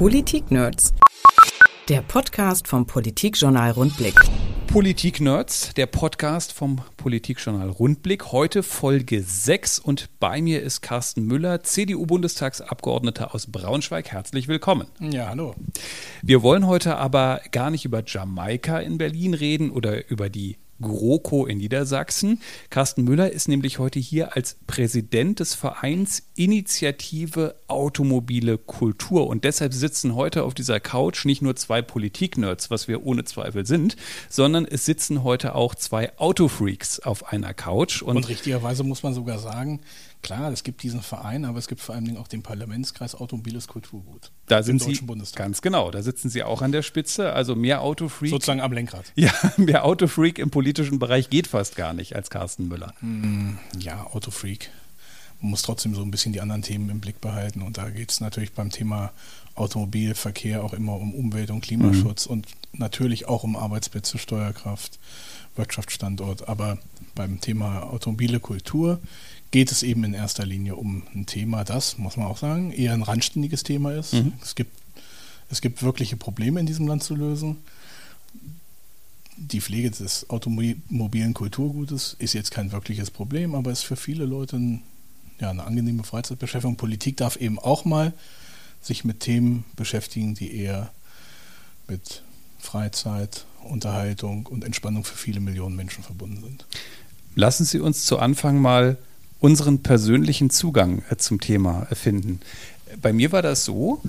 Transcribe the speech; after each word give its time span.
Politik-Nerds. 0.00 0.94
Der 1.90 2.00
Podcast 2.00 2.66
vom 2.66 2.86
Politikjournal 2.86 3.72
Rundblick. 3.72 4.14
Politik-Nerds, 4.66 5.74
der 5.74 5.84
Podcast 5.84 6.54
vom 6.54 6.80
Politikjournal 6.96 7.68
Rundblick. 7.68 8.32
Heute 8.32 8.62
Folge 8.62 9.22
6 9.22 9.78
und 9.78 10.08
bei 10.18 10.40
mir 10.40 10.62
ist 10.62 10.80
Carsten 10.80 11.26
Müller, 11.26 11.62
CDU-Bundestagsabgeordneter 11.64 13.34
aus 13.34 13.48
Braunschweig. 13.48 14.10
Herzlich 14.10 14.48
willkommen. 14.48 14.86
Ja, 15.00 15.28
hallo. 15.28 15.54
Wir 16.22 16.42
wollen 16.42 16.66
heute 16.66 16.96
aber 16.96 17.42
gar 17.52 17.68
nicht 17.68 17.84
über 17.84 18.02
Jamaika 18.06 18.78
in 18.78 18.96
Berlin 18.96 19.34
reden 19.34 19.70
oder 19.70 20.08
über 20.08 20.30
die 20.30 20.56
GroKo 20.80 21.46
in 21.46 21.58
Niedersachsen. 21.58 22.40
Carsten 22.70 23.04
Müller 23.04 23.32
ist 23.32 23.48
nämlich 23.48 23.78
heute 23.78 23.98
hier 23.98 24.36
als 24.36 24.56
Präsident 24.66 25.40
des 25.40 25.54
Vereins 25.54 26.22
Initiative 26.34 27.54
Automobile 27.66 28.58
Kultur. 28.58 29.26
Und 29.26 29.44
deshalb 29.44 29.74
sitzen 29.74 30.14
heute 30.14 30.44
auf 30.44 30.54
dieser 30.54 30.80
Couch 30.80 31.24
nicht 31.24 31.42
nur 31.42 31.56
zwei 31.56 31.82
Politik-Nerds, 31.82 32.70
was 32.70 32.88
wir 32.88 33.04
ohne 33.04 33.24
Zweifel 33.24 33.66
sind, 33.66 33.96
sondern 34.28 34.64
es 34.64 34.84
sitzen 34.84 35.22
heute 35.22 35.54
auch 35.54 35.74
zwei 35.74 36.16
Autofreaks 36.18 37.00
auf 37.00 37.32
einer 37.32 37.54
Couch. 37.54 38.02
Und, 38.02 38.16
Und 38.16 38.28
richtigerweise 38.28 38.84
muss 38.84 39.02
man 39.02 39.14
sogar 39.14 39.38
sagen, 39.38 39.80
Klar, 40.22 40.52
es 40.52 40.64
gibt 40.64 40.82
diesen 40.82 41.00
Verein, 41.00 41.44
aber 41.46 41.58
es 41.58 41.66
gibt 41.66 41.80
vor 41.80 41.94
allen 41.94 42.04
Dingen 42.04 42.18
auch 42.18 42.28
den 42.28 42.42
Parlamentskreis 42.42 43.14
Automobiles 43.14 43.68
Kulturgut. 43.68 44.30
Da 44.46 44.62
sind 44.62 44.82
Sie 44.82 44.98
ganz 45.34 45.62
genau, 45.62 45.90
da 45.90 46.02
sitzen 46.02 46.28
Sie 46.28 46.42
auch 46.42 46.60
an 46.60 46.72
der 46.72 46.82
Spitze. 46.82 47.32
Also 47.32 47.54
mehr 47.56 47.80
Autofreak. 47.80 48.30
Sozusagen 48.30 48.60
am 48.60 48.72
Lenkrad. 48.72 49.04
Ja, 49.16 49.32
mehr 49.56 49.84
Autofreak 49.84 50.38
im 50.38 50.50
politischen 50.50 50.98
Bereich 50.98 51.30
geht 51.30 51.46
fast 51.46 51.76
gar 51.76 51.92
nicht 51.92 52.16
als 52.16 52.30
Carsten 52.30 52.68
Müller. 52.68 52.94
Hm, 53.00 53.58
ja, 53.78 54.06
Autofreak. 54.06 54.70
Man 55.40 55.50
muss 55.50 55.62
trotzdem 55.62 55.94
so 55.94 56.02
ein 56.02 56.10
bisschen 56.10 56.32
die 56.32 56.40
anderen 56.40 56.62
Themen 56.62 56.90
im 56.90 57.00
Blick 57.00 57.20
behalten. 57.20 57.62
Und 57.62 57.78
da 57.78 57.88
geht 57.88 58.10
es 58.10 58.20
natürlich 58.20 58.52
beim 58.52 58.70
Thema 58.70 59.12
Automobilverkehr 59.54 60.62
auch 60.62 60.74
immer 60.74 60.96
um 60.96 61.14
Umwelt- 61.14 61.50
und 61.50 61.62
Klimaschutz 61.62 62.26
mhm. 62.26 62.32
und 62.32 62.46
natürlich 62.72 63.26
auch 63.26 63.42
um 63.42 63.56
Arbeitsplätze, 63.56 64.18
Steuerkraft, 64.18 64.98
Wirtschaftsstandort. 65.56 66.48
Aber 66.48 66.78
beim 67.14 67.40
Thema 67.40 67.84
automobile 67.84 68.40
Kultur 68.40 69.00
geht 69.50 69.72
es 69.72 69.82
eben 69.82 70.04
in 70.04 70.14
erster 70.14 70.46
Linie 70.46 70.76
um 70.76 71.02
ein 71.14 71.26
Thema, 71.26 71.64
das, 71.64 71.98
muss 71.98 72.16
man 72.16 72.26
auch 72.26 72.38
sagen, 72.38 72.72
eher 72.72 72.92
ein 72.92 73.02
randständiges 73.02 73.62
Thema 73.62 73.92
ist. 73.92 74.14
Mhm. 74.14 74.32
Es, 74.42 74.54
gibt, 74.54 74.72
es 75.48 75.60
gibt 75.60 75.82
wirkliche 75.82 76.16
Probleme 76.16 76.60
in 76.60 76.66
diesem 76.66 76.86
Land 76.86 77.02
zu 77.02 77.16
lösen. 77.16 77.58
Die 79.36 79.60
Pflege 79.60 79.90
des 79.90 80.28
automobilen 80.30 81.34
Kulturgutes 81.34 82.14
ist 82.18 82.34
jetzt 82.34 82.50
kein 82.50 82.72
wirkliches 82.72 83.10
Problem, 83.10 83.54
aber 83.54 83.72
ist 83.72 83.82
für 83.82 83.96
viele 83.96 84.24
Leute 84.24 84.56
ein, 84.56 84.82
ja, 85.40 85.50
eine 85.50 85.64
angenehme 85.64 86.04
Freizeitbeschäftigung. 86.04 86.76
Politik 86.76 87.16
darf 87.16 87.36
eben 87.36 87.58
auch 87.58 87.84
mal 87.84 88.12
sich 88.82 89.04
mit 89.04 89.20
Themen 89.20 89.64
beschäftigen, 89.76 90.34
die 90.34 90.54
eher 90.54 90.90
mit 91.88 92.22
Freizeit, 92.58 93.46
Unterhaltung 93.64 94.46
und 94.46 94.62
Entspannung 94.62 95.04
für 95.04 95.16
viele 95.16 95.40
Millionen 95.40 95.74
Menschen 95.74 96.04
verbunden 96.04 96.42
sind. 96.42 96.66
Lassen 97.34 97.64
Sie 97.64 97.80
uns 97.80 98.04
zu 98.04 98.18
Anfang 98.18 98.60
mal 98.60 98.98
unseren 99.40 99.82
persönlichen 99.82 100.50
Zugang 100.50 101.02
äh, 101.10 101.16
zum 101.16 101.40
Thema 101.40 101.86
finden. 101.92 102.40
Bei 103.00 103.12
mir 103.12 103.32
war 103.32 103.42
das 103.42 103.64
so, 103.64 104.00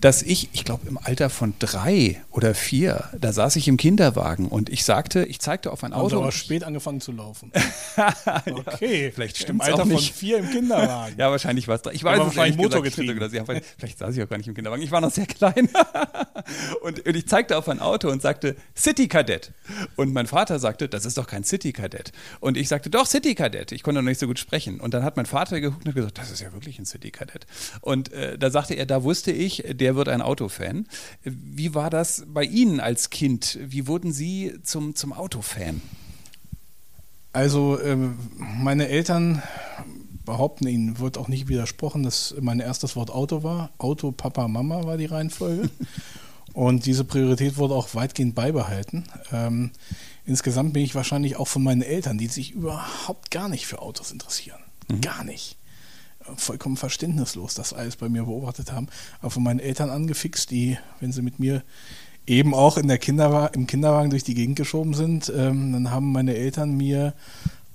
dass 0.00 0.22
ich, 0.22 0.50
ich 0.52 0.64
glaube 0.64 0.86
im 0.88 0.98
Alter 0.98 1.30
von 1.30 1.54
drei 1.58 2.22
oder 2.30 2.54
vier, 2.54 3.04
da 3.18 3.32
saß 3.32 3.56
ich 3.56 3.66
im 3.68 3.76
Kinderwagen 3.76 4.48
und 4.48 4.68
ich 4.68 4.84
sagte, 4.84 5.24
ich 5.24 5.40
zeigte 5.40 5.72
auf 5.72 5.84
ein 5.84 5.92
Auto. 5.92 6.18
Aber 6.18 6.32
spät 6.32 6.64
angefangen 6.64 7.00
zu 7.00 7.12
laufen. 7.12 7.50
okay, 8.66 9.10
vielleicht 9.14 9.38
stimmt 9.38 9.62
es 9.62 9.72
auch 9.72 9.84
nicht. 9.84 9.86
Im 9.86 9.96
Alter 9.96 10.04
von 10.04 10.14
vier 10.14 10.38
im 10.38 10.50
Kinderwagen. 10.50 11.14
ja, 11.18 11.30
wahrscheinlich 11.30 11.66
war 11.68 11.76
es. 11.76 11.92
Ich 11.92 12.04
weiß 12.04 12.20
es 12.28 12.36
nicht. 12.36 12.58
Motorgetrieben. 12.58 13.32
Ja, 13.32 13.44
vielleicht 13.44 13.98
saß 13.98 14.16
ich 14.16 14.22
auch 14.22 14.28
gar 14.28 14.36
nicht 14.36 14.48
im 14.48 14.54
Kinderwagen. 14.54 14.82
Ich 14.82 14.90
war 14.90 15.00
noch 15.00 15.10
sehr 15.10 15.26
klein. 15.26 15.68
und, 16.82 17.06
und, 17.06 17.16
ich 17.16 17.26
zeigte 17.26 17.56
auf 17.56 17.68
ein 17.68 17.80
Auto 17.80 18.10
und 18.10 18.20
sagte 18.20 18.56
City 18.76 19.08
Kadett. 19.08 19.52
Und 19.96 20.12
mein 20.12 20.26
Vater 20.26 20.58
sagte, 20.58 20.88
das 20.88 21.06
ist 21.06 21.16
doch 21.16 21.26
kein 21.26 21.44
City 21.44 21.72
Kadett. 21.72 22.12
Und 22.40 22.56
ich 22.56 22.68
sagte, 22.68 22.90
doch 22.90 23.06
City 23.06 23.34
Kadett. 23.34 23.72
Ich 23.72 23.82
konnte 23.82 24.02
noch 24.02 24.08
nicht 24.08 24.20
so 24.20 24.26
gut 24.26 24.38
sprechen. 24.38 24.80
Und 24.80 24.92
dann 24.94 25.02
hat 25.02 25.16
mein 25.16 25.26
Vater 25.26 25.60
geguckt 25.60 25.86
und 25.86 25.94
gesagt, 25.94 26.18
das 26.18 26.30
ist 26.30 26.40
ja 26.40 26.52
wirklich 26.52 26.78
ein 26.78 26.86
City 26.86 27.10
Kadett. 27.10 27.46
Und 27.80 28.12
äh, 28.12 28.36
da 28.36 28.50
sagte 28.50 28.74
er, 28.74 28.86
da 28.86 29.02
wusste 29.02 29.32
ich, 29.32 29.64
der 29.66 29.85
der 29.86 29.94
wird 29.94 30.08
ein 30.08 30.20
Autofan. 30.20 30.88
Wie 31.22 31.72
war 31.72 31.90
das 31.90 32.24
bei 32.26 32.42
Ihnen 32.42 32.80
als 32.80 33.08
Kind? 33.08 33.56
Wie 33.62 33.86
wurden 33.86 34.12
Sie 34.12 34.54
zum, 34.64 34.96
zum 34.96 35.12
Autofan? 35.12 35.80
Also 37.32 37.80
ähm, 37.80 38.18
meine 38.36 38.88
Eltern 38.88 39.44
behaupten, 40.24 40.66
ihnen 40.66 40.98
wird 40.98 41.18
auch 41.18 41.28
nicht 41.28 41.46
widersprochen, 41.46 42.02
dass 42.02 42.34
mein 42.40 42.58
erstes 42.58 42.96
Wort 42.96 43.10
Auto 43.10 43.44
war. 43.44 43.70
Auto, 43.78 44.10
Papa, 44.10 44.48
Mama 44.48 44.82
war 44.82 44.96
die 44.96 45.04
Reihenfolge. 45.06 45.70
Und 46.52 46.84
diese 46.86 47.04
Priorität 47.04 47.56
wurde 47.56 47.74
auch 47.74 47.94
weitgehend 47.94 48.34
beibehalten. 48.34 49.04
Ähm, 49.30 49.70
insgesamt 50.24 50.72
bin 50.72 50.82
ich 50.82 50.96
wahrscheinlich 50.96 51.36
auch 51.36 51.46
von 51.46 51.62
meinen 51.62 51.82
Eltern, 51.82 52.18
die 52.18 52.26
sich 52.26 52.50
überhaupt 52.50 53.30
gar 53.30 53.48
nicht 53.48 53.68
für 53.68 53.80
Autos 53.82 54.10
interessieren. 54.10 54.58
Mhm. 54.88 55.00
Gar 55.00 55.22
nicht 55.22 55.56
vollkommen 56.36 56.76
verständnislos, 56.76 57.54
das 57.54 57.72
alles 57.72 57.96
bei 57.96 58.08
mir 58.08 58.24
beobachtet 58.24 58.72
haben, 58.72 58.88
aber 59.20 59.30
von 59.30 59.42
meinen 59.42 59.60
Eltern 59.60 59.90
angefixt, 59.90 60.50
die, 60.50 60.78
wenn 61.00 61.12
sie 61.12 61.22
mit 61.22 61.38
mir 61.38 61.62
eben 62.26 62.54
auch 62.54 62.76
in 62.76 62.88
der 62.88 62.98
Kinderwa 62.98 63.46
im 63.46 63.66
Kinderwagen 63.66 64.10
durch 64.10 64.24
die 64.24 64.34
Gegend 64.34 64.56
geschoben 64.56 64.94
sind, 64.94 65.32
ähm, 65.34 65.72
dann 65.72 65.90
haben 65.90 66.12
meine 66.12 66.34
Eltern 66.34 66.76
mir 66.76 67.14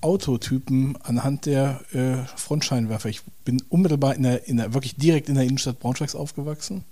Autotypen 0.01 0.97
anhand 1.03 1.45
der 1.45 1.81
äh, 1.93 2.25
Frontscheinwerfer. 2.35 3.09
Ich 3.09 3.21
bin 3.45 3.61
unmittelbar 3.69 4.15
in 4.15 4.23
der, 4.23 4.47
in 4.47 4.57
der, 4.57 4.73
wirklich 4.73 4.95
direkt 4.95 5.29
in 5.29 5.35
der 5.35 5.43
Innenstadt 5.43 5.79
Braunschweigs 5.79 6.15
aufgewachsen, 6.15 6.83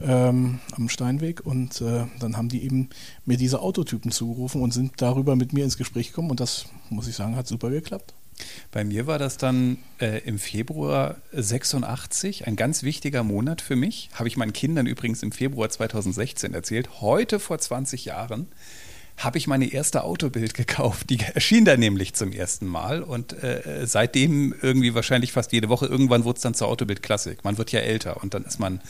ähm, 0.00 0.60
am 0.72 0.88
Steinweg. 0.90 1.44
Und 1.44 1.80
äh, 1.80 2.04
dann 2.20 2.36
haben 2.36 2.50
die 2.50 2.62
eben 2.62 2.90
mir 3.24 3.38
diese 3.38 3.60
Autotypen 3.60 4.10
zugerufen 4.10 4.60
und 4.60 4.72
sind 4.72 4.92
darüber 4.98 5.36
mit 5.36 5.54
mir 5.54 5.64
ins 5.64 5.78
Gespräch 5.78 6.08
gekommen. 6.08 6.30
Und 6.30 6.40
das, 6.40 6.66
muss 6.90 7.08
ich 7.08 7.16
sagen, 7.16 7.34
hat 7.34 7.48
super 7.48 7.70
geklappt. 7.70 8.12
Bei 8.70 8.84
mir 8.84 9.06
war 9.06 9.18
das 9.18 9.36
dann 9.36 9.78
äh, 10.00 10.20
im 10.24 10.38
Februar 10.38 11.16
86, 11.32 12.46
ein 12.46 12.56
ganz 12.56 12.82
wichtiger 12.82 13.22
Monat 13.22 13.60
für 13.60 13.76
mich. 13.76 14.10
Habe 14.14 14.28
ich 14.28 14.36
meinen 14.36 14.52
Kindern 14.52 14.86
übrigens 14.86 15.22
im 15.22 15.32
Februar 15.32 15.70
2016 15.70 16.54
erzählt. 16.54 17.00
Heute 17.00 17.40
vor 17.40 17.58
20 17.58 18.04
Jahren 18.04 18.48
habe 19.18 19.36
ich 19.36 19.48
meine 19.48 19.70
erste 19.72 20.04
Autobild 20.04 20.54
gekauft. 20.54 21.10
Die 21.10 21.18
erschien 21.18 21.64
da 21.64 21.76
nämlich 21.76 22.14
zum 22.14 22.32
ersten 22.32 22.66
Mal 22.66 23.02
und 23.02 23.32
äh, 23.42 23.84
seitdem 23.84 24.54
irgendwie 24.62 24.94
wahrscheinlich 24.94 25.32
fast 25.32 25.52
jede 25.52 25.68
Woche. 25.68 25.86
Irgendwann 25.86 26.24
wurde 26.24 26.36
es 26.36 26.42
dann 26.42 26.54
zur 26.54 26.68
Autobild 26.68 27.02
Klassik. 27.02 27.44
Man 27.44 27.58
wird 27.58 27.72
ja 27.72 27.80
älter 27.80 28.22
und 28.22 28.34
dann 28.34 28.44
ist 28.44 28.60
man, 28.60 28.80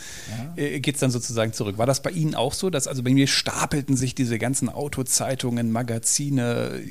ja. 0.57 0.63
äh, 0.63 0.81
geht 0.81 0.97
es 0.97 1.01
dann 1.01 1.11
sozusagen 1.11 1.55
zurück. 1.55 1.79
War 1.79 1.87
das 1.87 2.03
bei 2.03 2.11
Ihnen 2.11 2.35
auch 2.35 2.53
so, 2.53 2.69
dass 2.69 2.87
also 2.87 3.03
bei 3.03 3.11
mir 3.11 3.27
stapelten 3.27 3.97
sich 3.97 4.15
diese 4.15 4.39
ganzen 4.39 4.69
Autozeitungen, 4.69 5.73
Magazine, 5.73 6.83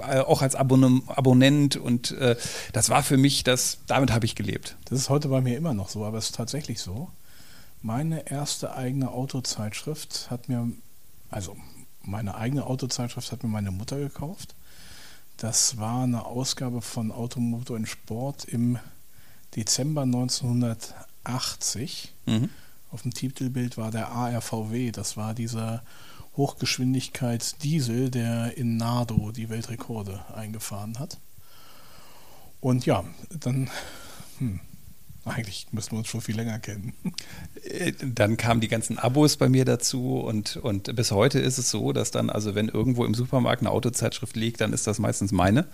äh, 0.00 0.18
auch 0.18 0.42
als 0.42 0.54
Abonnem 0.54 1.04
Abonnent 1.06 1.76
und 1.76 2.12
äh, 2.12 2.36
das 2.74 2.90
war 2.90 3.02
für 3.02 3.16
mich 3.16 3.42
das, 3.42 3.78
damit 3.86 4.12
habe 4.12 4.26
ich 4.26 4.34
gelebt. 4.34 4.76
Das 4.84 4.98
ist 4.98 5.08
heute 5.08 5.28
bei 5.28 5.40
mir 5.40 5.56
immer 5.56 5.72
noch 5.72 5.88
so, 5.88 6.04
aber 6.04 6.18
es 6.18 6.26
ist 6.26 6.34
tatsächlich 6.34 6.80
so. 6.80 7.10
Meine 7.80 8.30
erste 8.30 8.74
eigene 8.76 9.10
Autozeitschrift 9.10 10.28
hat 10.30 10.48
mir, 10.48 10.70
also 11.30 11.56
meine 12.04 12.36
eigene 12.36 12.66
Autozeitschrift 12.66 13.32
hat 13.32 13.42
mir 13.42 13.48
meine 13.48 13.70
Mutter 13.70 13.98
gekauft. 13.98 14.54
Das 15.36 15.78
war 15.78 16.04
eine 16.04 16.26
Ausgabe 16.26 16.82
von 16.82 17.10
Automotor 17.10 17.76
in 17.76 17.86
Sport 17.86 18.44
im 18.44 18.78
Dezember 19.56 20.02
1980. 20.02 22.12
Mhm. 22.26 22.50
Auf 22.90 23.02
dem 23.02 23.14
Titelbild 23.14 23.78
war 23.78 23.90
der 23.90 24.10
ARVW. 24.10 24.92
Das 24.92 25.16
war 25.16 25.34
dieser 25.34 25.82
Hochgeschwindigkeitsdiesel, 26.36 28.10
der 28.10 28.56
in 28.56 28.76
Nardo 28.76 29.32
die 29.32 29.48
Weltrekorde 29.48 30.24
eingefahren 30.34 30.98
hat. 30.98 31.18
Und 32.60 32.86
ja, 32.86 33.04
dann 33.30 33.70
hm, 34.38 34.60
eigentlich 35.24 35.68
müssten 35.70 35.92
wir 35.92 35.98
uns 35.98 36.08
schon 36.08 36.20
viel 36.20 36.36
länger 36.36 36.58
kennen. 36.58 36.92
Äh, 37.64 37.92
dann 38.00 38.36
kamen 38.36 38.60
die 38.60 38.68
ganzen 38.68 38.98
Abos 38.98 39.36
bei 39.36 39.48
mir 39.48 39.64
dazu 39.64 40.18
und, 40.18 40.56
und 40.56 40.96
bis 40.96 41.12
heute 41.12 41.38
ist 41.38 41.58
es 41.58 41.70
so, 41.70 41.92
dass 41.92 42.10
dann, 42.10 42.28
also 42.28 42.56
wenn 42.56 42.68
irgendwo 42.68 43.04
im 43.04 43.14
Supermarkt 43.14 43.62
eine 43.62 43.70
Autozeitschrift 43.70 44.34
liegt, 44.34 44.60
dann 44.60 44.72
ist 44.72 44.86
das 44.86 44.98
meistens 44.98 45.30
meine. 45.30 45.66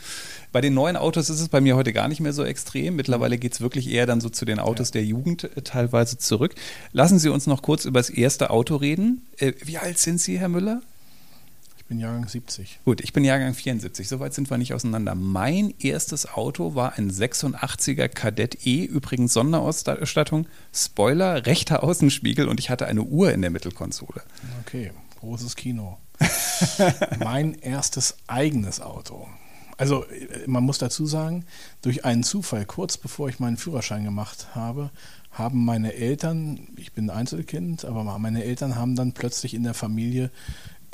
Bei 0.52 0.60
den 0.60 0.74
neuen 0.74 0.96
Autos 0.96 1.30
ist 1.30 1.40
es 1.40 1.48
bei 1.48 1.62
mir 1.62 1.76
heute 1.76 1.94
gar 1.94 2.08
nicht 2.08 2.20
mehr 2.20 2.34
so 2.34 2.44
extrem. 2.44 2.96
Mittlerweile 2.96 3.38
geht 3.38 3.54
es 3.54 3.60
wirklich 3.62 3.88
eher 3.88 4.04
dann 4.04 4.20
so 4.20 4.28
zu 4.28 4.44
den 4.44 4.58
Autos 4.58 4.88
ja. 4.88 4.92
der 4.94 5.04
Jugend 5.04 5.44
äh, 5.44 5.62
teilweise 5.62 6.18
zurück. 6.18 6.54
Lassen 6.92 7.18
Sie 7.18 7.30
uns 7.30 7.46
noch 7.46 7.62
kurz 7.62 7.86
über 7.86 8.00
das 8.00 8.10
erste 8.10 8.50
Auto 8.50 8.76
reden. 8.76 9.26
Äh, 9.38 9.54
wie 9.64 9.78
alt 9.78 9.98
sind 9.98 10.20
Sie, 10.20 10.38
Herr 10.38 10.48
Müller? 10.48 10.82
Bin 11.88 11.98
Jahrgang 11.98 12.28
70. 12.28 12.80
Gut, 12.84 13.00
ich 13.00 13.12
bin 13.12 13.24
Jahrgang 13.24 13.54
74. 13.54 14.08
Soweit 14.08 14.34
sind 14.34 14.50
wir 14.50 14.58
nicht 14.58 14.74
auseinander. 14.74 15.14
Mein 15.14 15.74
erstes 15.78 16.28
Auto 16.28 16.74
war 16.74 16.98
ein 16.98 17.10
86er 17.10 18.08
Kadett 18.08 18.66
E, 18.66 18.84
übrigens 18.84 19.32
Sonderausstattung, 19.32 20.46
Spoiler, 20.72 21.46
rechter 21.46 21.82
Außenspiegel 21.82 22.46
und 22.46 22.60
ich 22.60 22.68
hatte 22.68 22.86
eine 22.86 23.02
Uhr 23.02 23.32
in 23.32 23.40
der 23.40 23.50
Mittelkonsole. 23.50 24.22
Okay, 24.60 24.92
großes 25.20 25.56
Kino. 25.56 25.98
mein 27.24 27.54
erstes 27.54 28.16
eigenes 28.26 28.80
Auto. 28.80 29.26
Also 29.78 30.04
äh, 30.04 30.46
man 30.46 30.64
muss 30.64 30.76
dazu 30.78 31.06
sagen, 31.06 31.46
durch 31.80 32.04
einen 32.04 32.22
Zufall, 32.22 32.66
kurz 32.66 32.98
bevor 32.98 33.30
ich 33.30 33.40
meinen 33.40 33.56
Führerschein 33.56 34.04
gemacht 34.04 34.48
habe, 34.54 34.90
haben 35.30 35.64
meine 35.64 35.94
Eltern, 35.94 36.68
ich 36.76 36.92
bin 36.92 37.10
Einzelkind, 37.10 37.84
aber 37.84 38.18
meine 38.18 38.44
Eltern 38.44 38.76
haben 38.76 38.96
dann 38.96 39.12
plötzlich 39.12 39.54
in 39.54 39.62
der 39.62 39.74
Familie 39.74 40.30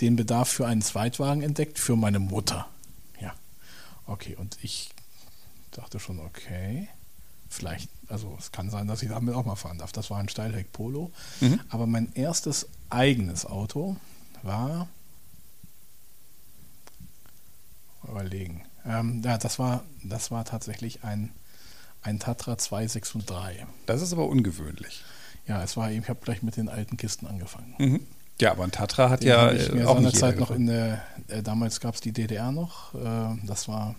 den 0.01 0.17
Bedarf 0.17 0.49
für 0.49 0.67
einen 0.67 0.83
Zweitwagen 0.83 1.43
entdeckt, 1.43 1.79
für 1.79 1.97
meine 1.97 2.19
Mutter. 2.19 2.69
Ja. 3.21 3.35
Okay, 4.07 4.37
und 4.37 4.59
ich 4.63 4.91
dachte 5.71 6.01
schon, 6.01 6.21
okay, 6.21 6.89
vielleicht, 7.49 7.89
also 8.09 8.37
es 8.39 8.53
kann 8.53 8.71
sein, 8.71 8.87
dass 8.89 9.03
ich 9.03 9.09
damit 9.09 9.35
auch 9.35 9.45
mal 9.45 9.57
fahren 9.57 9.79
darf. 9.79 9.93
Das 9.93 10.11
war 10.11 10.19
ein 10.19 10.29
Steilheck 10.29 10.73
Polo. 10.73 11.11
Mhm. 11.41 11.61
Aber 11.69 11.87
mein 11.87 12.13
erstes 12.15 12.69
eigenes 12.91 13.47
Auto 13.47 13.97
war, 14.43 14.89
überlegen, 18.09 18.65
ähm, 18.85 19.23
ja, 19.25 19.39
das 19.39 19.59
war, 19.59 19.85
das 20.03 20.31
war 20.31 20.45
tatsächlich 20.45 21.05
ein, 21.05 21.31
ein 22.03 22.19
Tatra 22.19 22.59
263. 22.59 23.67
Das 23.87 24.03
ist 24.03 24.13
aber 24.13 24.29
ungewöhnlich. 24.29 25.03
Ja, 25.47 25.63
es 25.63 25.77
war, 25.77 25.91
ich 25.91 26.09
habe 26.09 26.21
gleich 26.23 26.43
mit 26.43 26.57
den 26.57 26.69
alten 26.69 26.97
Kisten 26.97 27.27
angefangen. 27.27 27.75
Mhm. 27.79 28.07
Ja, 28.41 28.51
aber 28.51 28.65
ein 28.65 28.73
Tatra 28.73 29.11
hat 29.11 29.23
den 29.23 29.29
ja 29.29 29.53
ich 29.53 29.73
mir 29.73 29.89
auch 29.89 30.01
nicht 30.01 30.17
Zeit 30.17 30.39
noch 30.39 30.51
in 30.51 30.67
der, 30.67 31.05
äh, 31.29 31.43
damals 31.43 31.81
gab 31.81 31.95
es 31.95 32.01
die 32.01 32.13
DDR 32.13 32.51
noch. 32.51 32.95
Äh, 32.95 33.37
das 33.47 33.69
war 33.69 33.95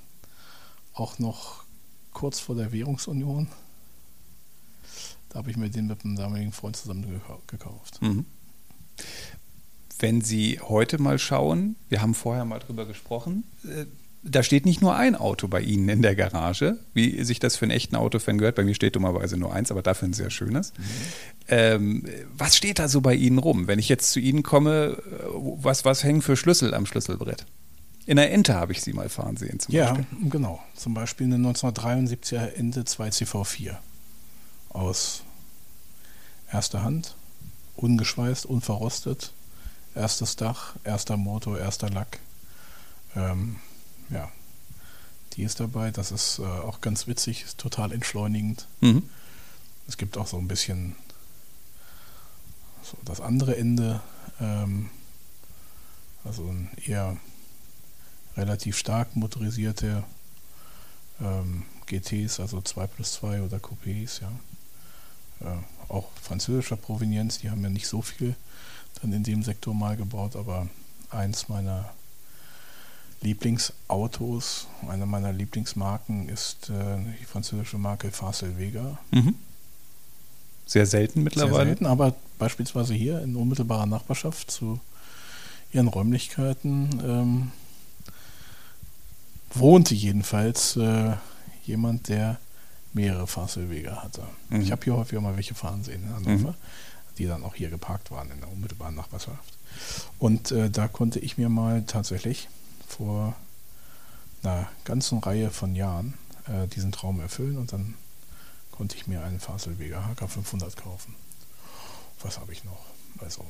auch 0.94 1.20
noch 1.20 1.64
kurz 2.12 2.40
vor 2.40 2.56
der 2.56 2.72
Währungsunion. 2.72 3.48
Da 5.30 5.40
habe 5.40 5.52
ich 5.52 5.58
mir 5.58 5.70
den 5.70 5.88
mit 5.88 6.04
einem 6.04 6.16
damaligen 6.16 6.52
Freund 6.52 6.76
zusammen 6.76 7.22
gekauft. 7.48 8.02
Mhm. 8.02 8.26
Wenn 10.00 10.22
Sie 10.22 10.60
heute 10.60 11.02
mal 11.02 11.20
schauen, 11.20 11.76
wir 11.90 12.02
haben 12.02 12.14
vorher 12.14 12.46
mal 12.46 12.60
drüber 12.60 12.86
gesprochen, 12.86 13.46
äh, 13.64 13.86
da 14.28 14.42
steht 14.42 14.66
nicht 14.66 14.82
nur 14.82 14.96
ein 14.96 15.16
Auto 15.16 15.48
bei 15.48 15.62
Ihnen 15.62 15.88
in 15.88 16.02
der 16.02 16.16
Garage, 16.16 16.80
wie 16.94 17.24
sich 17.24 17.40
das 17.40 17.56
für 17.56 17.66
einen 17.66 17.72
echten 17.72 17.96
Autofan 17.96 18.40
gehört. 18.40 18.56
Bei 18.56 18.64
mir 18.64 18.74
steht 18.74 18.96
dummerweise 18.96 19.38
nur 19.38 19.54
eins, 19.54 19.70
aber 19.70 19.84
dafür 19.84 20.08
ein 20.08 20.14
sehr 20.14 20.32
schönes. 20.32 20.74
Mhm. 20.74 20.84
Ähm, 21.48 22.06
was 22.36 22.58
steht 22.58 22.80
da 22.80 22.88
so 22.88 23.02
bei 23.02 23.14
Ihnen 23.14 23.38
rum? 23.38 23.68
Wenn 23.68 23.78
ich 23.78 23.88
jetzt 23.88 24.12
zu 24.12 24.20
Ihnen 24.20 24.42
komme, 24.42 24.98
äh, 24.98 25.26
was, 25.58 25.86
was 25.86 26.04
hängen 26.04 26.24
für 26.24 26.36
Schlüssel 26.36 26.74
am 26.74 26.88
Schlüsselbrett? 26.88 27.46
In 28.08 28.18
der 28.18 28.32
Ente 28.32 28.56
habe 28.56 28.72
ich 28.72 28.82
Sie 28.82 28.94
mal 28.94 29.10
fahren 29.10 29.38
sehen. 29.38 29.60
Zum 29.60 29.74
ja, 29.74 29.94
Beispiel. 29.94 30.30
genau. 30.30 30.60
Zum 30.76 30.96
Beispiel 30.96 31.28
eine 31.32 31.38
1973er 31.50 32.54
Ente 32.54 32.82
2CV4 32.82 33.78
aus 34.70 35.24
erster 36.52 36.84
Hand, 36.84 37.16
ungeschweißt, 37.76 38.46
unverrostet, 38.46 39.34
erstes 39.94 40.36
Dach, 40.36 40.76
erster 40.84 41.16
Motor, 41.16 41.60
erster 41.60 41.90
Lack. 41.90 42.20
Ähm, 43.16 43.58
ja, 44.10 44.32
die 45.34 45.44
ist 45.44 45.60
dabei. 45.60 45.92
Das 45.92 46.12
ist 46.12 46.40
äh, 46.40 46.44
auch 46.44 46.82
ganz 46.82 47.08
witzig, 47.08 47.44
ist 47.44 47.58
total 47.58 47.92
entschleunigend. 47.92 48.68
Mhm. 48.82 49.10
Es 49.88 49.98
gibt 49.98 50.18
auch 50.18 50.28
so 50.28 50.38
ein 50.38 50.48
bisschen 50.48 50.96
so 52.82 52.98
das 53.04 53.22
andere 53.22 53.58
Ende, 53.58 54.02
ähm, 54.40 54.90
also 56.24 56.48
ein 56.48 56.70
eher 56.86 57.18
relativ 58.38 58.78
stark 58.78 59.16
motorisierte 59.16 60.04
ähm, 61.22 61.64
GTs, 61.86 62.40
also 62.40 62.62
2 62.62 62.88
plus 62.88 63.14
2 63.14 63.42
oder 63.42 63.58
Coupés, 63.58 64.22
ja. 64.22 64.32
Äh, 65.42 65.58
auch 65.90 66.10
französischer 66.22 66.78
Provenienz, 66.78 67.40
die 67.40 67.50
haben 67.52 67.64
ja 67.64 67.70
nicht 67.70 67.88
so 67.88 68.02
viel 68.02 68.36
dann 69.02 69.14
in 69.14 69.24
dem 69.24 69.44
Sektor 69.44 69.74
mal 69.74 69.98
gebaut, 69.98 70.36
aber 70.36 70.68
eins 71.10 71.50
meiner 71.50 71.94
Lieblingsautos, 73.22 74.68
eine 74.88 75.06
meiner 75.06 75.34
Lieblingsmarken 75.34 76.30
ist 76.30 76.70
äh, 76.70 76.98
die 77.20 77.26
französische 77.26 77.78
Marke 77.78 78.12
Facel 78.12 78.58
Vega. 78.58 79.00
Mhm. 79.12 79.36
Sehr 80.66 80.86
selten 80.86 81.24
mittlerweile. 81.24 81.56
Sehr 81.56 81.66
selten, 81.66 81.86
aber 81.86 82.16
beispielsweise 82.38 82.94
hier 82.94 83.22
in 83.22 83.36
unmittelbarer 83.36 83.86
Nachbarschaft 83.86 84.52
zu 84.52 84.80
ihren 85.72 85.88
Räumlichkeiten 85.88 87.02
ähm, 87.04 87.52
wohnte 89.54 89.96
jedenfalls 89.96 90.76
äh, 90.76 91.14
jemand, 91.66 92.10
der 92.10 92.40
mehrere 92.94 93.28
Fahrzeugwege 93.28 94.02
hatte. 94.02 94.24
Mhm. 94.50 94.62
Ich 94.62 94.72
habe 94.72 94.84
hier 94.84 94.96
häufig 94.96 95.20
mal 95.20 95.36
welche 95.36 95.54
fahren 95.54 95.84
sehen 95.84 96.04
in 96.04 96.14
Hannover, 96.14 96.52
mhm. 96.52 96.56
die 97.18 97.26
dann 97.26 97.44
auch 97.44 97.56
hier 97.56 97.70
geparkt 97.70 98.12
waren 98.12 98.32
in 98.32 98.40
der 98.40 98.52
unmittelbaren 98.52 98.96
Nachbarschaft. 98.96 99.58
Und 100.20 100.52
äh, 100.52 100.70
da 100.70 100.88
konnte 100.88 101.20
ich 101.20 101.38
mir 101.38 101.50
mal 101.50 101.84
tatsächlich 101.86 102.48
vor 102.88 103.36
einer 104.44 104.70
ganzen 104.84 105.20
Reihe 105.20 105.52
von 105.52 105.76
Jahren 105.76 106.14
äh, 106.48 106.68
diesen 106.68 106.92
Traum 106.92 107.20
erfüllen 107.20 107.58
und 107.58 107.74
dann 107.74 107.96
konnte 108.72 108.96
ich 108.96 109.08
mir 109.08 109.24
einen 109.24 109.40
Fahrzeugwege 109.40 109.98
HK500 109.98 110.76
kaufen. 110.76 111.16
Was 112.22 112.40
habe 112.40 112.52
ich 112.52 112.64
noch? 112.64 112.86
Also, 113.20 113.46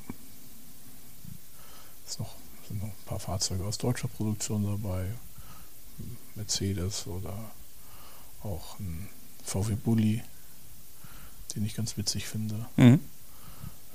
es 2.07 2.19
noch, 2.19 2.35
sind 2.67 2.81
noch 2.81 2.89
ein 2.89 3.05
paar 3.05 3.19
Fahrzeuge 3.19 3.65
aus 3.65 3.77
deutscher 3.77 4.07
Produktion 4.07 4.63
dabei. 4.63 5.11
Mercedes 6.35 7.07
oder 7.07 7.33
auch 8.43 8.79
ein 8.79 9.07
VW 9.43 9.75
Bulli, 9.75 10.21
den 11.55 11.65
ich 11.65 11.75
ganz 11.75 11.97
witzig 11.97 12.27
finde. 12.27 12.65
Mhm. 12.75 12.99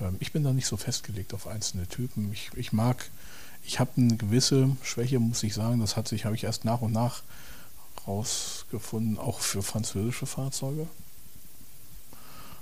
Ähm, 0.01 0.17
ich 0.19 0.33
bin 0.33 0.43
da 0.43 0.53
nicht 0.53 0.67
so 0.67 0.77
festgelegt 0.77 1.35
auf 1.35 1.47
einzelne 1.47 1.87
Typen. 1.87 2.33
Ich, 2.33 2.51
ich 2.57 2.73
mag, 2.73 3.11
ich 3.65 3.79
habe 3.79 3.91
eine 3.97 4.17
gewisse 4.17 4.77
Schwäche, 4.83 5.19
muss 5.19 5.43
ich 5.43 5.55
sagen. 5.55 5.81
Das 5.81 5.97
hat 5.97 6.09
sich, 6.09 6.25
habe 6.25 6.35
ich 6.35 6.45
erst 6.45 6.65
nach 6.65 6.81
und 6.81 6.93
nach 6.93 7.23
rausgefunden, 8.07 9.19
auch 9.19 9.41
für 9.41 9.63
französische 9.63 10.27
Fahrzeuge. 10.27 10.87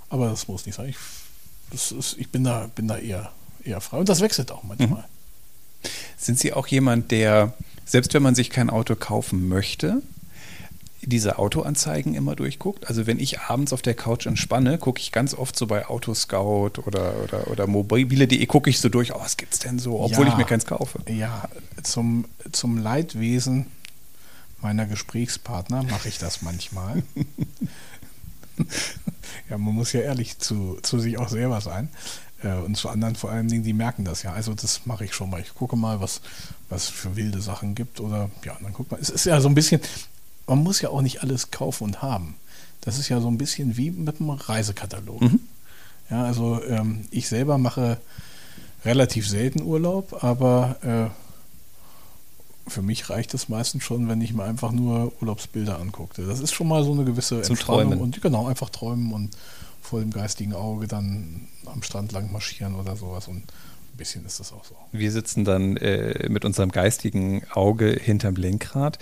Aber 0.09 0.29
das 0.29 0.47
muss 0.47 0.65
nicht 0.65 0.75
sein. 0.75 0.89
Ich, 0.89 0.97
das 1.71 1.91
ist, 1.91 2.17
ich 2.17 2.29
bin 2.29 2.43
da, 2.43 2.69
bin 2.75 2.87
da 2.87 2.97
eher, 2.97 3.31
eher 3.63 3.81
frei. 3.81 3.99
Und 3.99 4.09
das 4.09 4.21
wechselt 4.21 4.51
auch 4.51 4.63
manchmal. 4.63 5.01
Mhm. 5.01 5.89
Sind 6.17 6.39
Sie 6.39 6.53
auch 6.53 6.67
jemand, 6.67 7.11
der 7.11 7.53
selbst 7.89 8.13
wenn 8.13 8.21
man 8.21 8.35
sich 8.35 8.51
kein 8.51 8.69
Auto 8.69 8.95
kaufen 8.95 9.47
möchte, 9.47 10.01
diese 11.01 11.39
Autoanzeigen 11.39 12.13
immer 12.13 12.35
durchguckt. 12.35 12.87
Also 12.87 13.07
wenn 13.07 13.19
ich 13.19 13.39
abends 13.39 13.73
auf 13.73 13.81
der 13.81 13.93
Couch 13.93 14.25
entspanne, 14.25 14.77
gucke 14.77 14.99
ich 14.99 15.11
ganz 15.11 15.33
oft 15.33 15.57
so 15.57 15.67
bei 15.67 15.87
Autoscout 15.87 16.81
oder, 16.85 17.13
oder, 17.23 17.47
oder 17.47 17.67
mobile.de, 17.67 18.45
gucke 18.47 18.69
ich 18.69 18.79
so 18.79 18.89
durch, 18.89 19.15
oh, 19.15 19.19
was 19.19 19.37
gibt's 19.37 19.59
denn 19.59 19.79
so, 19.79 19.99
obwohl 19.99 20.25
ja, 20.25 20.31
ich 20.31 20.37
mir 20.37 20.45
keins 20.45 20.65
kaufe. 20.65 20.99
Ja, 21.09 21.47
zum, 21.83 22.25
zum 22.51 22.77
Leidwesen 22.77 23.67
meiner 24.61 24.85
Gesprächspartner 24.85 25.83
mache 25.83 26.09
ich 26.09 26.17
das 26.17 26.41
manchmal. 26.41 27.03
ja, 29.49 29.57
man 29.57 29.73
muss 29.73 29.93
ja 29.93 30.01
ehrlich 30.01 30.39
zu, 30.39 30.77
zu 30.81 30.99
sich 30.99 31.17
auch 31.17 31.29
selber 31.29 31.61
sein. 31.61 31.89
Äh, 32.43 32.53
und 32.55 32.75
zu 32.75 32.89
anderen 32.89 33.15
vor 33.15 33.31
allen 33.31 33.47
Dingen, 33.47 33.63
die 33.63 33.73
merken 33.73 34.05
das 34.05 34.23
ja. 34.23 34.33
Also 34.33 34.53
das 34.53 34.85
mache 34.85 35.05
ich 35.05 35.13
schon 35.13 35.29
mal. 35.29 35.41
Ich 35.41 35.53
gucke 35.55 35.75
mal, 35.75 36.01
was, 36.01 36.21
was 36.69 36.89
für 36.89 37.15
wilde 37.15 37.41
Sachen 37.41 37.75
gibt. 37.75 37.99
Oder 37.99 38.29
ja, 38.43 38.57
dann 38.61 38.73
guck 38.73 38.91
mal. 38.91 38.99
Es 38.99 39.09
ist 39.09 39.25
ja 39.25 39.39
so 39.41 39.47
ein 39.49 39.55
bisschen, 39.55 39.81
man 40.49 40.63
muss 40.63 40.81
ja 40.81 40.89
auch 40.89 41.01
nicht 41.01 41.21
alles 41.21 41.51
kaufen 41.51 41.83
und 41.85 42.01
haben. 42.01 42.35
Das 42.81 42.97
ist 42.97 43.09
ja 43.09 43.21
so 43.21 43.27
ein 43.27 43.37
bisschen 43.37 43.77
wie 43.77 43.91
mit 43.91 44.19
einem 44.19 44.31
Reisekatalog. 44.31 45.21
Mhm. 45.21 45.39
Ja, 46.09 46.23
also 46.23 46.61
ähm, 46.63 47.05
ich 47.11 47.27
selber 47.29 47.57
mache 47.57 47.99
relativ 48.83 49.27
selten 49.27 49.61
Urlaub, 49.61 50.23
aber 50.23 50.77
äh, 50.81 52.69
für 52.69 52.81
mich 52.81 53.09
reicht 53.09 53.33
es 53.33 53.49
meistens 53.49 53.83
schon, 53.83 54.07
wenn 54.07 54.21
ich 54.21 54.33
mir 54.33 54.43
einfach 54.43 54.71
nur 54.71 55.11
Urlaubsbilder 55.21 55.79
angucke. 55.79 56.25
Das 56.25 56.39
ist 56.39 56.53
schon 56.53 56.67
mal 56.67 56.83
so 56.83 56.93
eine 56.93 57.03
gewisse 57.03 57.41
Zum 57.41 57.53
Entspannung 57.53 57.91
Träumen. 57.91 57.99
und 57.99 58.21
genau 58.21 58.47
einfach 58.47 58.69
träumen 58.69 59.11
und 59.13 59.37
vor 59.81 59.99
dem 59.99 60.11
geistigen 60.11 60.53
Auge 60.53 60.87
dann 60.87 61.47
am 61.65 61.83
Strand 61.83 62.11
lang 62.11 62.31
marschieren 62.31 62.75
oder 62.75 62.95
sowas. 62.95 63.27
Und 63.27 63.37
ein 63.37 63.97
bisschen 63.97 64.25
ist 64.25 64.39
das 64.39 64.53
auch 64.53 64.63
so. 64.65 64.75
Wir 64.91 65.11
sitzen 65.11 65.45
dann 65.45 65.77
äh, 65.77 66.29
mit 66.29 66.45
unserem 66.45 66.71
geistigen 66.71 67.43
Auge 67.51 67.91
hinterm 67.91 68.35
Lenkrad 68.35 68.99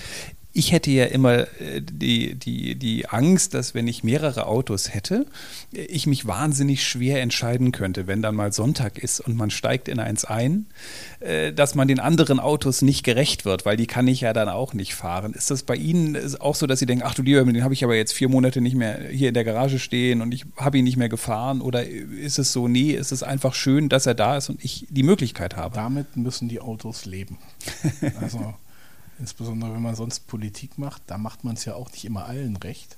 ich 0.54 0.72
hätte 0.72 0.90
ja 0.90 1.06
immer 1.06 1.42
äh, 1.62 1.82
die, 1.82 2.36
die, 2.36 2.76
die 2.76 3.08
Angst, 3.08 3.54
dass 3.54 3.76
wenn 3.76 3.88
ich 3.88 4.04
mehrere 4.04 4.48
Autos 4.48 4.94
hätte, 4.94 5.28
ich 5.72 6.08
mich 6.08 6.26
wahnsinnig 6.26 6.84
schwer 6.84 7.22
entscheiden 7.22 7.72
könnte, 7.72 8.08
wenn 8.08 8.22
dann 8.22 8.36
mal 8.36 8.52
Sonntag 8.52 8.98
ist 8.98 9.20
und 9.20 9.36
man 9.36 9.52
steigt 9.52 9.88
in 9.88 10.00
eins 10.00 10.26
ein, 10.26 10.66
äh, 11.20 11.54
dass 11.54 11.76
man 11.76 11.88
den 11.88 12.00
anderen 12.00 12.40
Autos 12.40 12.82
nicht 12.82 13.04
gerecht 13.04 13.46
wird, 13.46 13.66
weil 13.66 13.78
die 13.78 13.86
kann 13.88 14.08
ich 14.08 14.22
ja 14.22 14.34
dann 14.34 14.50
auch 14.50 14.74
nicht 14.74 14.96
fahren. 14.96 15.34
Ist 15.34 15.52
das 15.52 15.64
bei 15.64 15.76
Ihnen 15.76 16.18
auch 16.40 16.56
so, 16.56 16.66
dass 16.66 16.80
Sie 16.80 16.86
denken, 16.86 17.04
ach 17.06 17.14
du 17.14 17.22
lieber, 17.22 17.44
den 17.44 17.64
habe 17.64 17.74
ich 17.74 17.84
aber 17.84 17.96
jetzt 17.96 18.14
vier 18.14 18.30
Monate 18.30 18.62
nicht 18.62 18.76
mehr 18.76 19.10
hier 19.12 19.28
in 19.28 19.34
der 19.34 19.44
Garage 19.44 19.80
stehen 19.80 20.22
und 20.22 20.34
ich 20.34 20.46
habe 20.56 20.80
ihn 20.80 20.86
nicht 20.86 20.98
mehr 20.98 21.10
gefahren? 21.10 21.62
Oder 21.62 21.86
ist 21.86 22.40
es 22.40 22.52
so, 22.52 22.68
nee, 22.68 22.92
ist 22.92 23.12
es 23.12 23.22
einfach 23.22 23.54
schön, 23.54 23.90
dass 23.90 24.08
er 24.08 24.16
da 24.16 24.38
ist 24.38 24.50
und 24.50 24.64
ich 24.64 24.88
die 24.90 25.04
Möglichkeit 25.04 25.56
habe? 25.56 25.76
Damit 25.76 26.18
müssen 26.18 26.50
die 26.50 26.60
Autos 26.60 27.06
leben. 27.06 27.38
Also 28.22 28.54
Insbesondere 29.20 29.74
wenn 29.74 29.82
man 29.82 29.96
sonst 29.96 30.28
Politik 30.28 30.78
macht, 30.78 31.02
da 31.08 31.18
macht 31.18 31.44
man 31.44 31.56
es 31.56 31.66
ja 31.66 31.76
auch 31.76 31.92
nicht 31.92 32.06
immer 32.06 32.26
allen 32.26 32.58
recht. 32.58 32.98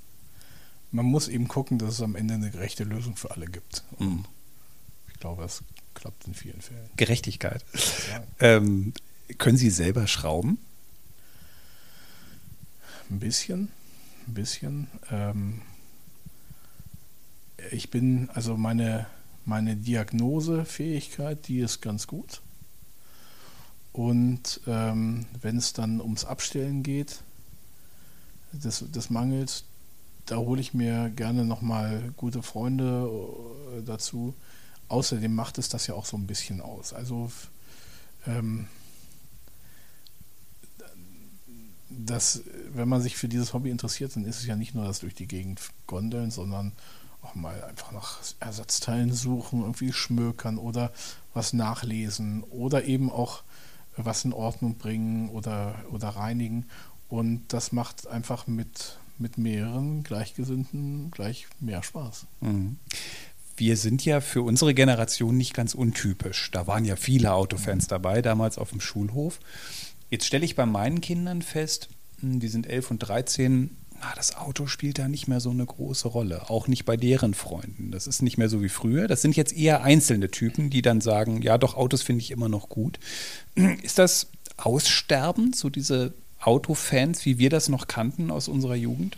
Man 0.91 1.05
muss 1.05 1.27
eben 1.27 1.47
gucken, 1.47 1.77
dass 1.79 1.93
es 1.93 2.01
am 2.01 2.15
Ende 2.15 2.33
eine 2.33 2.51
gerechte 2.51 2.83
Lösung 2.83 3.15
für 3.15 3.31
alle 3.31 3.45
gibt. 3.45 3.83
Mhm. 3.99 4.25
Ich 5.13 5.19
glaube, 5.19 5.43
das 5.43 5.63
klappt 5.93 6.27
in 6.27 6.33
vielen 6.33 6.61
Fällen. 6.61 6.89
Gerechtigkeit. 6.97 7.63
Ähm, 8.39 8.93
können 9.37 9.57
Sie 9.57 9.69
selber 9.69 10.07
schrauben? 10.07 10.57
ein 13.09 13.19
bisschen, 13.19 13.69
ein 14.27 14.33
bisschen. 14.33 14.87
Ähm, 15.11 15.61
ich 17.71 17.89
bin, 17.89 18.29
also 18.33 18.57
meine, 18.57 19.07
meine 19.45 19.75
Diagnosefähigkeit, 19.75 21.47
die 21.47 21.59
ist 21.59 21.81
ganz 21.81 22.07
gut. 22.07 22.41
Und 23.91 24.61
ähm, 24.67 25.25
wenn 25.41 25.57
es 25.57 25.73
dann 25.73 25.99
ums 25.99 26.25
Abstellen 26.25 26.83
geht, 26.83 27.23
des, 28.51 28.83
des 28.91 29.09
Mangels, 29.09 29.65
da 30.25 30.37
hole 30.37 30.61
ich 30.61 30.73
mir 30.73 31.09
gerne 31.09 31.45
nochmal 31.45 32.13
gute 32.17 32.41
Freunde 32.43 33.09
äh, 33.77 33.83
dazu. 33.83 34.33
Außerdem 34.87 35.33
macht 35.33 35.57
es 35.57 35.69
das 35.69 35.87
ja 35.87 35.95
auch 35.95 36.05
so 36.05 36.17
ein 36.17 36.27
bisschen 36.27 36.61
aus. 36.61 36.93
Also 36.93 37.31
ähm, 38.25 38.67
das, 41.89 42.41
wenn 42.73 42.87
man 42.87 43.01
sich 43.01 43.17
für 43.17 43.27
dieses 43.27 43.53
Hobby 43.53 43.69
interessiert, 43.69 44.15
dann 44.15 44.25
ist 44.25 44.39
es 44.39 44.45
ja 44.45 44.55
nicht 44.55 44.75
nur 44.75 44.85
das 44.85 44.99
durch 44.99 45.15
die 45.15 45.27
Gegend 45.27 45.61
gondeln, 45.87 46.31
sondern 46.31 46.73
auch 47.21 47.35
mal 47.35 47.63
einfach 47.63 47.91
nach 47.91 48.19
Ersatzteilen 48.39 49.13
suchen, 49.13 49.61
irgendwie 49.61 49.91
schmökern 49.91 50.57
oder 50.57 50.91
was 51.33 51.53
nachlesen 51.53 52.43
oder 52.43 52.85
eben 52.85 53.11
auch 53.11 53.43
was 53.97 54.25
in 54.25 54.33
Ordnung 54.33 54.75
bringen 54.75 55.29
oder, 55.29 55.75
oder 55.91 56.09
reinigen. 56.09 56.65
Und 57.09 57.43
das 57.49 57.71
macht 57.71 58.07
einfach 58.07 58.47
mit, 58.47 58.97
mit 59.17 59.37
mehreren 59.37 60.03
Gleichgesinnten 60.03 61.11
gleich 61.11 61.47
mehr 61.59 61.83
Spaß. 61.83 62.25
Mhm. 62.41 62.77
Wir 63.57 63.75
sind 63.75 64.05
ja 64.05 64.21
für 64.21 64.41
unsere 64.41 64.73
Generation 64.73 65.35
nicht 65.35 65.53
ganz 65.53 65.73
untypisch. 65.73 66.49
Da 66.51 66.65
waren 66.65 66.85
ja 66.85 66.95
viele 66.95 67.33
Autofans 67.33 67.87
dabei, 67.87 68.21
damals 68.21 68.57
auf 68.57 68.69
dem 68.69 68.79
Schulhof. 68.79 69.39
Jetzt 70.09 70.25
stelle 70.25 70.45
ich 70.45 70.55
bei 70.55 70.65
meinen 70.65 71.01
Kindern 71.01 71.41
fest, 71.41 71.89
hm, 72.21 72.39
die 72.39 72.47
sind 72.47 72.67
11 72.67 72.91
und 72.91 72.99
13, 72.99 73.75
ah, 74.01 74.13
das 74.15 74.35
Auto 74.35 74.67
spielt 74.67 74.99
da 74.99 75.07
nicht 75.07 75.27
mehr 75.27 75.39
so 75.39 75.49
eine 75.49 75.65
große 75.65 76.07
Rolle. 76.07 76.49
Auch 76.49 76.67
nicht 76.67 76.85
bei 76.85 76.97
deren 76.97 77.33
Freunden. 77.33 77.91
Das 77.91 78.07
ist 78.07 78.21
nicht 78.21 78.37
mehr 78.37 78.49
so 78.49 78.61
wie 78.61 78.69
früher. 78.69 79.07
Das 79.07 79.21
sind 79.21 79.35
jetzt 79.35 79.53
eher 79.53 79.83
einzelne 79.83 80.29
Typen, 80.29 80.69
die 80.69 80.81
dann 80.81 81.01
sagen, 81.01 81.41
ja 81.41 81.57
doch, 81.57 81.75
Autos 81.75 82.01
finde 82.01 82.21
ich 82.21 82.31
immer 82.31 82.49
noch 82.49 82.69
gut. 82.69 82.99
Ist 83.83 83.99
das 83.99 84.27
aussterbend, 84.57 85.55
so 85.55 85.69
diese 85.69 86.13
Autofans, 86.39 87.25
wie 87.25 87.37
wir 87.37 87.49
das 87.49 87.69
noch 87.69 87.87
kannten 87.87 88.31
aus 88.31 88.47
unserer 88.47 88.75
Jugend? 88.75 89.17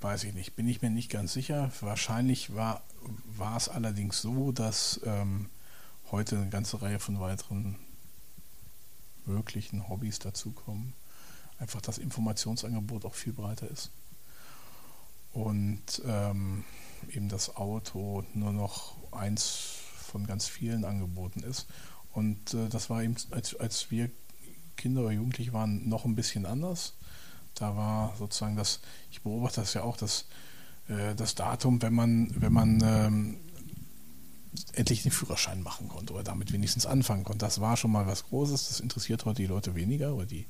Weiß 0.00 0.24
ich 0.24 0.34
nicht, 0.34 0.56
bin 0.56 0.68
ich 0.68 0.82
mir 0.82 0.90
nicht 0.90 1.10
ganz 1.10 1.32
sicher. 1.32 1.70
Wahrscheinlich 1.80 2.54
war, 2.54 2.82
war 3.36 3.56
es 3.56 3.68
allerdings 3.68 4.20
so, 4.22 4.52
dass 4.52 5.00
ähm, 5.04 5.46
heute 6.10 6.36
eine 6.36 6.48
ganze 6.48 6.80
Reihe 6.80 6.98
von 6.98 7.20
weiteren 7.20 7.76
möglichen 9.26 9.88
Hobbys 9.88 10.18
dazukommen 10.18 10.94
einfach 11.60 11.80
das 11.80 11.98
Informationsangebot 11.98 13.04
auch 13.04 13.14
viel 13.14 13.32
breiter 13.32 13.70
ist. 13.70 13.90
Und 15.32 16.02
ähm, 16.04 16.64
eben 17.12 17.28
das 17.28 17.56
Auto 17.56 18.24
nur 18.34 18.52
noch 18.52 18.96
eins 19.12 19.76
von 20.10 20.26
ganz 20.26 20.48
vielen 20.48 20.84
Angeboten 20.84 21.40
ist. 21.40 21.66
Und 22.12 22.54
äh, 22.54 22.68
das 22.68 22.90
war 22.90 23.02
eben, 23.02 23.14
als, 23.30 23.54
als 23.54 23.90
wir 23.90 24.10
Kinder 24.76 25.02
oder 25.02 25.12
Jugendliche 25.12 25.52
waren, 25.52 25.88
noch 25.88 26.04
ein 26.04 26.16
bisschen 26.16 26.46
anders. 26.46 26.94
Da 27.54 27.76
war 27.76 28.16
sozusagen 28.18 28.56
das, 28.56 28.80
ich 29.10 29.22
beobachte 29.22 29.60
das 29.60 29.74
ja 29.74 29.82
auch, 29.82 29.96
dass 29.96 30.24
äh, 30.88 31.14
das 31.14 31.34
Datum, 31.34 31.82
wenn 31.82 31.94
man, 31.94 32.32
wenn 32.40 32.52
man 32.52 32.82
ähm, 32.82 33.36
endlich 34.72 35.02
den 35.02 35.12
Führerschein 35.12 35.62
machen 35.62 35.88
konnte 35.88 36.12
oder 36.12 36.24
damit 36.24 36.52
wenigstens 36.52 36.86
anfangen 36.86 37.24
konnte. 37.24 37.44
Das 37.44 37.60
war 37.60 37.76
schon 37.76 37.92
mal 37.92 38.06
was 38.06 38.24
Großes. 38.24 38.68
Das 38.68 38.80
interessiert 38.80 39.24
heute 39.24 39.42
die 39.42 39.48
Leute 39.48 39.74
weniger 39.74 40.14
oder 40.14 40.26
die, 40.26 40.46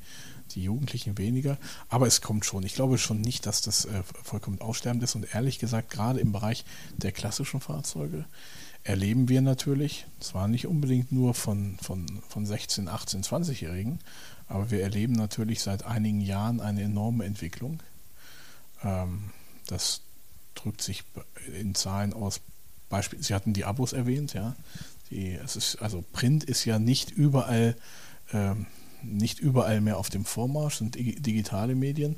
die 0.55 0.63
Jugendlichen 0.63 1.19
weniger. 1.19 1.59
Aber 1.89 2.07
es 2.07 2.21
kommt 2.21 2.45
schon. 2.45 2.63
Ich 2.65 2.75
glaube 2.75 2.99
schon 2.99 3.21
nicht, 3.21 3.47
dass 3.47 3.63
das 3.63 3.85
äh, 3.85 4.03
vollkommen 4.23 4.61
aussterbend 4.61 5.03
ist. 5.03 5.15
Und 5.15 5.35
ehrlich 5.35 5.59
gesagt, 5.59 5.91
gerade 5.91 6.21
im 6.21 6.33
Bereich 6.33 6.65
der 6.97 7.13
klassischen 7.13 7.61
Fahrzeuge 7.61 8.25
erleben 8.83 9.29
wir 9.29 9.43
natürlich, 9.43 10.07
zwar 10.21 10.49
nicht 10.49 10.67
unbedingt 10.67 11.13
nur 11.13 11.35
von, 11.35 11.77
von, 11.83 12.07
von 12.29 12.47
16, 12.47 12.89
18, 12.89 13.23
20-Jährigen, 13.23 13.99
aber 14.49 14.71
wir 14.71 14.83
erleben 14.83 15.13
natürlich 15.13 15.61
seit 15.61 15.85
einigen 15.85 16.21
Jahren 16.21 16.61
eine 16.61 16.83
enorme 16.83 17.25
Entwicklung. 17.25 17.83
Ähm, 18.83 19.31
das 19.67 20.01
drückt 20.55 20.83
sich 20.83 21.05
in 21.59 21.75
Zahlen 21.75 22.13
aus 22.13 22.41
Beispiel, 22.89 23.23
Sie 23.23 23.35
hatten 23.35 23.53
die 23.53 23.65
Abos 23.65 23.93
erwähnt, 23.93 24.35
ja. 24.35 24.57
Die, 25.11 25.33
es 25.33 25.57
ist, 25.57 25.77
also 25.77 26.05
Print 26.13 26.45
ist 26.45 26.65
ja 26.65 26.79
nicht 26.79 27.11
überall, 27.11 27.77
ähm, 28.33 28.67
nicht 29.03 29.39
überall 29.41 29.81
mehr 29.81 29.99
auf 29.99 30.11
dem 30.11 30.25
Vormarsch, 30.25 30.77
sind 30.77 30.95
digitale 30.95 31.75
Medien, 31.75 32.17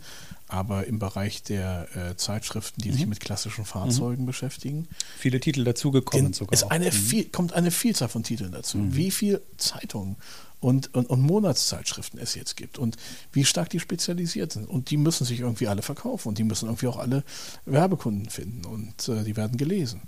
aber 0.49 0.87
im 0.87 0.99
Bereich 0.99 1.43
der 1.43 1.89
äh, 1.95 2.17
Zeitschriften, 2.17 2.83
die 2.83 2.91
mhm. 2.91 2.95
sich 2.95 3.07
mit 3.07 3.21
klassischen 3.21 3.65
Fahrzeugen 3.65 4.23
mhm. 4.23 4.27
beschäftigen. 4.27 4.89
Viele 5.19 5.41
Titel 5.41 5.65
dazugekommen 5.65 6.33
sogar. 6.33 6.53
Es 6.53 6.65
eine 6.65 6.87
mhm. 6.87 6.93
viel, 6.93 7.25
kommt 7.25 7.53
eine 7.53 7.71
Vielzahl 7.71 8.09
von 8.09 8.23
Titeln 8.23 8.53
dazu. 8.53 8.79
Mhm. 8.79 8.97
Wie 8.97 9.11
viele 9.11 9.43
Zeitungen 9.57 10.17
und, 10.61 10.95
und, 10.95 11.11
und, 11.11 11.21
Monatszeitschriften 11.21 12.21
es 12.21 12.37
jetzt 12.37 12.57
gibt 12.57 12.79
und 12.79 12.97
wie 13.33 13.45
stark 13.45 13.71
die 13.71 13.81
spezialisiert 13.81 14.53
sind. 14.53 14.69
Und 14.69 14.91
die 14.91 14.97
müssen 14.97 15.25
sich 15.25 15.41
irgendwie 15.41 15.67
alle 15.67 15.83
verkaufen 15.83 16.29
und 16.29 16.39
die 16.39 16.45
müssen 16.45 16.67
irgendwie 16.67 16.87
auch 16.87 16.99
alle 16.99 17.25
Werbekunden 17.67 18.31
finden 18.31 18.65
und 18.65 19.09
äh, 19.09 19.25
die 19.25 19.37
werden 19.37 19.57
gelesen. 19.57 20.03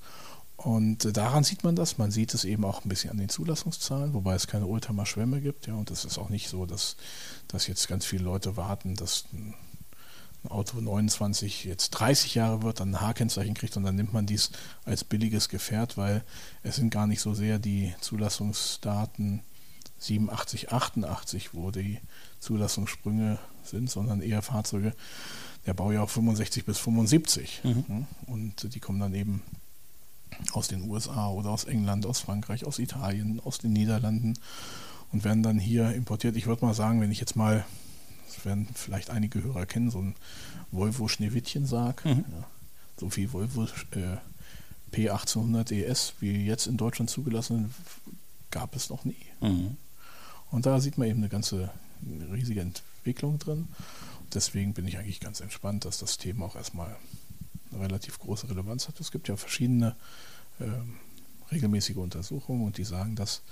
Und 0.57 1.17
daran 1.17 1.45
sieht 1.45 1.65
man 1.65 1.77
das. 1.77 1.99
Man 1.99 2.11
sieht 2.11 2.33
es 2.33 2.45
eben 2.45 2.65
auch 2.65 2.85
ein 2.85 2.89
bisschen 2.89 3.11
an 3.11 3.19
den 3.19 3.29
Zulassungszahlen, 3.29 4.15
wobei 4.15 4.35
es 4.35 4.47
keine 4.47 4.67
Oldtimer-Schwämme 4.67 5.41
gibt. 5.41 5.67
Ja, 5.67 5.75
und 5.75 5.91
es 5.91 6.05
ist 6.05 6.19
auch 6.19 6.29
nicht 6.29 6.49
so, 6.49 6.65
dass, 6.65 6.97
dass 7.49 7.67
jetzt 7.67 7.89
ganz 7.89 8.05
viele 8.05 8.25
Leute 8.25 8.57
warten, 8.57 8.95
dass 8.95 9.25
ein 9.33 9.55
Auto 10.49 10.81
29 10.81 11.65
jetzt 11.65 11.91
30 11.91 12.35
Jahre 12.35 12.63
wird, 12.63 12.81
dann 12.81 12.95
ein 12.95 13.01
H-Kennzeichen 13.01 13.55
kriegt 13.55 13.77
und 13.77 13.83
dann 13.83 13.97
nimmt 13.97 14.13
man 14.13 14.27
dies 14.27 14.51
als 14.85 15.03
billiges 15.03 15.49
Gefährt, 15.49 15.97
weil 15.97 16.23
es 16.63 16.77
sind 16.77 16.91
gar 16.91 17.07
nicht 17.07 17.21
so 17.21 17.35
sehr 17.35 17.59
die 17.59 17.95
Zulassungsdaten 18.01 19.41
87, 19.99 20.71
88, 20.71 21.55
wo 21.55 21.71
die 21.71 21.99
Zulassungssprünge 22.41 23.39
sind, 23.63 23.91
sondern 23.91 24.21
eher 24.21 24.43
Fahrzeuge 24.43 24.93
der 25.67 25.73
Baujahr 25.73 26.07
65 26.07 26.67
bis 26.67 26.79
75. 26.79 27.63
Mhm. 27.65 28.07
Und 28.27 28.75
die 28.75 28.81
kommen 28.81 29.01
dann 29.01 29.15
eben 29.15 29.43
aus 30.53 30.69
den 30.69 30.89
USA 30.89 31.29
oder 31.29 31.51
aus 31.51 31.65
England, 31.65 32.07
aus 32.07 32.21
Frankreich, 32.21 32.65
aus 32.65 32.79
Italien, 32.79 33.41
aus 33.45 33.59
den 33.59 33.73
Niederlanden 33.73 34.35
und 35.13 35.25
werden 35.25 35.43
dann 35.43 35.59
hier 35.59 35.93
importiert. 35.93 36.37
Ich 36.37 36.47
würde 36.47 36.65
mal 36.65 36.75
sagen, 36.75 37.01
wenn 37.01 37.13
ich 37.13 37.21
jetzt 37.21 37.37
mal, 37.37 37.65
das 38.27 38.45
werden 38.45 38.69
vielleicht 38.75 39.11
einige 39.11 39.43
Hörer 39.43 39.67
kennen, 39.67 39.91
so 39.91 40.01
ein 40.01 40.15
Volvo 40.71 41.09
Schneewittchen 41.09 41.67
sag, 41.67 42.05
mhm. 42.05 42.25
ja, 42.31 42.45
so 42.99 43.11
viel 43.11 43.33
Volvo 43.33 43.65
äh, 43.93 44.19
P1800 44.93 45.73
ES 45.73 46.15
wie 46.21 46.45
jetzt 46.45 46.67
in 46.67 46.77
Deutschland 46.77 47.11
zugelassen, 47.11 47.75
gab 48.51 48.77
es 48.77 48.91
noch 48.91 49.05
nie. 49.05 49.27
Mhm. 49.41 49.77
Und 50.51 50.67
da 50.67 50.81
sieht 50.81 50.99
man 50.99 51.09
eben 51.09 51.19
eine 51.19 51.29
ganze 51.29 51.71
riesige 52.33 52.61
Entwicklung 52.61 53.39
drin. 53.39 53.69
deswegen 54.35 54.75
bin 54.75 54.87
ich 54.87 54.99
eigentlich 54.99 55.21
ganz 55.21 55.41
entspannt, 55.41 55.85
dass 55.85 55.99
das 55.99 56.19
Thema 56.19 56.47
auch 56.47 56.57
erstmal 56.57 56.97
relativ 57.81 58.19
große 58.19 58.49
Relevanz 58.49 58.89
hat. 58.89 59.01
Es 59.01 59.11
gibt 59.11 59.29
ja 59.29 59.37
verschiedene 59.37 59.97
äh, 60.59 60.65
regelmäßige 61.53 61.97
Untersuchungen 61.97 62.65
und 62.65 62.79
die 62.79 62.85
sagen, 62.85 63.17
dass 63.17 63.43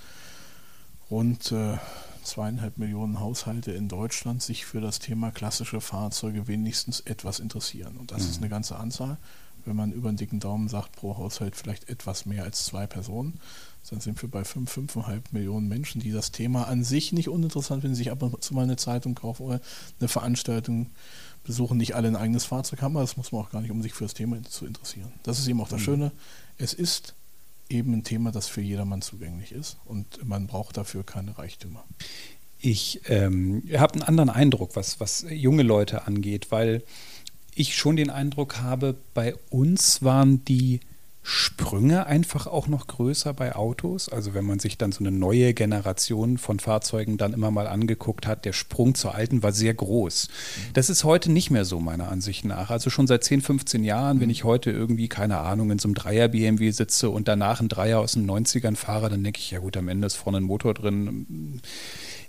rund 1.10 1.52
äh, 1.52 1.76
zweieinhalb 2.24 2.78
Millionen 2.78 3.20
Haushalte 3.20 3.72
in 3.72 3.88
Deutschland 3.88 4.42
sich 4.42 4.64
für 4.64 4.80
das 4.80 4.98
Thema 4.98 5.30
klassische 5.30 5.80
Fahrzeuge 5.80 6.48
wenigstens 6.48 7.00
etwas 7.00 7.40
interessieren. 7.40 7.96
Und 7.96 8.12
das 8.12 8.24
mhm. 8.24 8.30
ist 8.30 8.36
eine 8.38 8.48
ganze 8.48 8.76
Anzahl. 8.76 9.18
Wenn 9.64 9.76
man 9.76 9.92
über 9.92 10.10
den 10.10 10.16
dicken 10.16 10.40
Daumen 10.40 10.68
sagt, 10.68 10.92
pro 10.92 11.16
Haushalt 11.16 11.54
vielleicht 11.54 11.88
etwas 11.88 12.26
mehr 12.26 12.42
als 12.42 12.64
zwei 12.64 12.86
Personen, 12.86 13.38
dann 13.90 14.00
sind 14.00 14.20
wir 14.22 14.28
bei 14.28 14.44
fünf, 14.44 14.70
fünfeinhalb 14.70 15.32
Millionen 15.32 15.68
Menschen, 15.68 16.00
die 16.00 16.12
das 16.12 16.32
Thema 16.32 16.66
an 16.66 16.82
sich 16.82 17.12
nicht 17.12 17.28
uninteressant 17.28 17.82
finden, 17.82 17.96
sich 17.96 18.10
ab 18.10 18.22
und 18.22 18.42
zu 18.42 18.54
mal 18.54 18.62
eine 18.62 18.76
Zeitung 18.76 19.14
kaufen 19.14 19.42
oder 19.44 19.60
eine 20.00 20.08
Veranstaltung 20.08 20.90
besuchen. 21.44 21.76
Nicht 21.76 21.94
alle 21.94 22.08
ein 22.08 22.16
eigenes 22.16 22.44
Fahrzeug 22.44 22.82
haben, 22.82 22.96
aber 22.96 23.04
das 23.04 23.16
muss 23.16 23.32
man 23.32 23.42
auch 23.42 23.50
gar 23.50 23.60
nicht, 23.60 23.70
um 23.70 23.82
sich 23.82 23.94
für 23.94 24.04
das 24.04 24.14
Thema 24.14 24.42
zu 24.42 24.66
interessieren. 24.66 25.12
Das 25.22 25.38
ist 25.38 25.48
eben 25.48 25.60
auch 25.60 25.68
das 25.68 25.80
mhm. 25.80 25.84
Schöne. 25.84 26.12
Es 26.58 26.72
ist 26.74 27.14
eben 27.68 27.92
ein 27.94 28.04
Thema, 28.04 28.32
das 28.32 28.48
für 28.48 28.60
jedermann 28.60 29.02
zugänglich 29.02 29.52
ist 29.52 29.78
und 29.84 30.26
man 30.26 30.46
braucht 30.46 30.76
dafür 30.76 31.04
keine 31.04 31.38
Reichtümer. 31.38 31.84
Ich 32.58 33.00
ähm, 33.06 33.62
habe 33.76 33.94
einen 33.94 34.02
anderen 34.02 34.30
Eindruck, 34.30 34.76
was, 34.76 35.00
was 35.00 35.26
junge 35.28 35.62
Leute 35.64 36.06
angeht, 36.06 36.50
weil 36.50 36.82
ich 37.54 37.76
schon 37.76 37.96
den 37.96 38.10
Eindruck 38.10 38.60
habe, 38.60 38.94
bei 39.14 39.34
uns 39.50 40.02
waren 40.02 40.44
die 40.44 40.80
Sprünge 41.22 42.06
einfach 42.06 42.46
auch 42.46 42.66
noch 42.66 42.88
größer 42.88 43.32
bei 43.32 43.54
Autos. 43.54 44.08
Also 44.08 44.34
wenn 44.34 44.44
man 44.44 44.58
sich 44.58 44.76
dann 44.76 44.90
so 44.90 45.00
eine 45.00 45.12
neue 45.12 45.54
Generation 45.54 46.36
von 46.36 46.58
Fahrzeugen 46.58 47.16
dann 47.16 47.32
immer 47.32 47.50
mal 47.50 47.68
angeguckt 47.68 48.26
hat, 48.26 48.44
der 48.44 48.52
Sprung 48.52 48.94
zur 48.94 49.14
alten 49.14 49.42
war 49.42 49.52
sehr 49.52 49.72
groß. 49.72 50.28
Mhm. 50.28 50.72
Das 50.74 50.90
ist 50.90 51.04
heute 51.04 51.30
nicht 51.30 51.50
mehr 51.50 51.64
so 51.64 51.78
meiner 51.78 52.08
Ansicht 52.08 52.44
nach. 52.44 52.70
Also 52.70 52.90
schon 52.90 53.06
seit 53.06 53.22
10, 53.22 53.40
15 53.40 53.84
Jahren, 53.84 54.20
wenn 54.20 54.26
mhm. 54.26 54.32
ich 54.32 54.44
heute 54.44 54.70
irgendwie, 54.70 55.08
keine 55.08 55.38
Ahnung, 55.38 55.70
in 55.70 55.78
so 55.78 55.88
einem 55.88 55.94
Dreier 55.94 56.28
BMW 56.28 56.70
sitze 56.70 57.10
und 57.10 57.28
danach 57.28 57.60
ein 57.60 57.68
Dreier 57.68 58.00
aus 58.00 58.12
den 58.12 58.28
90ern 58.28 58.76
fahre, 58.76 59.08
dann 59.08 59.22
denke 59.22 59.38
ich, 59.38 59.50
ja 59.52 59.60
gut, 59.60 59.76
am 59.76 59.88
Ende 59.88 60.06
ist 60.06 60.16
vorne 60.16 60.38
ein 60.38 60.44
Motor 60.44 60.74
drin 60.74 61.60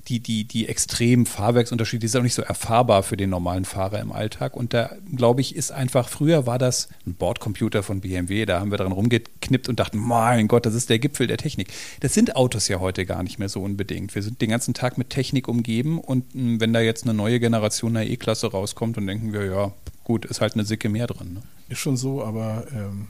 die, 0.08 0.20
die, 0.20 0.44
die 0.44 0.68
extremen 0.68 1.26
Fahrwerksunterschiede, 1.26 2.02
die 2.02 2.08
sind 2.08 2.20
auch 2.20 2.24
nicht 2.24 2.34
so 2.34 2.42
erfahrbar 2.42 3.04
für 3.04 3.16
den 3.16 3.30
normalen 3.30 3.64
Fahrer 3.64 4.00
im 4.00 4.12
Alltag. 4.12 4.56
Und 4.56 4.74
da, 4.74 4.92
glaube 5.16 5.42
ich, 5.42 5.56
ist 5.56 5.72
einfach, 5.72 6.10
früher 6.10 6.46
war 6.46 6.58
das 6.58 6.90
ein 7.06 7.16
Bordcomputer 7.16 7.84
von 7.84 8.02
BMW, 8.02 8.46
da 8.46 8.60
haben 8.60 8.72
wir 8.72 8.78
dran 8.78 8.92
rumgeknippt 8.92 9.70
und 9.70 9.80
dachten, 9.80 9.98
mein 9.98 10.48
Gott, 10.50 10.66
das 10.66 10.74
ist 10.74 10.90
der 10.90 11.00
Gipfel 11.00 11.28
der 11.28 11.38
Technik. 11.38 11.72
Das 12.02 12.14
sind 12.14 12.36
Autos 12.36 12.68
ja 12.68 12.80
heute 12.80 13.06
gar 13.06 13.24
nicht 13.24 13.40
mehr 13.40 13.50
so 13.50 13.62
unbedingt. 13.62 14.14
Wir 14.14 14.24
sind 14.24 14.42
den 14.42 14.50
ganzen 14.50 14.74
Tag 14.74 14.98
mit 14.98 15.10
Technik 15.10 15.48
umgeben 15.48 16.00
und 16.00 16.36
mh, 16.36 16.60
wenn 16.60 16.74
da 16.74 16.82
jetzt 16.82 17.04
eine 17.04 17.14
neue 17.14 17.40
Generation 17.40 17.96
einer 17.96 18.10
E-Klasse 18.10 18.52
rauskommt, 18.52 18.98
dann 18.98 19.08
denken 19.08 19.32
wir, 19.32 19.46
ja, 19.46 19.72
gut, 20.04 20.26
ist 20.26 20.42
halt 20.42 20.56
eine 20.56 20.66
Sicke 20.66 20.90
mehr 20.90 21.08
drin. 21.08 21.36
Ne? 21.36 21.44
Ist 21.70 21.80
schon 21.80 21.96
so, 21.96 22.24
aber 22.24 22.68
ähm, 22.74 23.08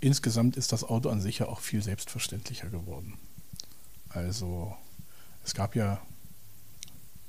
insgesamt 0.00 0.56
ist 0.56 0.72
das 0.72 0.84
Auto 0.84 1.08
an 1.08 1.22
sich 1.22 1.38
ja 1.38 1.48
auch 1.48 1.60
viel 1.60 1.82
selbstverständlicher 1.82 2.68
geworden. 2.68 3.14
Also 4.10 4.74
es 5.44 5.54
gab 5.54 5.74
ja 5.74 6.00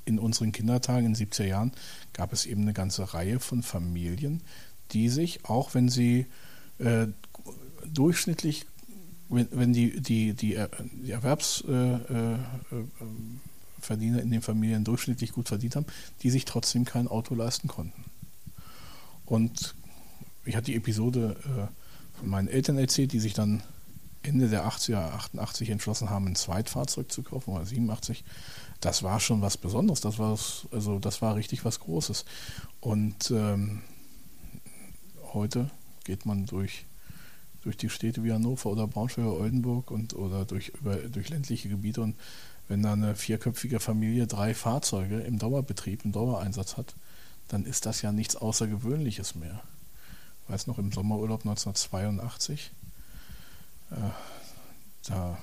in 0.08 0.18
unseren 0.18 0.52
Kindertagen 0.52 1.04
in 1.04 1.14
den 1.14 1.28
70er 1.28 1.44
Jahren 1.44 1.72
gab 2.14 2.32
es 2.32 2.46
eben 2.46 2.62
eine 2.62 2.72
ganze 2.72 3.14
Reihe 3.14 3.38
von 3.38 3.62
Familien, 3.62 4.42
die 4.92 5.10
sich, 5.10 5.44
auch 5.44 5.74
wenn 5.74 5.88
sie 5.88 6.26
äh, 6.78 7.06
durchschnittlich, 7.92 8.66
wenn, 9.28 9.48
wenn 9.52 9.72
die, 9.72 10.00
die, 10.00 10.32
die, 10.32 10.58
die 11.02 11.12
Erwerbsverdiener 11.12 12.38
äh, 13.88 13.94
äh, 13.94 14.22
in 14.22 14.30
den 14.30 14.42
Familien 14.42 14.84
durchschnittlich 14.84 15.32
gut 15.32 15.48
verdient 15.48 15.76
haben, 15.76 15.86
die 16.22 16.30
sich 16.30 16.46
trotzdem 16.46 16.86
kein 16.86 17.06
Auto 17.06 17.34
leisten 17.34 17.68
konnten. 17.68 18.04
Und 19.26 19.74
ich 20.46 20.56
hatte 20.56 20.66
die 20.66 20.76
Episode 20.76 21.36
äh, 21.44 22.18
von 22.18 22.28
meinen 22.30 22.48
Eltern 22.48 22.78
erzählt, 22.78 23.12
die 23.12 23.20
sich 23.20 23.34
dann 23.34 23.62
Ende 24.22 24.48
der 24.48 24.66
80er, 24.66 24.96
88 24.96 25.70
entschlossen 25.70 26.10
haben, 26.10 26.26
ein 26.26 26.34
Zweitfahrzeug 26.34 27.12
zu 27.12 27.22
kaufen, 27.22 27.54
oder 27.54 27.64
87, 27.64 28.24
das 28.80 29.02
war 29.02 29.20
schon 29.20 29.42
was 29.42 29.56
Besonderes. 29.56 30.00
Das 30.00 30.18
war, 30.18 30.38
also 30.70 30.98
das 30.98 31.22
war 31.22 31.34
richtig 31.34 31.64
was 31.64 31.80
Großes. 31.80 32.24
Und 32.80 33.30
ähm, 33.30 33.82
heute 35.32 35.70
geht 36.04 36.26
man 36.26 36.46
durch, 36.46 36.86
durch 37.62 37.76
die 37.76 37.90
Städte 37.90 38.22
wie 38.24 38.32
Hannover 38.32 38.70
oder 38.70 38.86
Braunschweig 38.86 39.26
oder 39.26 39.40
Oldenburg 39.40 39.90
und, 39.90 40.14
oder 40.14 40.44
durch, 40.44 40.68
über, 40.80 40.96
durch 40.96 41.28
ländliche 41.28 41.68
Gebiete 41.68 42.00
und 42.00 42.16
wenn 42.68 42.82
da 42.82 42.92
eine 42.92 43.16
vierköpfige 43.16 43.80
Familie 43.80 44.26
drei 44.26 44.54
Fahrzeuge 44.54 45.20
im 45.20 45.38
Dauerbetrieb, 45.38 46.04
im 46.04 46.12
Dauereinsatz 46.12 46.76
hat, 46.76 46.94
dann 47.48 47.64
ist 47.64 47.86
das 47.86 48.02
ja 48.02 48.12
nichts 48.12 48.36
Außergewöhnliches 48.36 49.34
mehr. 49.34 49.62
Ich 50.44 50.52
weiß 50.52 50.66
noch, 50.66 50.78
im 50.78 50.92
Sommerurlaub 50.92 51.40
1982 51.40 52.70
äh, 53.90 53.94
da 55.08 55.38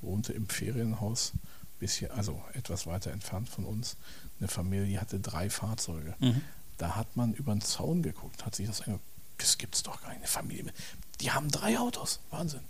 wohnte 0.00 0.32
im 0.32 0.48
Ferienhaus, 0.48 1.32
bisschen, 1.78 2.10
also 2.10 2.42
etwas 2.54 2.86
weiter 2.86 3.10
entfernt 3.12 3.48
von 3.48 3.64
uns, 3.64 3.96
eine 4.38 4.48
Familie, 4.48 5.00
hatte 5.00 5.20
drei 5.20 5.50
Fahrzeuge. 5.50 6.14
Mhm. 6.18 6.42
Da 6.76 6.96
hat 6.96 7.16
man 7.16 7.34
über 7.34 7.52
den 7.52 7.60
Zaun 7.60 8.02
geguckt, 8.02 8.46
hat 8.46 8.54
sich 8.54 8.66
das 8.66 8.80
angeguckt. 8.80 9.04
Das 9.38 9.58
gibt 9.58 9.74
es 9.74 9.82
doch 9.82 10.00
gar 10.00 10.08
nicht. 10.08 10.18
Eine 10.18 10.28
Familie. 10.28 10.72
Die 11.20 11.30
haben 11.30 11.50
drei 11.50 11.78
Autos. 11.78 12.20
Wahnsinn. 12.30 12.60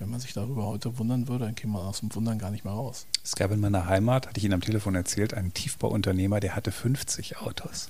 Wenn 0.00 0.10
man 0.10 0.20
sich 0.20 0.32
darüber 0.32 0.64
heute 0.64 0.96
wundern 0.96 1.26
würde, 1.26 1.46
dann 1.46 1.56
käme 1.56 1.72
man 1.72 1.86
aus 1.86 2.00
dem 2.00 2.14
Wundern 2.14 2.38
gar 2.38 2.52
nicht 2.52 2.64
mehr 2.64 2.72
raus. 2.72 3.06
Es 3.24 3.34
gab 3.34 3.50
in 3.50 3.58
meiner 3.58 3.86
Heimat, 3.86 4.28
hatte 4.28 4.38
ich 4.38 4.44
Ihnen 4.44 4.54
am 4.54 4.60
Telefon 4.60 4.94
erzählt, 4.94 5.34
einen 5.34 5.52
Tiefbauunternehmer, 5.52 6.38
der 6.38 6.54
hatte 6.54 6.70
50 6.70 7.38
Autos. 7.38 7.88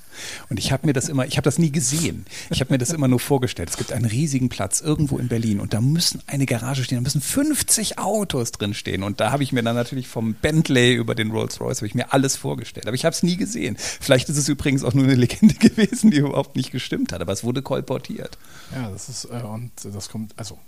Und 0.48 0.58
ich 0.58 0.72
habe 0.72 0.86
mir 0.86 0.94
das 0.94 1.10
immer, 1.10 1.26
ich 1.26 1.36
habe 1.36 1.44
das 1.44 1.58
nie 1.58 1.70
gesehen. 1.70 2.24
Ich 2.48 2.60
habe 2.60 2.72
mir 2.72 2.78
das 2.78 2.90
immer 2.90 3.08
nur 3.08 3.20
vorgestellt. 3.20 3.68
Es 3.68 3.76
gibt 3.76 3.92
einen 3.92 4.06
riesigen 4.06 4.48
Platz 4.48 4.80
irgendwo 4.80 5.18
in 5.18 5.28
Berlin 5.28 5.60
und 5.60 5.74
da 5.74 5.82
müssen 5.82 6.22
eine 6.26 6.46
Garage 6.46 6.82
stehen, 6.82 6.96
da 6.96 7.02
müssen 7.02 7.20
50 7.20 7.98
Autos 7.98 8.52
drin 8.52 8.72
stehen. 8.72 9.02
Und 9.02 9.20
da 9.20 9.30
habe 9.30 9.42
ich 9.42 9.52
mir 9.52 9.62
dann 9.62 9.76
natürlich 9.76 10.08
vom 10.08 10.32
Bentley 10.32 10.94
über 10.94 11.14
den 11.14 11.30
Rolls 11.30 11.60
Royce, 11.60 11.78
habe 11.78 11.88
ich 11.88 11.94
mir 11.94 12.14
alles 12.14 12.36
vorgestellt. 12.36 12.86
Aber 12.86 12.94
ich 12.94 13.04
habe 13.04 13.12
es 13.12 13.22
nie 13.22 13.36
gesehen. 13.36 13.76
Vielleicht 13.78 14.30
ist 14.30 14.38
es 14.38 14.48
übrigens 14.48 14.82
auch 14.82 14.94
nur 14.94 15.04
eine 15.04 15.14
Legende 15.14 15.54
gewesen, 15.60 16.10
die 16.10 16.18
überhaupt 16.18 16.56
nicht 16.56 16.70
gestimmt 16.70 17.12
hat. 17.12 17.20
Aber 17.20 17.34
es 17.34 17.44
wurde 17.44 17.60
kolportiert. 17.60 18.38
Ja, 18.74 18.90
das 18.90 19.10
ist, 19.10 19.26
äh, 19.26 19.42
und 19.42 19.72
das 19.84 20.08
kommt, 20.08 20.32
also, 20.38 20.58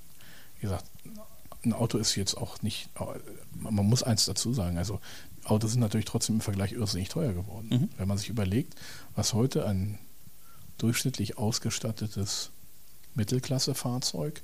wie 0.58 0.66
gesagt, 0.66 0.84
ein 1.64 1.72
Auto 1.72 1.98
ist 1.98 2.14
jetzt 2.14 2.36
auch 2.36 2.62
nicht, 2.62 2.88
man 3.54 3.86
muss 3.86 4.02
eins 4.02 4.24
dazu 4.24 4.54
sagen, 4.54 4.78
also 4.78 5.00
Autos 5.44 5.72
sind 5.72 5.80
natürlich 5.80 6.06
trotzdem 6.06 6.36
im 6.36 6.40
Vergleich 6.40 6.72
irrsinnig 6.72 7.08
teuer 7.08 7.32
geworden. 7.32 7.68
Mhm. 7.70 7.88
Wenn 7.96 8.08
man 8.08 8.18
sich 8.18 8.28
überlegt, 8.28 8.74
was 9.14 9.34
heute 9.34 9.66
ein 9.66 9.98
durchschnittlich 10.78 11.38
ausgestattetes 11.38 12.50
Mittelklassefahrzeug 13.14 14.42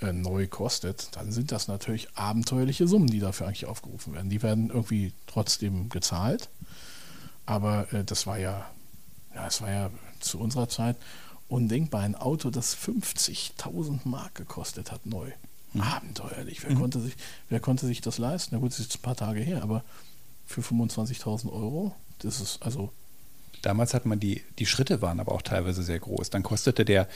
äh, 0.00 0.12
neu 0.12 0.46
kostet, 0.46 1.08
dann 1.16 1.32
sind 1.32 1.52
das 1.52 1.68
natürlich 1.68 2.08
abenteuerliche 2.16 2.88
Summen, 2.88 3.08
die 3.08 3.20
dafür 3.20 3.46
eigentlich 3.46 3.66
aufgerufen 3.66 4.14
werden. 4.14 4.30
Die 4.30 4.42
werden 4.42 4.70
irgendwie 4.70 5.12
trotzdem 5.26 5.88
gezahlt, 5.88 6.48
aber 7.46 7.92
äh, 7.92 8.04
das 8.04 8.26
war 8.26 8.38
ja, 8.38 8.70
ja, 9.34 9.46
es 9.46 9.60
war 9.60 9.70
ja 9.70 9.90
zu 10.20 10.38
unserer 10.38 10.68
Zeit 10.68 10.96
undenkbar. 11.48 12.02
Ein 12.02 12.14
Auto, 12.14 12.50
das 12.50 12.76
50.000 12.76 14.00
Mark 14.04 14.34
gekostet 14.34 14.92
hat, 14.92 15.04
neu. 15.06 15.30
Abenteuerlich. 15.78 16.62
Wer, 16.64 16.72
mhm. 16.72 16.80
konnte 16.80 17.00
sich, 17.00 17.16
wer 17.48 17.60
konnte 17.60 17.86
sich 17.86 18.00
das 18.00 18.18
leisten? 18.18 18.54
Na 18.54 18.60
gut, 18.60 18.72
es 18.72 18.80
ist 18.80 18.96
ein 18.96 19.02
paar 19.02 19.16
Tage 19.16 19.40
her, 19.40 19.62
aber 19.62 19.84
für 20.46 20.62
25.000 20.62 21.52
Euro, 21.52 21.94
das 22.18 22.40
ist 22.40 22.62
also 22.62 22.92
Damals 23.62 23.94
hat 23.94 24.06
man 24.06 24.20
die, 24.20 24.42
die 24.58 24.66
Schritte 24.66 25.02
waren 25.02 25.20
aber 25.20 25.32
auch 25.32 25.42
teilweise 25.42 25.82
sehr 25.82 25.98
groß. 25.98 26.30
Dann 26.30 26.42
kostete 26.42 26.84
der, 26.84 27.08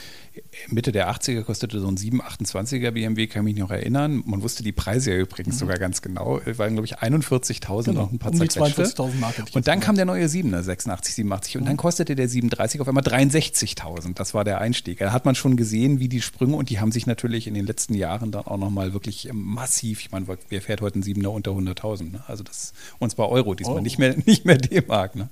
Mitte 0.68 0.92
der 0.92 1.10
80er 1.10 1.42
kostete 1.42 1.80
so 1.80 1.88
ein 1.88 1.96
728er 1.96 2.90
BMW, 2.90 3.26
kann 3.26 3.44
mich 3.44 3.56
noch 3.56 3.70
erinnern. 3.70 4.22
Man 4.26 4.42
wusste 4.42 4.62
die 4.62 4.72
Preise 4.72 5.12
ja 5.12 5.18
übrigens 5.18 5.56
mhm. 5.56 5.60
sogar 5.60 5.78
ganz 5.78 6.02
genau. 6.02 6.40
Es 6.44 6.58
waren, 6.58 6.72
glaube 6.74 6.86
ich, 6.86 6.98
41.000 6.98 7.84
genau. 7.84 8.02
noch 8.02 8.12
ein 8.12 8.18
paar 8.18 8.32
um 8.32 8.38
42.000 8.38 9.14
Mark. 9.16 9.34
Und 9.52 9.66
dann 9.66 9.80
kam 9.80 9.96
der 9.96 10.04
neue 10.04 10.26
7er, 10.26 10.62
86, 10.62 11.14
87. 11.14 11.56
Und 11.56 11.62
mhm. 11.62 11.66
dann 11.66 11.76
kostete 11.76 12.14
der 12.14 12.28
37 12.28 12.80
auf 12.80 12.88
einmal 12.88 13.04
63.000. 13.04 14.14
Das 14.14 14.34
war 14.34 14.44
der 14.44 14.60
Einstieg. 14.60 14.98
Da 14.98 15.12
hat 15.12 15.24
man 15.24 15.34
schon 15.34 15.56
gesehen, 15.56 16.00
wie 16.00 16.08
die 16.08 16.20
Sprünge, 16.20 16.56
und 16.56 16.70
die 16.70 16.80
haben 16.80 16.92
sich 16.92 17.06
natürlich 17.06 17.46
in 17.46 17.54
den 17.54 17.66
letzten 17.66 17.94
Jahren 17.94 18.30
dann 18.30 18.46
auch 18.46 18.58
nochmal 18.58 18.92
wirklich 18.92 19.30
massiv, 19.32 20.00
ich 20.00 20.10
meine, 20.10 20.26
wer 20.48 20.62
fährt 20.62 20.80
heute 20.80 20.98
ein 20.98 21.02
7er 21.02 21.28
unter 21.28 21.52
100.000? 21.52 22.12
Ne? 22.12 22.24
Also 22.26 22.44
das, 22.44 22.72
und 22.98 23.10
zwar 23.10 23.28
Euro 23.30 23.54
diesmal, 23.54 23.76
Euro. 23.76 23.82
nicht 23.82 23.98
mehr, 23.98 24.16
nicht 24.26 24.44
mehr 24.44 24.58
D-Mark. 24.58 25.16
Ne? 25.16 25.28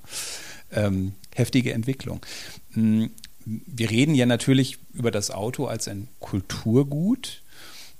Ähm, 0.75 1.13
heftige 1.35 1.73
Entwicklung. 1.73 2.25
Hm, 2.73 3.11
wir 3.45 3.89
reden 3.89 4.15
ja 4.15 4.25
natürlich 4.25 4.77
über 4.93 5.11
das 5.11 5.31
Auto 5.31 5.65
als 5.65 5.87
ein 5.87 6.07
Kulturgut. 6.19 7.41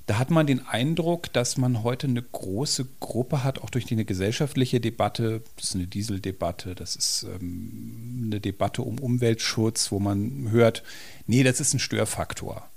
Da 0.06 0.18
hat 0.18 0.32
man 0.32 0.48
den 0.48 0.66
Eindruck, 0.68 1.32
dass 1.32 1.58
man 1.58 1.84
heute 1.84 2.08
eine 2.08 2.22
große 2.22 2.86
Gruppe 3.00 3.44
hat, 3.44 3.60
auch 3.60 3.70
durch 3.70 3.86
die 3.86 3.94
eine 3.94 4.04
gesellschaftliche 4.04 4.82
Debatte. 4.82 5.42
Das 5.56 5.70
ist 5.70 5.76
eine 5.76 5.88
Dieseldebatte, 5.88 6.76
das 6.76 6.96
ist 6.98 7.26
ähm, 7.40 8.24
eine 8.26 8.42
Debatte 8.42 8.82
um 8.82 9.00
Umweltschutz, 9.00 9.92
wo 9.92 10.00
man 10.00 10.50
hört, 10.52 10.84
nee, 11.26 11.44
das 11.44 11.62
ist 11.62 11.74
ein 11.74 11.80
Störfaktor. 11.80 12.70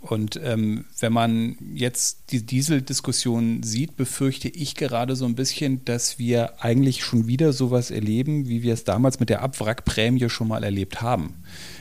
Und 0.00 0.40
ähm, 0.42 0.86
wenn 0.98 1.12
man 1.12 1.56
jetzt 1.74 2.30
die 2.30 2.44
Dieseldiskussion 2.44 3.62
sieht, 3.62 3.96
befürchte 3.96 4.48
ich 4.48 4.74
gerade 4.74 5.14
so 5.14 5.26
ein 5.26 5.34
bisschen, 5.34 5.84
dass 5.84 6.18
wir 6.18 6.64
eigentlich 6.64 7.04
schon 7.04 7.26
wieder 7.26 7.52
sowas 7.52 7.90
erleben, 7.90 8.48
wie 8.48 8.62
wir 8.62 8.72
es 8.72 8.84
damals 8.84 9.20
mit 9.20 9.28
der 9.28 9.42
Abwrackprämie 9.42 10.30
schon 10.30 10.48
mal 10.48 10.64
erlebt 10.64 11.02
haben. 11.02 11.34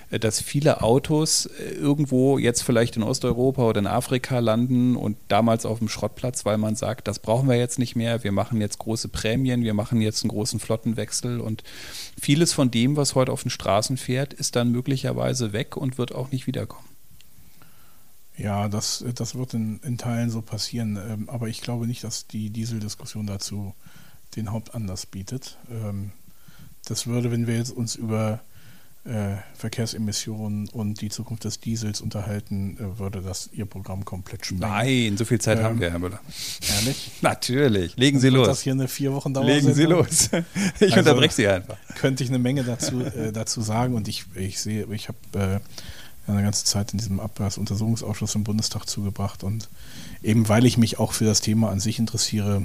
Äh, 0.10 0.20
dass 0.20 0.42
viele 0.42 0.82
Autos 0.82 1.46
äh, 1.46 1.76
irgendwo 1.76 2.38
jetzt 2.38 2.62
vielleicht 2.62 2.98
in 2.98 3.04
Osteuropa 3.04 3.64
oder 3.64 3.80
in 3.80 3.88
Afrika 3.88 4.40
landen 4.40 4.98
und 4.98 5.18
damals 5.30 5.66
auf 5.66 5.80
dem 5.80 5.88
Schrottplatz, 5.88 6.46
weil 6.46 6.58
man 6.58 6.76
sagt, 6.76 7.08
das 7.08 7.20
brauchen 7.20 7.48
wir 7.48 7.56
jetzt 7.56 7.80
nicht 7.80 7.96
mehr, 7.96 8.24
wir 8.24 8.34
machen 8.34 8.60
jetzt 8.60 8.80
große 8.80 9.08
Prämien, 9.08 9.64
wir 9.64 9.74
machen 9.74 10.02
jetzt 10.02 10.24
einen 10.24 10.32
großen 10.32 10.60
Flottenwechsel 10.60 11.40
und 11.40 11.64
vieles 12.20 12.52
von 12.52 12.70
dem, 12.70 12.98
was 12.98 13.16
heute 13.16 13.32
auf 13.32 13.44
den 13.44 13.50
Straßen 13.50 13.96
fährt, 13.96 14.34
ist 14.34 14.58
dann 14.58 14.72
möglicherweise 14.72 15.54
weg 15.54 15.78
und 15.78 15.98
wird 15.98 16.14
auch 16.14 16.32
nicht 16.32 16.48
wiederkommen. 16.48 16.89
Ja, 18.40 18.70
das, 18.70 19.04
das 19.16 19.36
wird 19.36 19.54
in, 19.54 19.80
in 19.84 19.98
Teilen 19.98 20.30
so 20.30 20.42
passieren. 20.42 20.98
Ähm, 20.98 21.30
aber 21.30 21.50
ich 21.50 21.62
glaube 21.62 21.88
nicht, 21.88 22.04
dass 22.06 22.26
die 22.26 22.50
Dieseldiskussion 22.50 23.28
dazu 23.28 23.74
den 24.36 24.52
Hauptanlass 24.52 25.06
bietet. 25.06 25.58
Ähm, 25.70 26.12
das 26.86 27.06
würde, 27.06 27.32
wenn 27.32 27.48
wir 27.48 27.58
jetzt 27.58 27.72
uns 27.72 27.96
über 27.96 28.40
äh, 29.04 29.36
Verkehrsemissionen 29.56 30.70
und 30.70 31.02
die 31.02 31.10
Zukunft 31.10 31.44
des 31.44 31.60
Diesels 31.60 32.00
unterhalten, 32.00 32.78
äh, 32.78 33.00
würde 33.00 33.22
das 33.22 33.50
Ihr 33.52 33.66
Programm 33.66 34.06
komplett 34.06 34.46
sprengen. 34.46 34.62
Nein, 34.62 35.18
so 35.18 35.26
viel 35.26 35.42
Zeit 35.42 35.58
ähm, 35.58 35.66
haben 35.66 35.80
wir, 35.82 35.92
Herr 35.92 36.00
Müller. 36.00 36.22
Ehrlich? 36.78 37.12
Natürlich. 37.22 37.98
Legen 37.98 38.22
Sie 38.22 38.30
los. 38.30 38.48
das 38.48 38.62
hier 38.62 38.74
eine 38.74 38.88
vier 38.88 39.12
Wochen 39.12 39.34
dauert. 39.34 39.48
Legen 39.48 39.74
Sie 39.74 39.84
los. 39.84 40.30
Ich 40.80 40.96
also, 40.96 41.00
unterbreche 41.00 41.34
Sie 41.34 41.48
einfach. 41.48 41.78
Könnte 41.96 42.24
ich 42.24 42.30
eine 42.30 42.40
Menge 42.40 42.64
dazu, 42.64 43.02
äh, 43.02 43.34
dazu 43.34 43.62
sagen 43.62 43.96
und 43.96 44.08
ich, 44.08 44.26
ich 44.36 44.62
sehe, 44.62 44.88
ich 44.94 45.10
habe 45.10 45.62
eine 46.30 46.44
ganze 46.44 46.66
Zeit 46.66 46.92
in 46.92 47.00
diesem 47.00 47.20
Abgasuntersuchungsausschuss 47.20 48.36
im 48.36 48.44
Bundestag 48.44 48.86
zugebracht. 48.86 49.44
Und 49.44 49.70
eben 50.22 50.48
weil 50.50 50.66
ich 50.66 50.78
mich 50.78 51.00
auch 51.00 51.14
für 51.14 51.26
das 51.26 51.42
Thema 51.42 51.70
an 51.70 51.80
sich 51.80 52.00
interessiere, 52.00 52.64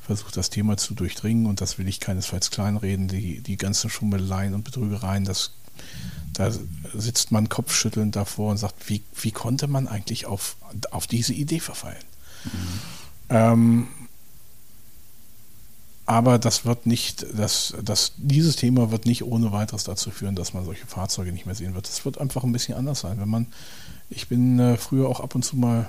versuche 0.00 0.32
das 0.32 0.50
Thema 0.50 0.76
zu 0.76 0.94
durchdringen 0.94 1.46
und 1.46 1.60
das 1.60 1.78
will 1.78 1.86
ich 1.86 2.00
keinesfalls 2.00 2.50
kleinreden. 2.50 3.08
Die, 3.08 3.40
die 3.40 3.56
ganzen 3.56 3.90
Schummeleien 3.90 4.54
und 4.54 4.64
Betrügereien, 4.64 5.24
das, 5.24 5.52
da 6.32 6.50
sitzt 6.94 7.30
man 7.30 7.48
kopfschüttelnd 7.48 8.16
davor 8.16 8.50
und 8.50 8.56
sagt, 8.56 8.88
wie, 8.88 9.02
wie 9.20 9.32
konnte 9.32 9.66
man 9.66 9.86
eigentlich 9.86 10.26
auf, 10.26 10.56
auf 10.90 11.06
diese 11.06 11.34
Idee 11.34 11.60
verfallen? 11.60 12.04
Mhm. 12.44 12.50
Ähm, 13.30 13.88
aber 16.08 16.38
das 16.38 16.64
wird 16.64 16.86
nicht, 16.86 17.26
das, 17.36 17.74
das, 17.84 18.12
dieses 18.16 18.56
Thema 18.56 18.90
wird 18.90 19.04
nicht 19.04 19.24
ohne 19.24 19.52
weiteres 19.52 19.84
dazu 19.84 20.10
führen, 20.10 20.34
dass 20.34 20.54
man 20.54 20.64
solche 20.64 20.86
Fahrzeuge 20.86 21.32
nicht 21.32 21.44
mehr 21.44 21.54
sehen 21.54 21.74
wird. 21.74 21.86
Es 21.86 22.02
wird 22.06 22.16
einfach 22.16 22.44
ein 22.44 22.52
bisschen 22.52 22.78
anders 22.78 23.00
sein. 23.00 23.20
Wenn 23.20 23.28
man, 23.28 23.46
ich 24.08 24.26
bin 24.26 24.58
äh, 24.58 24.78
früher 24.78 25.06
auch 25.06 25.20
ab 25.20 25.34
und 25.34 25.44
zu 25.44 25.58
mal, 25.58 25.86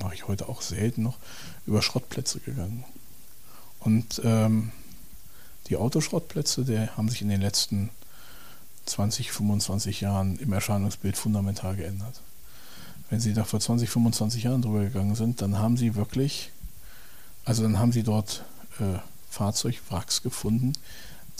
mache 0.00 0.14
ich 0.14 0.28
heute 0.28 0.48
auch 0.48 0.62
selten 0.62 1.02
noch, 1.02 1.16
über 1.66 1.82
Schrottplätze 1.82 2.38
gegangen. 2.38 2.84
Und 3.80 4.22
ähm, 4.22 4.70
die 5.66 5.76
Autoschrottplätze, 5.76 6.64
die 6.64 6.78
haben 6.96 7.08
sich 7.08 7.22
in 7.22 7.28
den 7.28 7.40
letzten 7.40 7.90
20, 8.84 9.32
25 9.32 10.00
Jahren 10.00 10.38
im 10.38 10.52
Erscheinungsbild 10.52 11.16
fundamental 11.16 11.74
geändert. 11.74 12.20
Wenn 13.10 13.18
Sie 13.18 13.34
da 13.34 13.42
vor 13.42 13.58
20, 13.58 13.90
25 13.90 14.44
Jahren 14.44 14.62
drüber 14.62 14.84
gegangen 14.84 15.16
sind, 15.16 15.42
dann 15.42 15.58
haben 15.58 15.76
Sie 15.76 15.96
wirklich, 15.96 16.52
also 17.44 17.64
dann 17.64 17.80
haben 17.80 17.90
Sie 17.90 18.04
dort 18.04 18.44
äh, 18.78 19.00
Fahrzeugwracks 19.36 20.22
gefunden, 20.22 20.72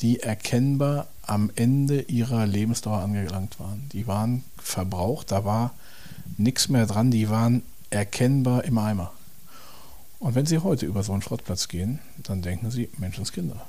die 0.00 0.20
erkennbar 0.20 1.08
am 1.22 1.50
Ende 1.56 2.02
ihrer 2.02 2.46
Lebensdauer 2.46 3.00
angelangt 3.00 3.58
waren. 3.58 3.88
Die 3.92 4.06
waren 4.06 4.44
verbraucht, 4.58 5.32
da 5.32 5.44
war 5.44 5.72
nichts 6.36 6.68
mehr 6.68 6.86
dran, 6.86 7.10
die 7.10 7.30
waren 7.30 7.62
erkennbar 7.88 8.64
im 8.64 8.76
Eimer. 8.76 9.12
Und 10.18 10.34
wenn 10.34 10.46
Sie 10.46 10.58
heute 10.58 10.86
über 10.86 11.02
so 11.02 11.12
einen 11.12 11.22
Schrottplatz 11.22 11.68
gehen, 11.68 11.98
dann 12.22 12.42
denken 12.42 12.70
Sie, 12.70 12.90
Menschenskinder. 12.98 13.64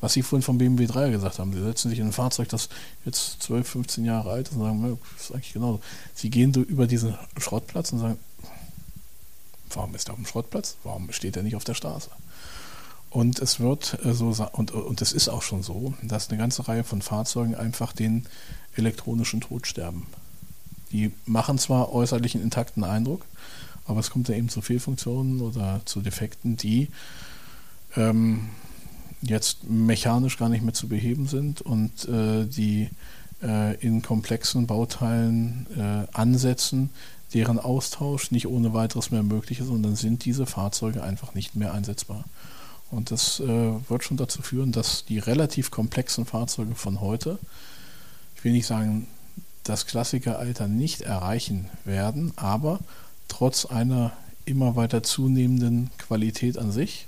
Was 0.00 0.12
Sie 0.12 0.22
vorhin 0.22 0.42
vom 0.42 0.58
BMW 0.58 0.86
3 0.86 1.10
gesagt 1.10 1.38
haben, 1.38 1.52
Sie 1.52 1.62
setzen 1.62 1.90
sich 1.90 1.98
in 1.98 2.06
ein 2.06 2.12
Fahrzeug, 2.12 2.48
das 2.48 2.68
jetzt 3.04 3.42
12, 3.42 3.68
15 3.68 4.04
Jahre 4.04 4.30
alt 4.30 4.48
ist 4.48 4.54
und 4.54 4.62
sagen, 4.62 4.98
das 5.16 5.26
ist 5.26 5.34
eigentlich 5.34 5.52
genauso. 5.52 5.80
Sie 6.14 6.30
gehen 6.30 6.52
über 6.54 6.86
diesen 6.86 7.14
Schrottplatz 7.38 7.92
und 7.92 8.00
sagen, 8.00 8.18
warum 9.70 9.94
ist 9.94 10.08
er 10.08 10.12
auf 10.12 10.18
dem 10.18 10.26
Schrottplatz? 10.26 10.76
Warum 10.84 11.12
steht 11.12 11.36
er 11.36 11.42
nicht 11.42 11.56
auf 11.56 11.64
der 11.64 11.74
Straße? 11.74 12.10
Und 13.16 13.38
es 13.38 13.60
wird 13.60 13.98
äh, 14.04 14.12
so 14.12 14.26
und, 14.52 14.72
und 14.72 15.00
es 15.00 15.14
ist 15.14 15.30
auch 15.30 15.40
schon 15.40 15.62
so, 15.62 15.94
dass 16.02 16.28
eine 16.28 16.36
ganze 16.36 16.68
Reihe 16.68 16.84
von 16.84 17.00
Fahrzeugen 17.00 17.54
einfach 17.54 17.94
den 17.94 18.26
elektronischen 18.74 19.40
Tod 19.40 19.66
sterben. 19.66 20.06
Die 20.92 21.10
machen 21.24 21.56
zwar 21.56 21.94
äußerlich 21.94 22.34
einen 22.34 22.44
intakten 22.44 22.84
Eindruck, 22.84 23.24
aber 23.86 24.00
es 24.00 24.10
kommt 24.10 24.28
ja 24.28 24.34
eben 24.34 24.50
zu 24.50 24.60
Fehlfunktionen 24.60 25.40
oder 25.40 25.80
zu 25.86 26.02
Defekten, 26.02 26.58
die 26.58 26.88
ähm, 27.96 28.50
jetzt 29.22 29.64
mechanisch 29.64 30.36
gar 30.36 30.50
nicht 30.50 30.62
mehr 30.62 30.74
zu 30.74 30.86
beheben 30.86 31.26
sind 31.26 31.62
und 31.62 32.06
äh, 32.10 32.44
die 32.44 32.90
äh, 33.42 33.76
in 33.76 34.02
komplexen 34.02 34.66
Bauteilen 34.66 35.66
äh, 35.74 36.06
ansetzen, 36.14 36.90
deren 37.32 37.60
Austausch 37.60 38.30
nicht 38.30 38.46
ohne 38.46 38.74
weiteres 38.74 39.10
mehr 39.10 39.22
möglich 39.22 39.60
ist 39.60 39.68
und 39.68 39.82
dann 39.82 39.96
sind 39.96 40.26
diese 40.26 40.44
Fahrzeuge 40.44 41.02
einfach 41.02 41.32
nicht 41.32 41.56
mehr 41.56 41.72
einsetzbar. 41.72 42.26
Und 42.90 43.10
das 43.10 43.40
äh, 43.40 43.72
wird 43.88 44.04
schon 44.04 44.16
dazu 44.16 44.42
führen, 44.42 44.72
dass 44.72 45.04
die 45.04 45.18
relativ 45.18 45.70
komplexen 45.70 46.24
Fahrzeuge 46.24 46.74
von 46.74 47.00
heute, 47.00 47.38
ich 48.36 48.44
will 48.44 48.52
nicht 48.52 48.66
sagen, 48.66 49.08
das 49.64 49.86
Klassikeralter 49.86 50.68
nicht 50.68 51.02
erreichen 51.02 51.68
werden, 51.84 52.32
aber 52.36 52.78
trotz 53.28 53.66
einer 53.66 54.12
immer 54.44 54.76
weiter 54.76 55.02
zunehmenden 55.02 55.90
Qualität 55.98 56.56
an 56.56 56.70
sich 56.70 57.06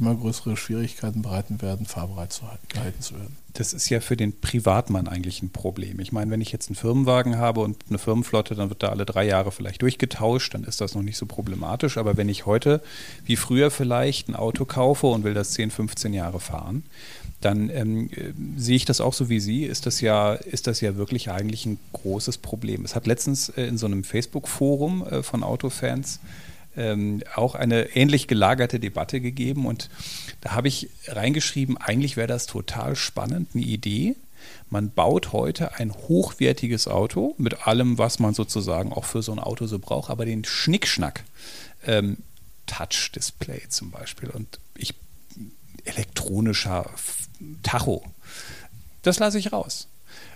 immer 0.00 0.14
größere 0.14 0.56
Schwierigkeiten 0.56 1.22
bereiten 1.22 1.62
werden, 1.62 1.86
fahrbereit 1.86 2.32
zu 2.32 2.42
gehalten 2.68 3.02
zu 3.02 3.14
werden. 3.14 3.36
Das 3.54 3.72
ist 3.72 3.88
ja 3.90 4.00
für 4.00 4.16
den 4.16 4.40
Privatmann 4.40 5.08
eigentlich 5.08 5.42
ein 5.42 5.50
Problem. 5.50 5.98
Ich 6.00 6.12
meine, 6.12 6.30
wenn 6.30 6.40
ich 6.40 6.52
jetzt 6.52 6.68
einen 6.68 6.76
Firmenwagen 6.76 7.36
habe 7.36 7.60
und 7.60 7.76
eine 7.88 7.98
Firmenflotte, 7.98 8.54
dann 8.54 8.68
wird 8.68 8.82
da 8.82 8.90
alle 8.90 9.04
drei 9.04 9.26
Jahre 9.26 9.50
vielleicht 9.50 9.82
durchgetauscht, 9.82 10.54
dann 10.54 10.64
ist 10.64 10.80
das 10.80 10.94
noch 10.94 11.02
nicht 11.02 11.16
so 11.16 11.26
problematisch. 11.26 11.98
Aber 11.98 12.16
wenn 12.16 12.28
ich 12.28 12.46
heute, 12.46 12.80
wie 13.24 13.36
früher 13.36 13.70
vielleicht, 13.70 14.28
ein 14.28 14.36
Auto 14.36 14.64
kaufe 14.64 15.08
und 15.08 15.24
will 15.24 15.34
das 15.34 15.50
10, 15.52 15.70
15 15.70 16.14
Jahre 16.14 16.38
fahren, 16.38 16.84
dann 17.40 17.70
ähm, 17.70 18.10
äh, 18.10 18.32
sehe 18.56 18.76
ich 18.76 18.84
das 18.84 19.00
auch 19.00 19.14
so 19.14 19.28
wie 19.28 19.40
Sie, 19.40 19.64
ist 19.64 19.86
das 19.86 20.00
ja, 20.00 20.34
ist 20.34 20.66
das 20.66 20.80
ja 20.80 20.96
wirklich 20.96 21.30
eigentlich 21.30 21.66
ein 21.66 21.78
großes 21.92 22.38
Problem. 22.38 22.84
Es 22.84 22.94
hat 22.94 23.06
letztens 23.06 23.48
äh, 23.50 23.64
in 23.64 23.78
so 23.78 23.86
einem 23.86 24.04
Facebook-Forum 24.04 25.06
äh, 25.06 25.22
von 25.22 25.42
Autofans 25.42 26.20
ähm, 26.76 27.22
auch 27.34 27.54
eine 27.54 27.96
ähnlich 27.96 28.28
gelagerte 28.28 28.80
Debatte 28.80 29.20
gegeben. 29.20 29.66
Und 29.66 29.90
da 30.40 30.52
habe 30.52 30.68
ich 30.68 30.88
reingeschrieben, 31.06 31.76
eigentlich 31.76 32.16
wäre 32.16 32.28
das 32.28 32.46
total 32.46 32.96
spannend, 32.96 33.50
eine 33.54 33.64
Idee. 33.64 34.16
Man 34.68 34.90
baut 34.90 35.32
heute 35.32 35.74
ein 35.74 35.92
hochwertiges 35.92 36.88
Auto 36.88 37.34
mit 37.38 37.66
allem, 37.66 37.98
was 37.98 38.18
man 38.18 38.34
sozusagen 38.34 38.92
auch 38.92 39.04
für 39.04 39.22
so 39.22 39.32
ein 39.32 39.38
Auto 39.38 39.66
so 39.66 39.78
braucht, 39.78 40.10
aber 40.10 40.24
den 40.24 40.44
Schnickschnack, 40.44 41.24
ähm, 41.86 42.18
Touch-Display 42.66 43.68
zum 43.68 43.90
Beispiel 43.90 44.30
und 44.30 44.60
ich, 44.76 44.94
elektronischer 45.84 46.88
Tacho, 47.62 48.04
das 49.02 49.18
lasse 49.18 49.38
ich 49.38 49.52
raus 49.52 49.89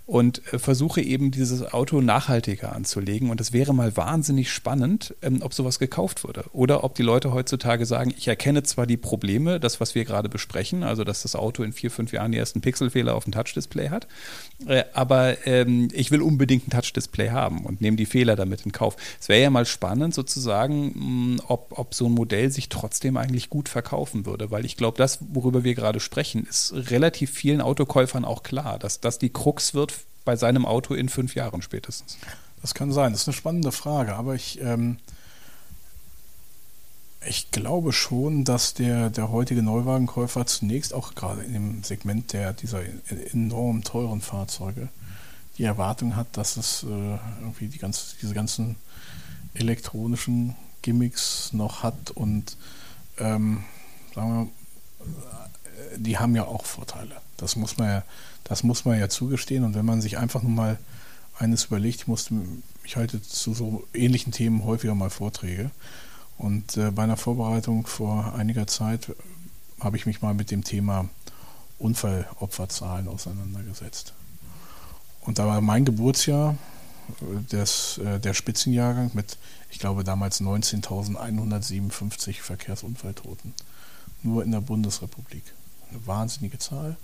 und 0.06 0.42
äh, 0.52 0.58
versuche 0.58 1.00
eben 1.00 1.30
dieses 1.30 1.72
Auto 1.72 2.00
nachhaltiger 2.00 2.74
anzulegen. 2.74 3.30
Und 3.30 3.40
es 3.40 3.52
wäre 3.52 3.72
mal 3.72 3.96
wahnsinnig 3.96 4.52
spannend, 4.52 5.14
ähm, 5.22 5.40
ob 5.42 5.54
sowas 5.54 5.78
gekauft 5.78 6.24
würde. 6.24 6.44
Oder 6.52 6.84
ob 6.84 6.94
die 6.94 7.02
Leute 7.02 7.32
heutzutage 7.32 7.86
sagen, 7.86 8.12
ich 8.16 8.28
erkenne 8.28 8.62
zwar 8.64 8.86
die 8.86 8.98
Probleme, 8.98 9.58
das, 9.58 9.80
was 9.80 9.94
wir 9.94 10.04
gerade 10.04 10.28
besprechen, 10.28 10.82
also 10.82 11.04
dass 11.04 11.22
das 11.22 11.34
Auto 11.34 11.62
in 11.62 11.72
vier, 11.72 11.90
fünf 11.90 12.12
Jahren 12.12 12.32
die 12.32 12.38
ersten 12.38 12.60
Pixelfehler 12.60 13.14
auf 13.14 13.24
dem 13.24 13.32
Touch-Display 13.32 13.88
hat, 13.88 14.06
äh, 14.66 14.84
aber 14.92 15.46
ähm, 15.46 15.88
ich 15.92 16.10
will 16.10 16.20
unbedingt 16.20 16.68
ein 16.68 16.70
Touch-Display 16.70 17.30
haben 17.30 17.64
und 17.64 17.80
nehme 17.80 17.96
die 17.96 18.06
Fehler 18.06 18.36
damit 18.36 18.66
in 18.66 18.72
Kauf. 18.72 18.96
Es 19.18 19.30
wäre 19.30 19.42
ja 19.42 19.50
mal 19.50 19.64
spannend 19.64 20.14
sozusagen, 20.14 21.36
mh, 21.36 21.44
ob, 21.48 21.78
ob 21.78 21.94
so 21.94 22.06
ein 22.06 22.12
Modell 22.12 22.50
sich 22.50 22.68
trotzdem 22.68 23.16
eigentlich 23.16 23.48
gut 23.48 23.70
verkaufen 23.70 24.26
würde, 24.26 24.50
weil 24.50 24.66
ich 24.66 24.76
glaube, 24.76 24.98
das, 24.98 25.20
worüber 25.32 25.64
wir 25.64 25.74
gerade 25.74 26.00
sprechen, 26.00 26.46
ist 26.46 26.74
relativ 26.90 27.30
vielen 27.30 27.62
Autokäufern 27.62 28.26
auch 28.26 28.42
klar, 28.42 28.78
dass 28.78 29.00
das 29.00 29.18
die 29.18 29.30
Krux 29.30 29.72
wird 29.72 29.93
bei 30.24 30.36
seinem 30.36 30.66
Auto 30.66 30.94
in 30.94 31.08
fünf 31.08 31.34
Jahren 31.34 31.62
spätestens? 31.62 32.18
Das 32.62 32.74
kann 32.74 32.92
sein. 32.92 33.12
Das 33.12 33.22
ist 33.22 33.28
eine 33.28 33.36
spannende 33.36 33.72
Frage. 33.72 34.14
Aber 34.16 34.34
ich, 34.34 34.60
ähm, 34.60 34.98
ich 37.26 37.50
glaube 37.50 37.92
schon, 37.92 38.44
dass 38.44 38.74
der, 38.74 39.10
der 39.10 39.30
heutige 39.30 39.62
Neuwagenkäufer 39.62 40.46
zunächst 40.46 40.94
auch 40.94 41.14
gerade 41.14 41.42
in 41.42 41.52
dem 41.52 41.84
Segment 41.84 42.32
der, 42.32 42.52
dieser 42.52 42.82
enorm 43.32 43.84
teuren 43.84 44.20
Fahrzeuge 44.20 44.88
die 45.58 45.64
Erwartung 45.64 46.16
hat, 46.16 46.36
dass 46.36 46.56
es 46.56 46.82
äh, 46.82 46.86
irgendwie 47.40 47.68
die 47.68 47.78
ganz, 47.78 48.16
diese 48.20 48.34
ganzen 48.34 48.76
elektronischen 49.54 50.56
Gimmicks 50.82 51.52
noch 51.52 51.82
hat 51.82 52.10
und 52.10 52.56
ähm, 53.18 53.62
sagen 54.14 54.50
wir, 55.00 55.98
die 55.98 56.18
haben 56.18 56.34
ja 56.34 56.44
auch 56.44 56.64
Vorteile. 56.64 57.16
Das 57.36 57.56
muss 57.56 57.78
man 57.78 57.88
ja, 57.88 58.02
das 58.44 58.62
muss 58.62 58.84
man 58.84 58.98
ja 58.98 59.08
zugestehen. 59.08 59.64
Und 59.64 59.74
wenn 59.74 59.84
man 59.84 60.00
sich 60.00 60.18
einfach 60.18 60.42
nur 60.42 60.52
mal 60.52 60.78
eines 61.38 61.66
überlegt, 61.66 62.02
ich 62.02 62.06
musste, 62.06 62.34
ich 62.84 62.96
halte 62.96 63.22
zu 63.22 63.54
so 63.54 63.86
ähnlichen 63.92 64.32
Themen 64.32 64.64
häufiger 64.64 64.94
mal 64.94 65.10
Vorträge. 65.10 65.70
Und 66.38 66.76
äh, 66.76 66.90
bei 66.90 67.04
einer 67.04 67.16
Vorbereitung 67.16 67.86
vor 67.86 68.34
einiger 68.34 68.66
Zeit 68.66 69.14
habe 69.80 69.96
ich 69.96 70.06
mich 70.06 70.22
mal 70.22 70.34
mit 70.34 70.50
dem 70.50 70.64
Thema 70.64 71.08
Unfallopferzahlen 71.78 73.08
auseinandergesetzt. 73.08 74.14
Und 75.20 75.38
da 75.38 75.46
war 75.46 75.60
mein 75.60 75.84
Geburtsjahr, 75.84 76.56
des, 77.52 77.98
äh, 77.98 78.20
der 78.20 78.34
Spitzenjahrgang 78.34 79.10
mit, 79.14 79.36
ich 79.70 79.78
glaube, 79.78 80.04
damals 80.04 80.40
19.157 80.40 82.40
Verkehrsunfalltoten. 82.40 83.54
Nur 84.22 84.42
in 84.42 84.52
der 84.52 84.60
Bundesrepublik. 84.60 85.42
Eine 85.90 86.06
wahnsinnige 86.06 86.58
Zahl. 86.58 86.96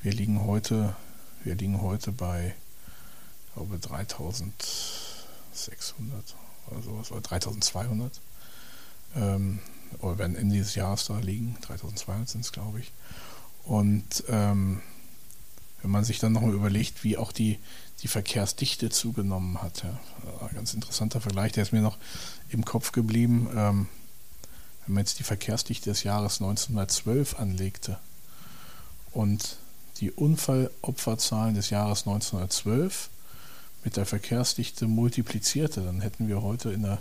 Wir 0.00 0.12
liegen 0.12 0.44
heute, 0.44 0.94
wir 1.42 1.56
liegen 1.56 1.82
heute 1.82 2.12
bei, 2.12 2.54
glaube, 3.54 3.80
3600 3.80 6.36
oder 6.68 6.82
sowas, 6.82 7.10
oder 7.10 7.20
3200. 7.20 8.20
Ähm, 9.16 9.58
oder 9.98 10.18
werden 10.18 10.36
Ende 10.36 10.54
dieses 10.54 10.76
Jahres 10.76 11.06
da 11.06 11.18
liegen. 11.18 11.56
3200 11.62 12.28
sind 12.28 12.42
es, 12.42 12.52
glaube 12.52 12.78
ich. 12.78 12.92
Und 13.64 14.22
ähm, 14.28 14.82
wenn 15.82 15.90
man 15.90 16.04
sich 16.04 16.20
dann 16.20 16.32
nochmal 16.32 16.54
überlegt, 16.54 17.02
wie 17.02 17.16
auch 17.16 17.32
die, 17.32 17.58
die 18.02 18.08
Verkehrsdichte 18.08 18.90
zugenommen 18.90 19.60
hat. 19.62 19.82
Ja, 19.82 19.98
ein 20.46 20.54
ganz 20.54 20.74
interessanter 20.74 21.20
Vergleich, 21.20 21.50
der 21.52 21.64
ist 21.64 21.72
mir 21.72 21.82
noch 21.82 21.98
im 22.50 22.64
Kopf 22.64 22.92
geblieben. 22.92 23.48
Ähm, 23.52 23.88
wenn 24.86 24.94
man 24.94 25.02
jetzt 25.02 25.18
die 25.18 25.24
Verkehrsdichte 25.24 25.90
des 25.90 26.04
Jahres 26.04 26.40
1912 26.40 27.40
anlegte 27.40 27.98
und 29.10 29.58
die 30.00 30.10
Unfallopferzahlen 30.10 31.54
des 31.54 31.70
Jahres 31.70 32.06
1912 32.06 33.10
mit 33.84 33.96
der 33.96 34.06
Verkehrsdichte 34.06 34.86
multiplizierte, 34.86 35.82
dann 35.82 36.00
hätten 36.00 36.28
wir 36.28 36.42
heute 36.42 36.72
in 36.72 36.82
der 36.82 36.98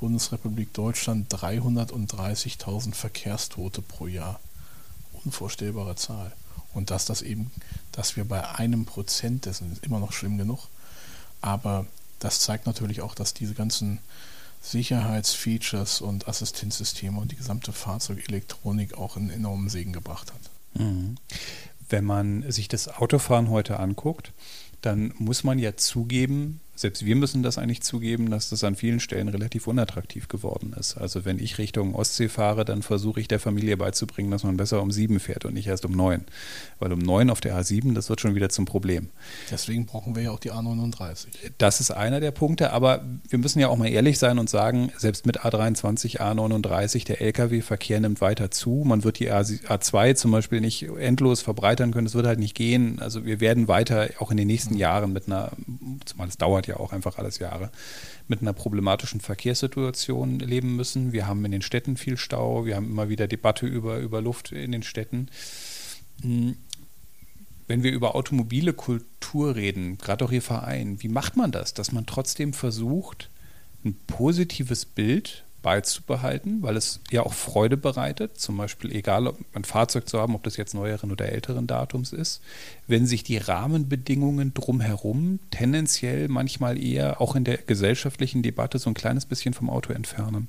Bundesrepublik 0.00 0.72
Deutschland 0.72 1.32
330.000 1.32 2.94
Verkehrstote 2.94 3.82
pro 3.82 4.06
Jahr. 4.06 4.40
Unvorstellbare 5.24 5.94
Zahl. 5.94 6.32
Und 6.74 6.90
dass 6.90 7.04
das 7.04 7.22
eben, 7.22 7.50
dass 7.92 8.16
wir 8.16 8.24
bei 8.24 8.48
einem 8.56 8.84
Prozent 8.84 9.46
dessen 9.46 9.70
ist 9.72 9.84
immer 9.84 10.00
noch 10.00 10.12
schlimm 10.12 10.38
genug. 10.38 10.68
Aber 11.40 11.86
das 12.18 12.40
zeigt 12.40 12.66
natürlich 12.66 13.00
auch, 13.00 13.14
dass 13.14 13.34
diese 13.34 13.54
ganzen 13.54 14.00
Sicherheitsfeatures 14.62 16.00
und 16.00 16.28
Assistenzsysteme 16.28 17.20
und 17.20 17.32
die 17.32 17.36
gesamte 17.36 17.72
Fahrzeugelektronik 17.72 18.94
auch 18.94 19.16
einen 19.16 19.30
enormen 19.30 19.68
Segen 19.68 19.92
gebracht 19.92 20.32
hat. 20.32 20.80
Mhm. 20.80 21.16
Wenn 21.92 22.06
man 22.06 22.50
sich 22.50 22.68
das 22.68 22.88
Autofahren 22.88 23.50
heute 23.50 23.78
anguckt, 23.78 24.32
dann 24.80 25.12
muss 25.18 25.44
man 25.44 25.58
ja 25.58 25.76
zugeben, 25.76 26.61
selbst 26.82 27.06
wir 27.06 27.16
müssen 27.16 27.42
das 27.42 27.58
eigentlich 27.58 27.82
zugeben, 27.82 28.30
dass 28.30 28.50
das 28.50 28.64
an 28.64 28.74
vielen 28.74 29.00
Stellen 29.00 29.28
relativ 29.28 29.66
unattraktiv 29.66 30.28
geworden 30.28 30.74
ist. 30.78 30.96
Also 30.96 31.24
wenn 31.24 31.38
ich 31.38 31.58
Richtung 31.58 31.94
Ostsee 31.94 32.28
fahre, 32.28 32.64
dann 32.64 32.82
versuche 32.82 33.20
ich 33.20 33.28
der 33.28 33.38
Familie 33.38 33.76
beizubringen, 33.76 34.30
dass 34.30 34.42
man 34.42 34.56
besser 34.56 34.82
um 34.82 34.90
sieben 34.90 35.20
fährt 35.20 35.44
und 35.44 35.54
nicht 35.54 35.68
erst 35.68 35.84
um 35.84 35.92
neun. 35.92 36.24
Weil 36.80 36.92
um 36.92 36.98
neun 36.98 37.30
auf 37.30 37.40
der 37.40 37.56
A7, 37.56 37.94
das 37.94 38.10
wird 38.10 38.20
schon 38.20 38.34
wieder 38.34 38.48
zum 38.48 38.64
Problem. 38.64 39.08
Deswegen 39.50 39.86
brauchen 39.86 40.16
wir 40.16 40.24
ja 40.24 40.30
auch 40.32 40.40
die 40.40 40.52
A39. 40.52 41.28
Das 41.56 41.80
ist 41.80 41.92
einer 41.92 42.18
der 42.18 42.32
Punkte, 42.32 42.72
aber 42.72 43.04
wir 43.28 43.38
müssen 43.38 43.60
ja 43.60 43.68
auch 43.68 43.76
mal 43.76 43.88
ehrlich 43.88 44.18
sein 44.18 44.40
und 44.40 44.50
sagen, 44.50 44.92
selbst 44.98 45.24
mit 45.24 45.40
A23, 45.40 46.18
A39, 46.18 47.06
der 47.06 47.22
Lkw-Verkehr 47.22 48.00
nimmt 48.00 48.20
weiter 48.20 48.50
zu. 48.50 48.82
Man 48.84 49.04
wird 49.04 49.20
die 49.20 49.30
A2 49.30 50.16
zum 50.16 50.32
Beispiel 50.32 50.60
nicht 50.60 50.82
endlos 50.82 51.42
verbreitern 51.42 51.92
können, 51.92 52.08
es 52.08 52.14
wird 52.16 52.26
halt 52.26 52.40
nicht 52.40 52.56
gehen. 52.56 52.98
Also 52.98 53.24
wir 53.24 53.38
werden 53.38 53.68
weiter 53.68 54.08
auch 54.18 54.32
in 54.32 54.36
den 54.36 54.48
nächsten 54.48 54.76
Jahren 54.76 55.12
mit 55.12 55.28
einer, 55.28 55.52
zumal 56.04 56.26
es 56.26 56.36
dauert 56.38 56.66
ja 56.66 56.71
auch 56.78 56.92
einfach 56.92 57.18
alles 57.18 57.38
Jahre, 57.38 57.70
mit 58.28 58.40
einer 58.40 58.52
problematischen 58.52 59.20
Verkehrssituation 59.20 60.38
leben 60.38 60.76
müssen. 60.76 61.12
Wir 61.12 61.26
haben 61.26 61.44
in 61.44 61.52
den 61.52 61.62
Städten 61.62 61.96
viel 61.96 62.16
Stau, 62.16 62.64
wir 62.64 62.76
haben 62.76 62.86
immer 62.86 63.08
wieder 63.08 63.26
Debatte 63.26 63.66
über, 63.66 63.98
über 63.98 64.20
Luft 64.20 64.52
in 64.52 64.72
den 64.72 64.82
Städten. 64.82 65.28
Hm, 66.22 66.56
wenn 67.66 67.82
wir 67.82 67.92
über 67.92 68.14
automobile 68.14 68.72
Kultur 68.72 69.56
reden, 69.56 69.96
gerade 69.98 70.24
auch 70.24 70.32
Ihr 70.32 70.42
Verein, 70.42 71.02
wie 71.02 71.08
macht 71.08 71.36
man 71.36 71.52
das, 71.52 71.74
dass 71.74 71.92
man 71.92 72.06
trotzdem 72.06 72.52
versucht, 72.52 73.30
ein 73.84 73.94
positives 74.06 74.84
Bild 74.84 75.44
beizubehalten, 75.62 76.62
weil 76.62 76.76
es 76.76 77.00
ja 77.10 77.22
auch 77.22 77.32
Freude 77.32 77.76
bereitet, 77.76 78.38
zum 78.38 78.56
Beispiel 78.56 78.92
egal, 78.92 79.28
ob 79.28 79.38
ein 79.54 79.64
Fahrzeug 79.64 80.08
zu 80.08 80.20
haben, 80.20 80.34
ob 80.34 80.42
das 80.42 80.56
jetzt 80.56 80.74
neueren 80.74 81.10
oder 81.10 81.30
älteren 81.30 81.66
Datums 81.66 82.12
ist, 82.12 82.42
wenn 82.86 83.06
sich 83.06 83.22
die 83.22 83.38
Rahmenbedingungen 83.38 84.52
drumherum 84.52 85.38
tendenziell 85.50 86.28
manchmal 86.28 86.82
eher 86.82 87.20
auch 87.20 87.36
in 87.36 87.44
der 87.44 87.58
gesellschaftlichen 87.58 88.42
Debatte 88.42 88.78
so 88.78 88.90
ein 88.90 88.94
kleines 88.94 89.24
bisschen 89.24 89.54
vom 89.54 89.70
Auto 89.70 89.92
entfernen. 89.92 90.48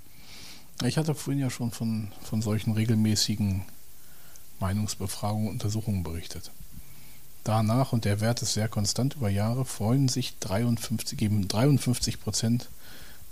Ich 0.84 0.98
hatte 0.98 1.14
vorhin 1.14 1.40
ja 1.40 1.50
schon 1.50 1.72
von, 1.72 2.12
von 2.24 2.42
solchen 2.42 2.74
regelmäßigen 2.74 3.64
Meinungsbefragungen, 4.60 5.50
Untersuchungen 5.50 6.04
berichtet. 6.04 6.52
Danach, 7.44 7.92
und 7.92 8.06
der 8.06 8.22
Wert 8.22 8.42
ist 8.42 8.54
sehr 8.54 8.70
konstant 8.70 9.16
über 9.16 9.30
Jahre, 9.30 9.66
freuen 9.66 10.08
sich 10.08 10.40
53, 10.40 11.18
geben 11.18 11.48
53 11.48 12.22
Prozent 12.22 12.70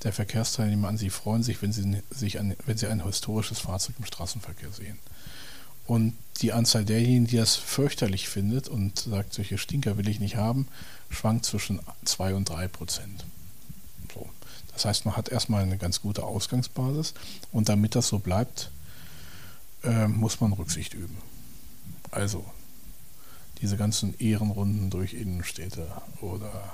der 0.03 0.13
Verkehrsteilnehmer 0.13 0.87
an. 0.87 0.97
Sie 0.97 1.09
freuen 1.09 1.43
sich, 1.43 1.61
wenn 1.61 1.71
sie, 1.71 2.01
sich 2.09 2.39
an, 2.39 2.55
wenn 2.65 2.77
sie 2.77 2.87
ein 2.87 3.03
historisches 3.03 3.59
Fahrzeug 3.59 3.95
im 3.99 4.05
Straßenverkehr 4.05 4.71
sehen. 4.71 4.97
Und 5.87 6.15
die 6.41 6.53
Anzahl 6.53 6.85
derjenigen, 6.85 7.27
die 7.27 7.37
das 7.37 7.55
fürchterlich 7.55 8.29
findet 8.29 8.67
und 8.67 8.99
sagt, 8.99 9.33
solche 9.33 9.57
Stinker 9.57 9.97
will 9.97 10.07
ich 10.07 10.19
nicht 10.19 10.35
haben, 10.35 10.67
schwankt 11.09 11.45
zwischen 11.45 11.79
2 12.05 12.35
und 12.35 12.49
3 12.49 12.67
Prozent. 12.67 13.25
So. 14.13 14.29
Das 14.73 14.85
heißt, 14.85 15.05
man 15.05 15.17
hat 15.17 15.29
erstmal 15.29 15.63
eine 15.63 15.77
ganz 15.77 16.01
gute 16.01 16.23
Ausgangsbasis 16.23 17.13
und 17.51 17.69
damit 17.69 17.95
das 17.95 18.07
so 18.07 18.19
bleibt, 18.19 18.71
äh, 19.83 20.07
muss 20.07 20.39
man 20.39 20.53
Rücksicht 20.53 20.93
üben. 20.93 21.17
Also 22.09 22.45
diese 23.61 23.77
ganzen 23.77 24.17
Ehrenrunden 24.19 24.89
durch 24.89 25.13
Innenstädte 25.13 25.87
oder 26.21 26.73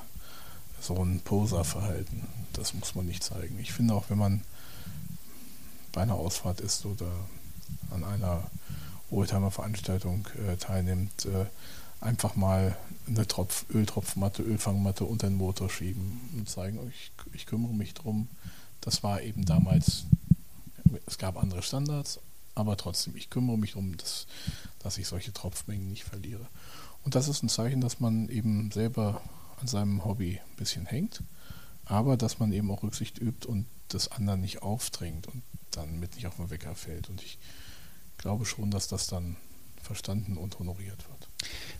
so 0.87 0.95
ein 1.03 1.19
Poserverhalten, 1.19 2.23
das 2.53 2.73
muss 2.73 2.95
man 2.95 3.05
nicht 3.05 3.23
zeigen. 3.23 3.59
Ich 3.59 3.73
finde 3.73 3.93
auch, 3.93 4.05
wenn 4.09 4.17
man 4.17 4.41
bei 5.91 6.01
einer 6.01 6.15
Ausfahrt 6.15 6.61
ist 6.61 6.85
oder 6.85 7.11
an 7.91 8.03
einer 8.03 8.49
Oldtimer-Veranstaltung 9.11 10.27
äh, 10.47 10.57
teilnimmt, 10.57 11.25
äh, 11.25 11.45
einfach 11.99 12.35
mal 12.35 12.77
eine 13.07 13.27
Tropf, 13.27 13.65
Öltropfmatte, 13.73 14.43
Ölfangmatte 14.43 15.05
unter 15.05 15.27
den 15.27 15.37
Motor 15.37 15.69
schieben 15.69 16.19
und 16.37 16.49
zeigen, 16.49 16.79
ich, 16.89 17.11
ich 17.33 17.45
kümmere 17.45 17.73
mich 17.73 17.93
drum. 17.93 18.27
Das 18.81 19.03
war 19.03 19.21
eben 19.21 19.45
damals, 19.45 20.05
es 21.05 21.17
gab 21.17 21.41
andere 21.41 21.63
Standards, 21.63 22.19
aber 22.55 22.77
trotzdem, 22.77 23.15
ich 23.15 23.29
kümmere 23.29 23.57
mich 23.57 23.71
darum, 23.71 23.97
dass, 23.97 24.27
dass 24.79 24.97
ich 24.97 25.07
solche 25.07 25.33
Tropfmengen 25.33 25.89
nicht 25.89 26.03
verliere. 26.03 26.47
Und 27.03 27.15
das 27.15 27.27
ist 27.27 27.43
ein 27.43 27.49
Zeichen, 27.49 27.81
dass 27.81 27.99
man 27.99 28.29
eben 28.29 28.71
selber 28.71 29.21
an 29.57 29.67
seinem 29.67 30.05
Hobby 30.05 30.39
ein 30.39 30.55
bisschen 30.55 30.85
hängt, 30.85 31.23
aber 31.85 32.17
dass 32.17 32.39
man 32.39 32.51
eben 32.51 32.71
auch 32.71 32.83
Rücksicht 32.83 33.19
übt 33.19 33.47
und 33.47 33.65
das 33.89 34.11
anderen 34.11 34.41
nicht 34.41 34.61
aufdrängt 34.61 35.27
und 35.27 35.41
dann 35.71 35.99
mit 35.99 36.15
nicht 36.15 36.27
auf 36.27 36.35
den 36.37 36.49
Wecker 36.49 36.75
fällt. 36.75 37.09
Und 37.09 37.21
ich 37.21 37.37
glaube 38.17 38.45
schon, 38.45 38.71
dass 38.71 38.87
das 38.87 39.07
dann 39.07 39.37
verstanden 39.81 40.37
und 40.37 40.59
honoriert 40.59 41.07
wird. 41.09 41.29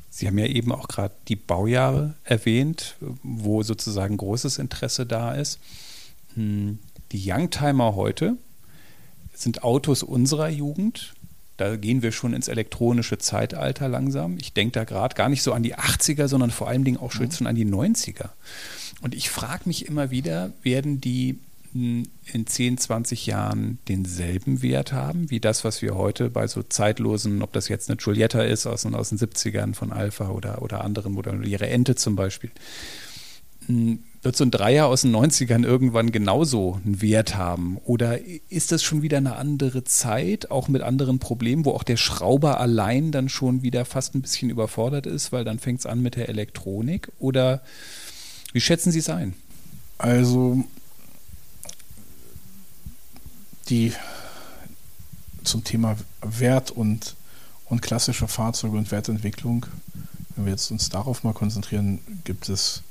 Sie 0.10 0.28
haben 0.28 0.38
ja 0.38 0.46
eben 0.46 0.72
auch 0.72 0.88
gerade 0.88 1.13
die 1.28 1.36
Baujahre 1.36 2.16
erwähnt, 2.24 2.96
wo 3.24 3.63
sozusagen 3.63 4.18
großes 4.18 4.58
Interesse 4.58 5.06
da 5.06 5.34
ist. 5.34 5.60
Hm, 6.36 6.80
die 7.12 7.32
Youngtimer 7.32 7.96
heute 7.96 8.38
sind 9.34 9.63
Autos 9.63 10.04
unserer 10.04 10.50
Jugend. 10.50 11.13
Da 11.58 11.76
gehen 11.76 12.04
wir 12.04 12.12
schon 12.12 12.34
ins 12.34 12.48
elektronische 12.48 13.17
Zeitalter 13.17 13.89
langsam. 13.89 14.38
Ich 14.38 14.54
denke 14.54 14.74
da 14.74 14.84
gerade 14.84 15.15
gar 15.15 15.28
nicht 15.28 15.41
so 15.41 15.54
an 15.54 15.63
die 15.63 15.76
80er, 15.76 16.28
sondern 16.28 16.52
vor 16.52 16.67
allen 16.67 16.84
Dingen 16.84 16.98
auch 16.98 17.12
schon 17.12 17.28
mhm. 17.39 17.48
an 17.48 17.56
die 17.56 17.65
90er. 17.65 18.30
Und 19.02 19.15
ich 19.15 19.30
frage 19.30 19.63
mich 19.65 19.88
immer 19.88 20.12
wieder, 20.12 20.54
werden 20.62 21.02
die 21.02 21.39
hm, 21.74 22.04
in 22.32 22.48
10, 22.48 22.78
20 22.78 23.26
Jahren 23.26 23.80
denselben 23.88 24.62
Wert 24.62 24.93
haben, 24.93 25.30
wie 25.32 25.39
das, 25.39 25.63
was 25.63 25.82
wir 25.82 25.96
heute 25.96 26.30
bei 26.30 26.48
so 26.48 26.62
zeitlosen, 26.62 27.41
ob 27.41 27.54
das 27.54 27.70
jetzt 27.70 27.89
eine 27.89 27.98
Giulietta 27.98 28.43
ist 28.43 28.67
aus, 28.67 28.86
aus 28.86 29.10
den 29.10 29.17
70ern 29.17 29.74
von 29.74 29.91
Alpha 29.91 30.30
oder, 30.30 30.62
oder 30.62 30.84
anderen 30.84 31.13
Modellen, 31.13 31.43
ihre 31.43 31.67
Ente 31.67 31.96
zum 31.96 32.15
Beispiel. 32.15 32.52
Wird 34.28 34.36
so 34.36 34.44
ein 34.44 34.52
Dreier 34.52 34.88
aus 34.88 35.04
den 35.04 35.16
90ern 35.16 35.63
irgendwann 35.63 36.12
genauso 36.12 36.82
einen 36.84 37.02
Wert 37.02 37.38
haben? 37.38 37.78
Oder 37.86 38.20
ist 38.50 38.74
das 38.74 38.84
schon 38.84 39.02
wieder 39.02 39.16
eine 39.16 39.38
andere 39.38 39.86
Zeit, 39.86 40.52
auch 40.52 40.68
mit 40.68 40.82
anderen 40.82 41.20
Problemen, 41.20 41.63
wo 41.63 41.72
auch 41.72 41.84
der 41.84 41.96
Schrauber 41.96 42.60
allein 42.60 43.13
dann 43.13 43.30
schon 43.30 43.62
wieder 43.62 43.86
fast 43.86 44.16
ein 44.16 44.22
bisschen 44.22 44.50
überfordert 44.50 45.06
ist, 45.06 45.32
weil 45.32 45.46
dann 45.46 45.60
fängt 45.60 45.80
es 45.80 45.86
an 45.86 46.02
mit 46.02 46.18
der 46.18 46.28
Elektronik? 46.28 47.10
Oder 47.20 47.62
wie 48.52 48.60
schätzen 48.60 48.92
Sie 48.92 49.00
es 49.00 49.10
ein? 49.10 49.34
Also 49.98 50.62
die 53.70 53.94
zum 55.46 55.63
Thema 55.63 55.96
Wert 56.22 56.72
und, 56.72 57.16
und 57.63 57.82
klassische 57.82 58.28
Fahrzeuge 58.28 58.76
und 58.76 58.92
Wertentwicklung, 58.92 59.68
wenn 60.36 60.44
wir 60.44 60.52
jetzt 60.52 60.70
uns 60.70 60.90
darauf 60.90 61.24
mal 61.24 61.32
konzentrieren, 61.32 62.00
gibt 62.26 62.50
es 62.50 62.84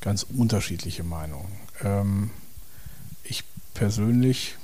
ganz 0.00 0.24
unterschiedliche 0.24 1.04
Meinungen. 1.04 1.52
Ähm, 1.82 2.30
ich 3.24 3.44
persönlich 3.74 4.56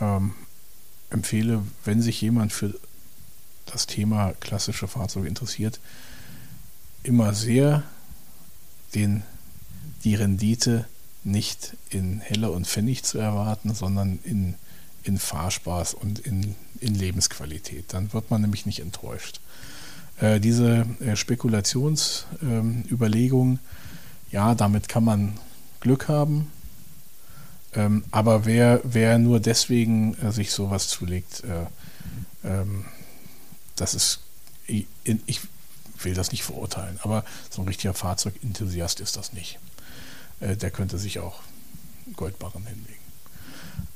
ähm, 0.00 0.34
empfehle, 1.10 1.62
wenn 1.84 2.02
sich 2.02 2.20
jemand 2.20 2.52
für 2.52 2.74
das 3.66 3.86
Thema 3.86 4.34
klassische 4.40 4.88
Fahrzeuge 4.88 5.28
interessiert, 5.28 5.78
immer 7.02 7.34
sehr 7.34 7.82
den, 8.94 9.22
die 10.04 10.14
Rendite 10.14 10.86
nicht 11.24 11.76
in 11.90 12.20
Heller 12.20 12.52
und 12.52 12.66
Pfennig 12.66 13.04
zu 13.04 13.18
erwarten, 13.18 13.74
sondern 13.74 14.18
in, 14.24 14.54
in 15.02 15.18
Fahrspaß 15.18 15.92
und 15.94 16.20
in, 16.20 16.54
in 16.80 16.94
Lebensqualität. 16.94 17.92
Dann 17.92 18.12
wird 18.12 18.30
man 18.30 18.40
nämlich 18.40 18.66
nicht 18.66 18.78
enttäuscht. 18.80 19.40
Äh, 20.20 20.40
diese 20.40 20.86
äh, 21.00 21.16
Spekulationsüberlegung, 21.16 23.56
äh, 23.56 23.58
ja, 24.30 24.54
damit 24.54 24.88
kann 24.88 25.04
man 25.04 25.38
Glück 25.80 26.08
haben, 26.08 26.50
ähm, 27.74 28.04
aber 28.10 28.46
wer, 28.46 28.80
wer 28.82 29.18
nur 29.18 29.40
deswegen 29.40 30.14
äh, 30.18 30.32
sich 30.32 30.52
sowas 30.52 30.88
zulegt, 30.88 31.44
äh, 31.44 32.48
ähm, 32.48 32.86
das 33.76 33.94
ist, 33.94 34.20
ich, 34.66 34.86
ich 35.26 35.40
will 36.00 36.14
das 36.14 36.32
nicht 36.32 36.42
verurteilen, 36.42 36.98
aber 37.02 37.24
so 37.50 37.62
ein 37.62 37.68
richtiger 37.68 37.94
Fahrzeugenthusiast 37.94 39.00
ist 39.00 39.16
das 39.16 39.32
nicht. 39.32 39.58
Äh, 40.40 40.56
der 40.56 40.70
könnte 40.70 40.98
sich 40.98 41.18
auch 41.18 41.40
Goldbarren 42.16 42.66
hinlegen. 42.66 42.94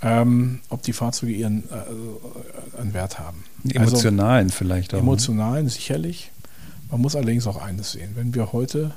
Ähm, 0.02 0.60
ob 0.68 0.82
die 0.82 0.92
Fahrzeuge 0.92 1.32
ihren 1.32 1.64
äh, 1.70 2.78
einen 2.78 2.92
Wert 2.92 3.18
haben. 3.18 3.44
Emotionalen 3.68 4.46
also, 4.46 4.56
vielleicht 4.58 4.92
auch. 4.92 4.98
Ne? 4.98 5.02
Emotionalen 5.02 5.68
sicherlich. 5.68 6.30
Man 6.90 7.00
muss 7.00 7.16
allerdings 7.16 7.46
auch 7.46 7.56
eines 7.56 7.92
sehen. 7.92 8.12
Wenn 8.14 8.34
wir 8.34 8.52
heute 8.52 8.94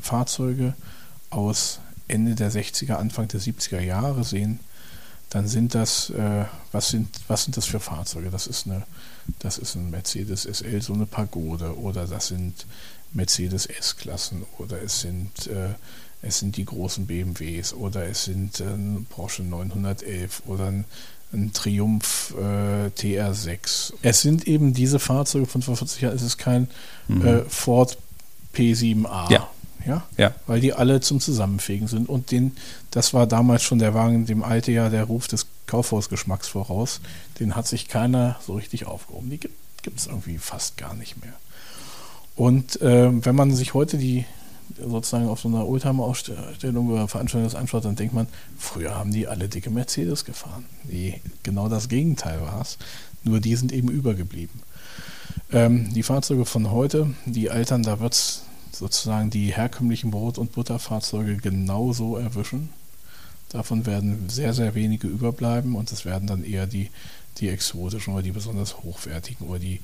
Fahrzeuge 0.00 0.74
aus 1.30 1.80
Ende 2.08 2.34
der 2.34 2.52
60er, 2.52 2.94
Anfang 2.94 3.28
der 3.28 3.40
70er 3.40 3.80
Jahre 3.80 4.24
sehen, 4.24 4.60
dann 5.30 5.48
sind 5.48 5.74
das, 5.74 6.10
äh, 6.10 6.44
was, 6.72 6.90
sind, 6.90 7.08
was 7.26 7.44
sind 7.44 7.56
das 7.56 7.66
für 7.66 7.80
Fahrzeuge? 7.80 8.30
Das 8.30 8.46
ist, 8.46 8.66
eine, 8.66 8.84
das 9.40 9.58
ist 9.58 9.74
ein 9.74 9.90
Mercedes 9.90 10.42
SL, 10.44 10.80
so 10.80 10.94
eine 10.94 11.06
Pagode, 11.06 11.78
oder 11.78 12.06
das 12.06 12.28
sind 12.28 12.66
Mercedes 13.12 13.66
S-Klassen, 13.66 14.44
oder 14.58 14.80
es 14.80 15.00
sind 15.00 15.48
äh, 15.48 15.70
es 16.22 16.38
sind 16.38 16.56
die 16.56 16.64
großen 16.64 17.06
BMWs 17.06 17.72
oder 17.72 18.06
es 18.06 18.24
sind 18.24 18.60
ein 18.60 19.06
Porsche 19.08 19.42
911 19.42 20.42
oder 20.46 20.66
ein, 20.66 20.84
ein 21.32 21.52
Triumph 21.52 22.34
äh, 22.36 22.86
TR6. 22.88 23.92
Es 24.02 24.22
sind 24.22 24.48
eben 24.48 24.74
diese 24.74 24.98
Fahrzeuge 24.98 25.46
von 25.46 25.62
vor 25.62 25.76
40 25.76 26.02
Jahren, 26.02 26.16
es 26.16 26.22
ist 26.22 26.38
kein 26.38 26.68
mhm. 27.08 27.26
äh, 27.26 27.44
Ford 27.44 27.98
P7A. 28.54 29.30
Ja. 29.32 29.48
Ja? 29.86 30.04
ja, 30.16 30.34
weil 30.46 30.60
die 30.60 30.72
alle 30.72 31.00
zum 31.00 31.20
Zusammenfegen 31.20 31.88
sind. 31.88 32.08
Und 32.08 32.30
den, 32.30 32.56
das 32.90 33.14
war 33.14 33.26
damals 33.26 33.62
schon 33.62 33.78
der 33.78 33.94
Wagen, 33.94 34.26
dem 34.26 34.42
alte 34.42 34.72
ja 34.72 34.88
der 34.88 35.04
Ruf 35.04 35.28
des 35.28 35.46
Kaufhausgeschmacks 35.66 36.48
voraus. 36.48 37.00
Den 37.38 37.54
hat 37.54 37.66
sich 37.66 37.88
keiner 37.88 38.36
so 38.44 38.54
richtig 38.54 38.86
aufgehoben. 38.86 39.30
Die 39.30 39.38
gibt 39.38 39.98
es 39.98 40.06
irgendwie 40.06 40.38
fast 40.38 40.76
gar 40.76 40.94
nicht 40.94 41.22
mehr. 41.22 41.34
Und 42.34 42.80
äh, 42.82 43.24
wenn 43.24 43.34
man 43.34 43.54
sich 43.54 43.74
heute 43.74 43.96
die 43.96 44.26
sozusagen 44.78 45.28
auf 45.28 45.40
so 45.40 45.48
einer 45.48 45.66
Oldtimer-Ausstellung 45.66 46.88
oder 46.88 47.08
Veranstaltung 47.08 47.48
das 47.48 47.58
anschaut, 47.58 47.84
dann 47.84 47.96
denkt 47.96 48.12
man, 48.12 48.26
früher 48.58 48.94
haben 48.94 49.12
die 49.12 49.26
alle 49.26 49.48
dicke 49.48 49.70
Mercedes 49.70 50.24
gefahren. 50.24 50.66
Nee, 50.84 51.20
genau 51.42 51.68
das 51.68 51.88
Gegenteil 51.88 52.40
war 52.42 52.60
es. 52.60 52.76
Nur 53.22 53.40
die 53.40 53.56
sind 53.56 53.72
eben 53.72 53.88
übergeblieben. 53.88 54.60
Ähm, 55.52 55.92
die 55.94 56.02
Fahrzeuge 56.02 56.44
von 56.44 56.70
heute, 56.70 57.14
die 57.24 57.50
altern, 57.50 57.82
da 57.82 58.00
wird 58.00 58.14
es 58.14 58.42
sozusagen 58.78 59.30
die 59.30 59.54
herkömmlichen 59.54 60.10
Brot- 60.10 60.38
und 60.38 60.52
Butterfahrzeuge 60.52 61.36
genauso 61.36 62.16
erwischen. 62.16 62.70
Davon 63.48 63.86
werden 63.86 64.28
sehr, 64.28 64.52
sehr 64.52 64.74
wenige 64.74 65.06
überbleiben 65.06 65.76
und 65.76 65.92
es 65.92 66.04
werden 66.04 66.26
dann 66.26 66.44
eher 66.44 66.66
die, 66.66 66.90
die 67.38 67.48
exotischen 67.48 68.12
oder 68.14 68.22
die 68.22 68.32
besonders 68.32 68.78
hochwertigen 68.78 69.46
oder 69.46 69.58
die 69.58 69.80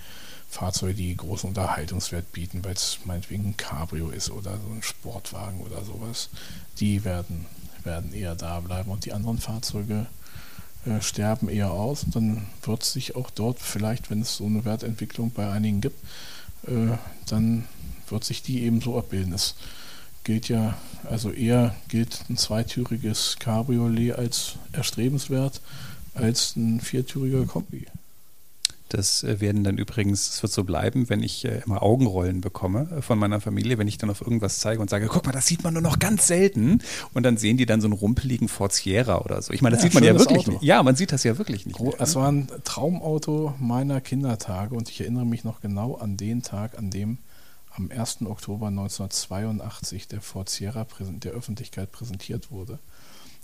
Fahrzeuge, 0.49 0.95
die 0.95 1.17
großen 1.17 1.49
Unterhaltungswert 1.49 2.33
bieten, 2.33 2.65
weil 2.65 2.75
es 2.75 2.99
meinetwegen 3.05 3.47
ein 3.47 3.57
Cabrio 3.57 4.11
ist 4.11 4.31
oder 4.31 4.53
so 4.53 4.75
ein 4.75 4.83
Sportwagen 4.83 5.61
oder 5.61 5.83
sowas, 5.85 6.29
die 6.79 7.05
werden, 7.05 7.47
werden 7.85 8.13
eher 8.13 8.35
da 8.35 8.61
bleiben 8.61 8.91
und 8.91 9.07
die 9.07 9.13
anderen 9.13 9.39
Fahrzeuge 9.39 10.07
äh, 10.85 11.01
sterben 11.01 11.49
eher 11.49 11.71
aus 11.71 12.05
und 12.05 12.17
dann 12.17 12.47
wird 12.63 12.85
sich 12.85 13.17
auch 13.17 13.31
dort 13.31 13.61
vielleicht, 13.61 14.11
wenn 14.11 14.21
es 14.21 14.37
so 14.37 14.47
eine 14.47 14.65
Wertentwicklung 14.65 15.31
bei 15.31 15.51
einigen 15.51 15.81
gibt, 15.81 15.99
äh, 16.67 16.99
dann 17.27 17.67
wird 18.13 18.25
sich 18.25 18.43
die 18.43 18.63
eben 18.63 18.81
so 18.81 18.97
abbilden. 18.97 19.33
Es 19.33 19.57
gilt 20.25 20.49
ja, 20.49 20.77
also 21.11 21.33
eher 21.33 21.75
gilt 21.89 22.25
ein 22.31 22.37
zweitüriges 22.37 23.37
Cabriolet 23.41 24.13
als 24.13 24.55
erstrebenswert 24.73 25.61
als 26.15 26.57
ein 26.57 26.81
viertüriger 26.81 27.47
Kombi. 27.47 27.87
Das 28.93 29.25
äh, 29.25 29.41
werden 29.41 29.65
dann 29.65 29.79
übrigens, 29.79 30.29
es 30.29 30.43
wird 30.43 30.53
so 30.53 30.65
bleiben, 30.65 31.09
wenn 31.09 31.23
ich 31.23 31.47
äh, 31.47 31.63
immer 31.65 31.83
Augenrollen 31.83 32.43
bekomme 32.43 32.89
äh, 32.99 33.03
von 33.03 33.19
meiner 33.19 33.41
Familie, 33.41 33.79
wenn 33.79 33.89
ich 33.89 33.97
dann 33.97 34.11
auf 34.11 34.21
irgendwas 34.21 34.59
zeige 34.59 34.83
und 34.83 34.91
sage, 34.91 35.07
guck 35.07 35.25
mal, 35.25 35.33
das 35.33 35.47
sieht 35.47 35.65
man 35.65 35.73
nur 35.73 35.83
noch 35.83 35.99
ganz 35.99 36.27
selten. 36.27 36.83
Und 37.15 37.23
dann 37.23 37.39
sehen 37.39 37.57
die 37.57 37.65
dann 37.65 37.81
so 37.81 37.87
einen 37.87 37.95
rumpeligen 37.95 38.49
Ford 38.49 38.73
Sierra 38.73 39.23
oder 39.23 39.41
so. 39.41 39.55
Ich 39.55 39.63
meine, 39.63 39.77
das 39.77 39.83
ja, 39.83 39.89
sieht 39.89 39.95
man 39.95 40.05
ja 40.05 40.19
wirklich 40.19 40.41
Auto. 40.41 40.51
nicht. 40.53 40.63
Ja, 40.63 40.83
man 40.83 40.95
sieht 40.95 41.11
das 41.13 41.25
ja 41.25 41.39
wirklich 41.39 41.65
nicht. 41.65 41.81
Mehr. 41.81 41.95
Es 41.99 42.15
war 42.17 42.31
ein 42.31 42.49
Traumauto 42.65 43.55
meiner 43.59 44.03
Kindertage 44.03 44.75
und 44.75 44.91
ich 44.91 45.01
erinnere 45.01 45.25
mich 45.25 45.43
noch 45.43 45.63
genau 45.63 45.95
an 45.95 46.19
den 46.19 46.43
Tag, 46.43 46.77
an 46.77 46.91
dem 46.91 47.17
am 47.75 47.91
1. 47.91 48.23
Oktober 48.23 48.69
1982 48.69 50.09
der 50.09 50.21
Ford 50.21 50.49
Sierra 50.49 50.87
der 50.99 51.33
Öffentlichkeit 51.33 51.93
präsentiert 51.93 52.51
wurde. 52.51 52.79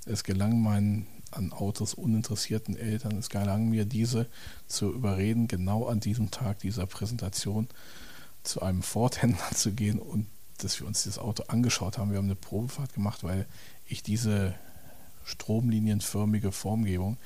Es 0.05 0.25
gelang 0.25 0.61
meinen 0.61 1.07
an 1.31 1.53
Autos 1.53 1.95
uninteressierten 1.95 2.77
Eltern. 2.77 3.17
Es 3.17 3.29
gelang 3.29 3.69
mir, 3.69 3.85
diese 3.85 4.27
zu 4.67 4.93
überreden, 4.93 5.49
genau 5.49 5.87
an 5.87 6.01
diesem 6.01 6.31
Tag 6.31 6.61
dieser 6.61 6.87
Präsentation 6.87 7.69
zu 8.43 8.63
einem 8.63 8.83
Ford-Händler 8.83 9.51
zu 9.55 9.73
gehen 9.73 9.99
und 9.99 10.27
dass 10.59 10.81
wir 10.81 10.87
uns 10.87 11.05
das 11.05 11.19
Auto 11.19 11.45
angeschaut 11.49 11.99
haben. 11.99 12.11
Wir 12.11 12.19
haben 12.19 12.25
eine 12.25 12.35
Probefahrt 12.35 12.93
gemacht, 12.95 13.23
weil 13.23 13.47
ich 13.87 14.03
diese 14.03 14.55
stromlinienförmige 15.25 16.53
Formgebung, 16.53 17.19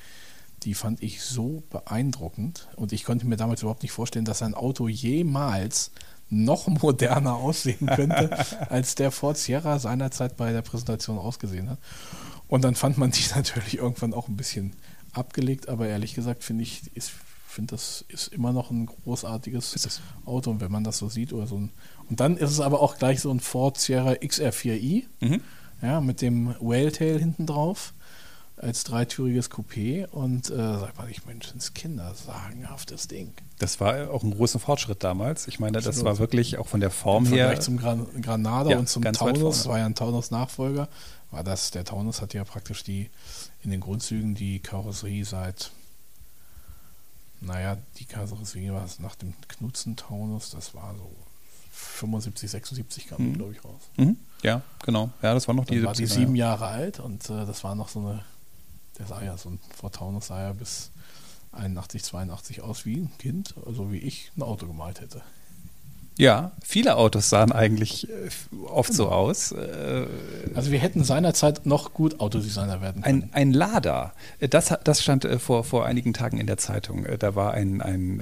die 0.63 0.73
fand 0.73 1.01
ich 1.01 1.21
so 1.21 1.63
beeindruckend 1.69 2.67
und 2.75 2.91
ich 2.91 3.03
konnte 3.03 3.25
mir 3.25 3.37
damals 3.37 3.61
überhaupt 3.61 3.83
nicht 3.83 3.91
vorstellen, 3.91 4.25
dass 4.25 4.41
ein 4.41 4.53
Auto 4.53 4.87
jemals 4.87 5.91
noch 6.29 6.67
moderner 6.67 7.35
aussehen 7.35 7.87
könnte, 7.87 8.45
als 8.69 8.95
der 8.95 9.11
Ford 9.11 9.37
Sierra 9.37 9.79
seinerzeit 9.79 10.37
bei 10.37 10.51
der 10.51 10.61
Präsentation 10.61 11.17
ausgesehen 11.17 11.69
hat. 11.69 11.79
Und 12.47 12.63
dann 12.63 12.75
fand 12.75 12.97
man 12.97 13.11
die 13.11 13.23
natürlich 13.35 13.77
irgendwann 13.77 14.13
auch 14.13 14.27
ein 14.27 14.37
bisschen 14.37 14.73
abgelegt, 15.11 15.69
aber 15.69 15.87
ehrlich 15.87 16.15
gesagt 16.15 16.43
finde 16.43 16.63
ich, 16.63 16.95
ist, 16.95 17.11
finde 17.47 17.75
das 17.75 18.03
ist 18.07 18.27
immer 18.33 18.51
noch 18.51 18.71
ein 18.71 18.87
großartiges 18.87 20.01
Auto. 20.25 20.51
Und 20.51 20.61
wenn 20.61 20.71
man 20.71 20.83
das 20.83 20.97
so 20.97 21.09
sieht 21.09 21.33
oder 21.33 21.47
so 21.47 21.57
ein, 21.57 21.71
und 22.09 22.19
dann 22.19 22.37
ist 22.37 22.51
es 22.51 22.59
aber 22.59 22.81
auch 22.81 22.97
gleich 22.97 23.21
so 23.21 23.31
ein 23.31 23.39
Ford 23.39 23.77
Sierra 23.77 24.11
XR4i, 24.13 25.03
mhm. 25.21 25.41
ja, 25.81 26.01
mit 26.01 26.21
dem 26.21 26.55
Whaletail 26.59 27.19
hinten 27.19 27.45
drauf 27.45 27.93
als 28.57 28.83
dreitüriges 28.83 29.49
Coupé 29.49 30.07
und 30.07 30.49
äh, 30.49 30.55
sagt 30.55 30.97
man, 30.97 31.09
ich 31.09 31.25
Menschenskinder, 31.25 32.13
sagenhaftes 32.13 33.07
Ding. 33.07 33.33
Das 33.59 33.79
war 33.79 34.11
auch 34.11 34.23
ein 34.23 34.31
großer 34.31 34.59
Fortschritt 34.59 35.03
damals. 35.03 35.47
Ich 35.47 35.59
meine, 35.59 35.81
das 35.81 36.03
war 36.03 36.19
wirklich 36.19 36.57
auch 36.57 36.67
von 36.67 36.79
der 36.79 36.91
Form 36.91 37.25
Im 37.25 37.33
her. 37.33 37.59
zum 37.59 37.77
Gran 37.77 38.05
Granada 38.21 38.71
ja, 38.71 38.77
und 38.77 38.87
zum 38.87 39.03
Taunus, 39.03 39.67
war 39.67 39.79
ja 39.79 39.85
ein 39.85 39.95
Taunus-Nachfolger, 39.95 40.87
war 41.31 41.43
das, 41.43 41.71
der 41.71 41.83
Taunus 41.83 42.21
hat 42.21 42.33
ja 42.33 42.43
praktisch 42.43 42.83
die, 42.83 43.09
in 43.63 43.71
den 43.71 43.79
Grundzügen 43.79 44.35
die 44.35 44.59
Karosserie 44.59 45.25
seit, 45.25 45.71
naja, 47.41 47.77
die 47.97 48.05
Karosserie 48.05 48.73
war 48.73 48.87
nach 48.99 49.15
dem 49.15 49.33
Knutzen-Taunus, 49.47 50.51
das 50.51 50.75
war 50.75 50.93
so 50.95 51.11
75, 51.71 52.51
76 52.51 53.07
kam 53.07 53.29
mhm. 53.29 53.33
glaube 53.33 53.53
ich, 53.53 53.63
raus. 53.65 53.81
Mhm. 53.97 54.17
Ja, 54.43 54.61
genau. 54.83 55.09
Ja, 55.21 55.33
das 55.33 55.47
war 55.47 55.55
noch 55.55 55.65
die. 55.65 55.83
War 55.83 55.93
die 55.93 56.05
sieben 56.05 56.35
Jahre 56.35 56.67
alt 56.67 56.99
und 56.99 57.29
äh, 57.29 57.45
das 57.45 57.63
war 57.63 57.75
noch 57.75 57.89
so 57.89 57.99
eine, 57.99 58.23
der 58.97 59.07
sah 59.07 59.23
ja 59.23 59.37
so 59.37 59.49
ein 59.49 59.59
Vor 59.75 59.91
Taunus 59.91 60.27
sah 60.27 60.41
ja 60.41 60.53
bis 60.53 60.91
81, 61.51 62.03
82 62.03 62.61
aus 62.61 62.85
wie 62.85 62.97
ein 62.97 63.17
Kind, 63.17 63.55
also 63.65 63.91
wie 63.91 63.99
ich 63.99 64.31
ein 64.35 64.41
Auto 64.41 64.67
gemalt 64.67 65.01
hätte. 65.01 65.21
Ja, 66.17 66.51
viele 66.63 66.97
Autos 66.97 67.29
sahen 67.29 67.51
eigentlich 67.51 68.07
äh, 68.07 68.29
oft 68.67 68.93
so 68.93 69.09
aus. 69.09 69.51
Äh, 69.51 70.05
also 70.53 70.71
wir 70.71 70.77
hätten 70.77 71.03
seinerzeit 71.03 71.65
noch 71.65 71.93
gut 71.93 72.19
Autodesigner 72.19 72.81
werden 72.81 73.01
können. 73.01 73.23
Ein, 73.33 73.47
ein 73.47 73.53
Lada, 73.53 74.13
das, 74.39 74.73
das 74.83 75.01
stand 75.01 75.25
äh, 75.25 75.39
vor, 75.39 75.63
vor 75.63 75.85
einigen 75.85 76.13
Tagen 76.13 76.37
in 76.37 76.45
der 76.45 76.57
Zeitung. 76.57 77.07
Da 77.17 77.35
war 77.35 77.53
ein, 77.53 77.81
ein, 77.81 78.21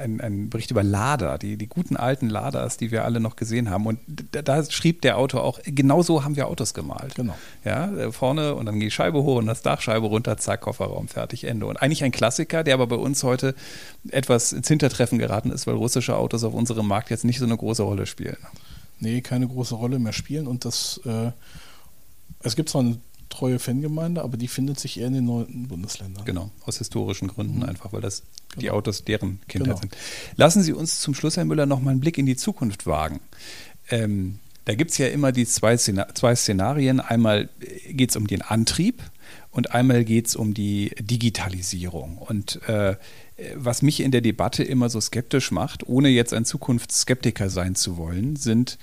ein, 0.00 0.20
ein 0.20 0.50
Bericht 0.50 0.70
über 0.70 0.84
Lada, 0.84 1.36
die, 1.38 1.56
die 1.56 1.66
guten 1.66 1.96
alten 1.96 2.28
Ladas, 2.28 2.76
die 2.76 2.92
wir 2.92 3.04
alle 3.04 3.18
noch 3.18 3.34
gesehen 3.34 3.70
haben. 3.70 3.86
Und 3.86 3.98
da, 4.30 4.42
da 4.42 4.64
schrieb 4.64 5.02
der 5.02 5.18
Autor 5.18 5.42
auch, 5.42 5.58
genau 5.64 6.02
so 6.02 6.24
haben 6.24 6.36
wir 6.36 6.46
Autos 6.46 6.74
gemalt. 6.74 7.16
Genau. 7.16 7.34
Ja, 7.64 8.12
vorne 8.12 8.54
und 8.54 8.66
dann 8.66 8.78
die 8.78 8.90
Scheibe 8.90 9.22
hoch 9.24 9.38
und 9.38 9.46
das 9.46 9.62
Dachscheibe 9.62 10.06
runter, 10.06 10.36
zack, 10.36 10.60
Kofferraum, 10.60 11.08
fertig, 11.08 11.44
Ende. 11.44 11.66
Und 11.66 11.76
eigentlich 11.78 12.04
ein 12.04 12.12
Klassiker, 12.12 12.62
der 12.62 12.74
aber 12.74 12.86
bei 12.86 12.96
uns 12.96 13.24
heute 13.24 13.54
etwas 14.10 14.52
ins 14.52 14.68
Hintertreffen 14.68 15.18
geraten 15.18 15.50
ist, 15.50 15.66
weil 15.66 15.74
russische 15.74 16.16
Autos 16.16 16.44
auf 16.44 16.54
unserem 16.54 16.86
Markt 16.86 17.10
jetzt 17.10 17.15
nicht 17.24 17.38
so 17.38 17.44
eine 17.44 17.56
große 17.56 17.82
Rolle 17.82 18.06
spielen. 18.06 18.38
Nee, 18.98 19.20
keine 19.20 19.46
große 19.46 19.74
Rolle 19.74 19.98
mehr 19.98 20.12
spielen 20.12 20.46
und 20.46 20.64
das, 20.64 21.00
äh, 21.04 21.30
es 22.40 22.56
gibt 22.56 22.68
zwar 22.68 22.82
eine 22.82 22.98
treue 23.28 23.58
Fangemeinde, 23.58 24.22
aber 24.22 24.36
die 24.36 24.48
findet 24.48 24.78
sich 24.80 24.98
eher 24.98 25.08
in 25.08 25.14
den 25.14 25.24
neuen 25.24 25.68
Bundesländern. 25.68 26.24
Genau, 26.24 26.50
aus 26.64 26.78
historischen 26.78 27.28
Gründen 27.28 27.58
mhm. 27.58 27.64
einfach, 27.64 27.92
weil 27.92 28.00
das 28.00 28.22
genau. 28.50 28.60
die 28.60 28.70
Autos 28.70 29.04
deren 29.04 29.40
Kinder 29.48 29.66
genau. 29.66 29.78
sind. 29.78 29.96
Lassen 30.36 30.62
Sie 30.62 30.72
uns 30.72 31.00
zum 31.00 31.14
Schluss, 31.14 31.36
Herr 31.36 31.44
Müller, 31.44 31.66
noch 31.66 31.80
mal 31.80 31.90
einen 31.90 32.00
Blick 32.00 32.18
in 32.18 32.26
die 32.26 32.36
Zukunft 32.36 32.86
wagen. 32.86 33.20
Ähm, 33.90 34.38
da 34.64 34.74
gibt 34.74 34.90
es 34.90 34.98
ja 34.98 35.06
immer 35.06 35.30
die 35.30 35.46
zwei, 35.46 35.76
zwei 35.76 36.34
Szenarien. 36.34 37.00
Einmal 37.00 37.48
geht 37.88 38.10
es 38.10 38.16
um 38.16 38.26
den 38.26 38.42
Antrieb 38.42 39.00
und 39.52 39.72
einmal 39.72 40.04
geht 40.04 40.26
es 40.26 40.34
um 40.34 40.54
die 40.54 40.92
Digitalisierung. 40.98 42.18
Und 42.18 42.60
äh, 42.68 42.96
was 43.54 43.82
mich 43.82 44.00
in 44.00 44.10
der 44.10 44.20
Debatte 44.22 44.64
immer 44.64 44.88
so 44.88 45.00
skeptisch 45.00 45.50
macht, 45.50 45.86
ohne 45.86 46.08
jetzt 46.08 46.32
ein 46.32 46.44
Zukunftsskeptiker 46.44 47.50
sein 47.50 47.74
zu 47.74 47.96
wollen, 47.96 48.36
sind, 48.36 48.78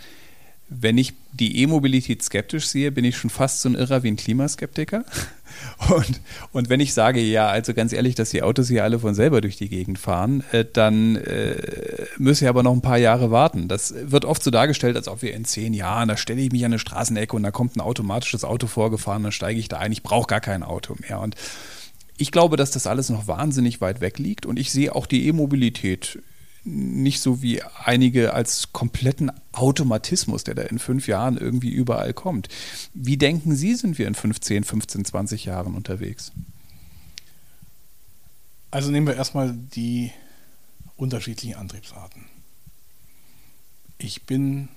wenn 0.70 0.98
ich 0.98 1.14
die 1.34 1.62
E-Mobilität 1.62 2.24
skeptisch 2.24 2.68
sehe, 2.68 2.92
bin 2.92 3.06
ich 3.06 3.18
schon 3.18 3.30
fast 3.30 3.62
so 3.62 3.70
ein 3.70 3.76
Irrer 3.76 4.04
wie 4.04 4.10
ein 4.10 4.16
Klimaskeptiker. 4.16 5.04
Und, 5.88 6.20
und 6.52 6.70
wenn 6.70 6.80
ich 6.80 6.96
sage, 6.96 7.22
ja, 7.22 7.48
also 7.48 7.76
ganz 7.76 7.94
ehrlich, 7.94 8.16
dass 8.16 8.32
die 8.32 8.42
Autos 8.42 8.70
hier 8.70 8.84
alle 8.84 8.98
von 8.98 9.14
selber 9.14 9.40
durch 9.40 9.56
die 9.56 9.70
Gegend 9.70 10.00
fahren, 10.00 10.44
äh, 10.52 10.66
dann 10.66 11.16
äh, 11.16 11.56
müssen 12.18 12.42
wir 12.42 12.50
aber 12.50 12.64
noch 12.64 12.74
ein 12.74 12.82
paar 12.82 12.98
Jahre 12.98 13.30
warten. 13.30 13.68
Das 13.68 13.94
wird 13.96 14.26
oft 14.26 14.44
so 14.44 14.50
dargestellt, 14.50 14.98
als 14.98 15.08
ob 15.08 15.22
wir 15.22 15.34
in 15.34 15.46
zehn 15.46 15.74
Jahren, 15.74 16.08
da 16.10 16.18
stelle 16.18 16.42
ich 16.42 16.52
mich 16.52 16.66
an 16.66 16.72
eine 16.72 16.80
Straßenecke 16.80 17.36
und 17.36 17.44
da 17.44 17.52
kommt 17.52 17.76
ein 17.76 17.82
automatisches 17.82 18.44
Auto 18.44 18.66
vorgefahren, 18.66 19.22
dann 19.22 19.32
steige 19.32 19.60
ich 19.60 19.70
da 19.70 19.78
ein, 19.78 19.92
ich 19.92 20.02
brauche 20.02 20.26
gar 20.26 20.42
kein 20.42 20.64
Auto 20.64 20.96
mehr. 21.08 21.20
Und 21.20 21.36
ich 22.18 22.32
glaube, 22.32 22.58
dass 22.58 22.72
das 22.72 22.88
alles 22.88 23.10
noch 23.10 23.28
wahnsinnig 23.28 23.82
weit 23.82 24.02
weg 24.02 24.20
liegt 24.20 24.46
und 24.46 24.60
ich 24.60 24.72
sehe 24.72 24.94
auch 24.96 25.06
die 25.06 25.28
E-Mobilität 25.28 26.20
nicht 26.66 27.20
so 27.20 27.42
wie 27.42 27.62
einige 27.62 28.34
als 28.34 28.72
kompletten 28.72 29.32
Automatismus, 29.52 30.46
der 30.46 30.56
da 30.56 30.62
in 30.64 30.80
fünf 30.80 31.08
Jahren 31.08 31.38
irgendwie 31.38 31.72
überall 31.72 32.14
kommt. 32.14 32.48
Wie 32.94 33.18
denken 33.18 33.56
Sie, 33.56 33.76
sind 33.76 33.98
wir 33.98 34.08
in 34.08 34.16
15, 34.16 34.64
15, 34.64 35.06
20 35.06 35.46
Jahren 35.46 35.76
unterwegs? 35.76 36.32
Also 38.72 38.92
nehmen 38.92 39.08
wir 39.08 39.16
erstmal 39.16 39.54
die 39.54 40.12
unterschiedlichen 40.96 41.56
Antriebsarten. 41.56 42.26
Ich 43.98 44.24
bin 44.24 44.70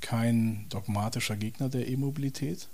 kein 0.00 0.66
dogmatischer 0.68 1.36
Gegner 1.36 1.70
der 1.70 1.88
E-Mobilität. 1.88 2.68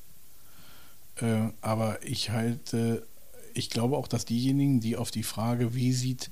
Äh, 1.20 1.50
aber 1.60 2.04
ich 2.04 2.30
halte, 2.30 3.06
ich 3.54 3.70
glaube 3.70 3.96
auch, 3.96 4.08
dass 4.08 4.24
diejenigen, 4.24 4.80
die 4.80 4.96
auf 4.96 5.10
die 5.10 5.22
Frage, 5.22 5.74
wie 5.74 5.92
sieht 5.92 6.30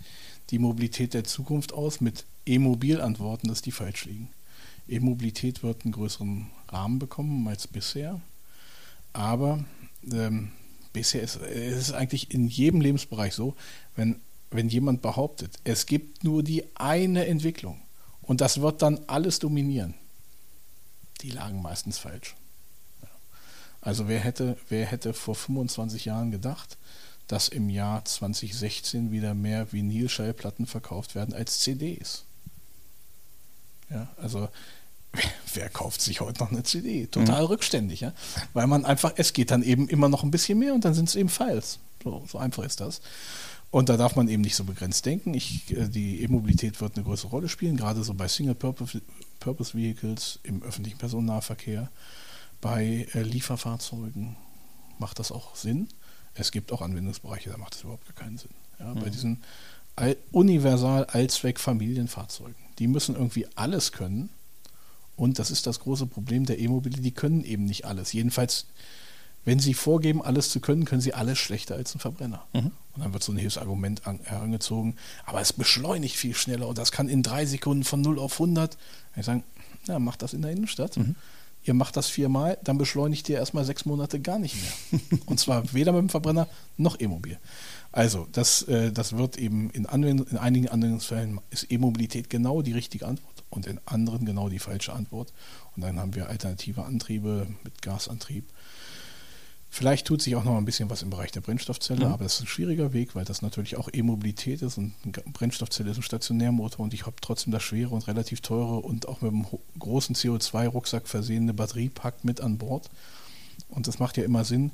die 0.50 0.58
Mobilität 0.58 1.14
der 1.14 1.24
Zukunft 1.24 1.72
aus, 1.72 2.00
mit 2.00 2.24
E-Mobil 2.46 3.00
antworten, 3.00 3.48
dass 3.48 3.62
die 3.62 3.72
falsch 3.72 4.06
liegen. 4.06 4.30
E-Mobilität 4.88 5.62
wird 5.62 5.84
einen 5.84 5.92
größeren 5.92 6.50
Rahmen 6.68 6.98
bekommen 6.98 7.46
als 7.46 7.66
bisher. 7.66 8.20
Aber 9.12 9.64
ähm, 10.10 10.52
bisher 10.92 11.22
ist 11.22 11.36
es 11.36 11.92
eigentlich 11.92 12.32
in 12.32 12.48
jedem 12.48 12.80
Lebensbereich 12.80 13.34
so, 13.34 13.54
wenn, 13.94 14.20
wenn 14.50 14.68
jemand 14.68 15.02
behauptet, 15.02 15.58
es 15.64 15.86
gibt 15.86 16.24
nur 16.24 16.42
die 16.42 16.64
eine 16.76 17.26
Entwicklung 17.26 17.80
und 18.22 18.40
das 18.40 18.60
wird 18.60 18.82
dann 18.82 19.00
alles 19.06 19.38
dominieren, 19.38 19.94
die 21.22 21.30
lagen 21.30 21.62
meistens 21.62 21.98
falsch. 21.98 22.34
Also 23.80 24.08
wer 24.08 24.20
hätte, 24.20 24.56
wer 24.68 24.86
hätte 24.86 25.14
vor 25.14 25.34
25 25.34 26.04
Jahren 26.04 26.30
gedacht, 26.30 26.76
dass 27.28 27.48
im 27.48 27.68
Jahr 27.68 28.04
2016 28.04 29.12
wieder 29.12 29.34
mehr 29.34 29.72
Vinylschallplatten 29.72 30.66
verkauft 30.66 31.14
werden 31.14 31.34
als 31.34 31.60
CDs? 31.60 32.24
Ja, 33.90 34.08
also 34.16 34.48
wer 35.54 35.68
kauft 35.68 36.00
sich 36.00 36.20
heute 36.20 36.40
noch 36.40 36.50
eine 36.50 36.62
CD? 36.62 37.06
Total 37.06 37.42
mhm. 37.42 37.48
rückständig, 37.48 38.00
ja? 38.00 38.12
weil 38.52 38.66
man 38.66 38.84
einfach, 38.84 39.12
es 39.16 39.32
geht 39.32 39.50
dann 39.50 39.62
eben 39.62 39.88
immer 39.88 40.08
noch 40.08 40.22
ein 40.22 40.30
bisschen 40.30 40.58
mehr 40.58 40.74
und 40.74 40.84
dann 40.84 40.94
sind 40.94 41.08
es 41.08 41.14
eben 41.14 41.28
Files. 41.28 41.78
So, 42.02 42.24
so 42.28 42.38
einfach 42.38 42.64
ist 42.64 42.80
das. 42.80 43.00
Und 43.70 43.90
da 43.90 43.98
darf 43.98 44.16
man 44.16 44.28
eben 44.28 44.42
nicht 44.42 44.56
so 44.56 44.64
begrenzt 44.64 45.04
denken. 45.04 45.34
Ich, 45.34 45.70
äh, 45.76 45.88
die 45.88 46.22
E-Mobilität 46.22 46.80
wird 46.80 46.96
eine 46.96 47.04
größere 47.04 47.30
Rolle 47.30 47.48
spielen, 47.48 47.76
gerade 47.76 48.02
so 48.02 48.14
bei 48.14 48.26
Single-Purpose 48.28 49.02
Vehicles 49.74 50.38
im 50.42 50.62
öffentlichen 50.62 50.98
Personennahverkehr, 50.98 51.90
bei 52.60 53.06
äh, 53.12 53.22
Lieferfahrzeugen 53.22 54.36
macht 54.98 55.18
das 55.18 55.32
auch 55.32 55.54
Sinn. 55.54 55.88
Es 56.38 56.52
gibt 56.52 56.72
auch 56.72 56.82
Anwendungsbereiche, 56.82 57.50
da 57.50 57.56
macht 57.56 57.74
das 57.74 57.82
überhaupt 57.82 58.06
gar 58.06 58.24
keinen 58.24 58.38
Sinn. 58.38 58.50
Ja, 58.78 58.94
mhm. 58.94 59.00
Bei 59.00 59.10
diesen 59.10 59.42
All 59.96 60.16
universal 60.30 61.06
Allzweck 61.06 61.58
Familienfahrzeugen, 61.58 62.54
die 62.78 62.86
müssen 62.86 63.16
irgendwie 63.16 63.46
alles 63.56 63.92
können 63.92 64.30
und 65.16 65.40
das 65.40 65.50
ist 65.50 65.66
das 65.66 65.80
große 65.80 66.06
Problem 66.06 66.46
der 66.46 66.60
E-Mobile, 66.60 67.00
die 67.00 67.10
können 67.10 67.42
eben 67.42 67.64
nicht 67.64 67.84
alles. 67.84 68.12
Jedenfalls, 68.12 68.66
wenn 69.44 69.58
sie 69.58 69.74
vorgeben, 69.74 70.22
alles 70.22 70.50
zu 70.50 70.60
können, 70.60 70.84
können 70.84 71.00
sie 71.00 71.14
alles 71.14 71.38
schlechter 71.38 71.74
als 71.74 71.94
ein 71.94 71.98
Verbrenner. 71.98 72.46
Mhm. 72.52 72.70
Und 72.94 73.04
dann 73.04 73.12
wird 73.12 73.24
so 73.24 73.32
ein 73.32 73.38
Hilfsargument 73.38 74.02
herangezogen, 74.04 74.96
aber 75.26 75.40
es 75.40 75.52
beschleunigt 75.52 76.14
viel 76.14 76.36
schneller 76.36 76.68
und 76.68 76.78
das 76.78 76.92
kann 76.92 77.08
in 77.08 77.24
drei 77.24 77.46
Sekunden 77.46 77.82
von 77.82 78.00
0 78.00 78.20
auf 78.20 78.34
100. 78.34 78.78
Ich 79.16 79.26
sagen, 79.26 79.42
ja, 79.88 79.98
macht 79.98 80.22
das 80.22 80.34
in 80.34 80.42
der 80.42 80.52
Innenstadt. 80.52 80.96
Mhm. 80.96 81.16
Ihr 81.68 81.74
macht 81.74 81.98
das 81.98 82.08
viermal, 82.08 82.56
dann 82.64 82.78
beschleunigt 82.78 83.28
ihr 83.28 83.36
erstmal 83.36 83.62
sechs 83.62 83.84
Monate 83.84 84.20
gar 84.20 84.38
nicht 84.38 84.56
mehr. 84.56 85.00
und 85.26 85.38
zwar 85.38 85.70
weder 85.74 85.92
mit 85.92 86.00
dem 86.00 86.08
Verbrenner 86.08 86.48
noch 86.78 86.98
E-Mobil. 86.98 87.38
Also, 87.92 88.26
das, 88.32 88.62
äh, 88.62 88.90
das 88.90 89.18
wird 89.18 89.36
eben 89.36 89.68
in, 89.70 89.84
in 89.84 90.38
einigen 90.38 90.68
Anwendungsfällen 90.68 91.40
ist 91.50 91.70
E-Mobilität 91.70 92.30
genau 92.30 92.62
die 92.62 92.72
richtige 92.72 93.06
Antwort 93.06 93.44
und 93.50 93.66
in 93.66 93.80
anderen 93.84 94.24
genau 94.24 94.48
die 94.48 94.58
falsche 94.58 94.94
Antwort. 94.94 95.34
Und 95.76 95.82
dann 95.82 96.00
haben 96.00 96.14
wir 96.14 96.30
alternative 96.30 96.86
Antriebe 96.86 97.46
mit 97.62 97.82
Gasantrieb. 97.82 98.44
Vielleicht 99.70 100.06
tut 100.06 100.22
sich 100.22 100.34
auch 100.34 100.44
noch 100.44 100.56
ein 100.56 100.64
bisschen 100.64 100.88
was 100.88 101.02
im 101.02 101.10
Bereich 101.10 101.30
der 101.30 101.42
Brennstoffzelle, 101.42 102.06
mhm. 102.06 102.12
aber 102.12 102.24
das 102.24 102.36
ist 102.36 102.40
ein 102.40 102.46
schwieriger 102.46 102.92
Weg, 102.94 103.14
weil 103.14 103.24
das 103.24 103.42
natürlich 103.42 103.76
auch 103.76 103.88
E-Mobilität 103.92 104.62
ist 104.62 104.78
und 104.78 104.94
eine 105.04 105.12
Brennstoffzelle 105.32 105.90
ist 105.90 105.98
ein 105.98 106.02
Stationärmotor 106.02 106.84
und 106.84 106.94
ich 106.94 107.04
habe 107.04 107.16
trotzdem 107.20 107.52
das 107.52 107.62
schwere 107.62 107.90
und 107.90 108.06
relativ 108.08 108.40
teure 108.40 108.78
und 108.78 109.06
auch 109.08 109.20
mit 109.20 109.32
einem 109.32 109.46
großen 109.78 110.16
CO2-Rucksack 110.16 111.06
versehene 111.06 111.52
Batteriepack 111.52 112.24
mit 112.24 112.40
an 112.40 112.56
Bord. 112.56 112.88
Und 113.68 113.86
das 113.86 113.98
macht 113.98 114.16
ja 114.16 114.24
immer 114.24 114.44
Sinn, 114.44 114.72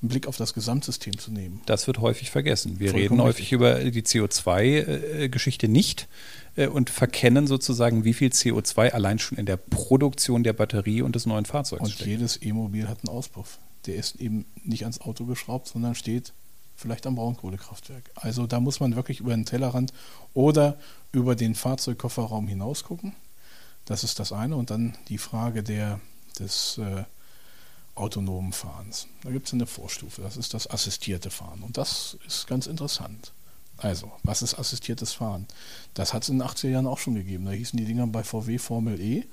einen 0.00 0.08
Blick 0.08 0.26
auf 0.26 0.36
das 0.36 0.54
Gesamtsystem 0.54 1.18
zu 1.18 1.30
nehmen. 1.30 1.60
Das 1.66 1.86
wird 1.86 1.98
häufig 2.00 2.30
vergessen. 2.30 2.80
Wir 2.80 2.90
Vollkommen 2.90 3.20
reden 3.20 3.22
häufig 3.22 3.52
richtig. 3.52 3.52
über 3.52 3.78
die 3.78 4.02
CO2-Geschichte 4.02 5.68
nicht 5.68 6.08
äh, 6.56 6.66
und 6.66 6.90
verkennen 6.90 7.46
sozusagen, 7.46 8.04
wie 8.04 8.14
viel 8.14 8.30
CO2 8.30 8.90
allein 8.90 9.18
schon 9.18 9.38
in 9.38 9.46
der 9.46 9.58
Produktion 9.58 10.42
der 10.42 10.54
Batterie 10.54 11.02
und 11.02 11.14
des 11.14 11.26
neuen 11.26 11.44
Fahrzeugs 11.44 11.82
und 11.82 11.90
steckt. 11.90 12.06
Und 12.06 12.10
jedes 12.10 12.42
E-Mobil 12.42 12.88
hat 12.88 12.98
einen 13.06 13.14
Auspuff. 13.14 13.58
Der 13.86 13.96
ist 13.96 14.16
eben 14.16 14.44
nicht 14.62 14.82
ans 14.82 15.00
Auto 15.00 15.24
geschraubt, 15.24 15.68
sondern 15.68 15.94
steht 15.94 16.32
vielleicht 16.76 17.06
am 17.06 17.16
Braunkohlekraftwerk. 17.16 18.10
Also 18.14 18.46
da 18.46 18.60
muss 18.60 18.80
man 18.80 18.96
wirklich 18.96 19.20
über 19.20 19.34
den 19.34 19.44
Tellerrand 19.44 19.92
oder 20.34 20.78
über 21.12 21.36
den 21.36 21.54
Fahrzeugkofferraum 21.54 22.48
hinaus 22.48 22.84
gucken. 22.84 23.14
Das 23.84 24.04
ist 24.04 24.18
das 24.18 24.32
eine. 24.32 24.56
Und 24.56 24.70
dann 24.70 24.96
die 25.08 25.18
Frage 25.18 25.62
der, 25.62 26.00
des 26.38 26.78
äh, 26.78 27.04
autonomen 27.94 28.52
Fahrens. 28.52 29.06
Da 29.22 29.30
gibt 29.30 29.46
es 29.46 29.52
eine 29.52 29.66
Vorstufe, 29.66 30.22
das 30.22 30.36
ist 30.36 30.54
das 30.54 30.68
assistierte 30.68 31.30
Fahren. 31.30 31.62
Und 31.62 31.76
das 31.76 32.16
ist 32.26 32.46
ganz 32.46 32.66
interessant. 32.66 33.32
Also, 33.76 34.12
was 34.22 34.42
ist 34.42 34.58
assistiertes 34.58 35.12
Fahren? 35.12 35.46
Das 35.94 36.14
hat 36.14 36.22
es 36.22 36.28
in 36.28 36.38
den 36.38 36.46
80er 36.46 36.68
Jahren 36.68 36.86
auch 36.86 36.98
schon 36.98 37.14
gegeben. 37.14 37.46
Da 37.46 37.50
hießen 37.50 37.76
die 37.76 37.84
Dinger 37.84 38.06
bei 38.06 38.22
VW 38.22 38.58
Formel 38.58 39.00
E 39.00 39.24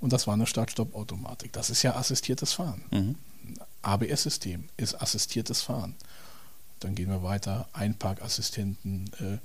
und 0.00 0.12
das 0.12 0.26
war 0.26 0.34
eine 0.34 0.46
Start-Stopp-Automatik. 0.46 1.52
Das 1.52 1.70
ist 1.70 1.82
ja 1.82 1.94
assistiertes 1.94 2.52
Fahren. 2.52 2.82
Mhm. 2.90 3.14
ABS-System 3.82 4.68
ist 4.76 5.00
assistiertes 5.00 5.62
Fahren. 5.62 5.94
Dann 6.80 6.94
gehen 6.94 7.08
wir 7.08 7.22
weiter, 7.22 7.68
Einparkassistenten, 7.72 9.10
äh, 9.20 9.38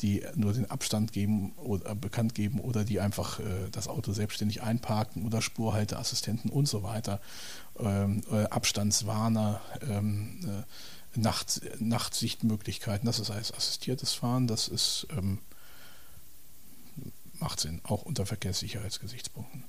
die 0.00 0.24
nur 0.34 0.52
den 0.52 0.70
Abstand 0.70 1.12
geben 1.12 1.52
oder 1.52 1.94
bekannt 1.94 2.34
geben 2.34 2.60
oder 2.60 2.84
die 2.84 3.00
einfach 3.00 3.40
äh, 3.40 3.70
das 3.70 3.88
Auto 3.88 4.12
selbstständig 4.12 4.62
einparken 4.62 5.24
oder 5.24 5.40
Spurhalteassistenten 5.40 6.50
und 6.50 6.66
so 6.66 6.82
weiter, 6.82 7.20
ähm, 7.78 8.22
äh, 8.30 8.44
Abstandswarner, 8.44 9.60
ähm, 9.88 10.40
äh, 10.44 11.18
Nacht, 11.18 11.60
Nachtsichtmöglichkeiten, 11.78 13.06
das 13.06 13.20
ist 13.20 13.30
alles 13.30 13.54
assistiertes 13.54 14.14
Fahren, 14.14 14.48
das 14.48 14.66
ist 14.66 15.06
ähm, 15.16 15.38
macht 17.38 17.60
Sinn, 17.60 17.80
auch 17.84 18.02
unter 18.02 18.26
Verkehrssicherheitsgesichtspunkten. 18.26 19.64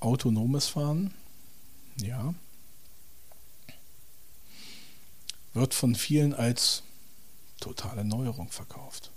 Autonomes 0.00 0.66
Fahren, 0.66 1.14
ja, 2.00 2.34
wird 5.56 5.74
von 5.74 5.94
vielen 5.94 6.34
als 6.34 6.82
totale 7.58 8.04
Neuerung 8.04 8.50
verkauft 8.50 9.10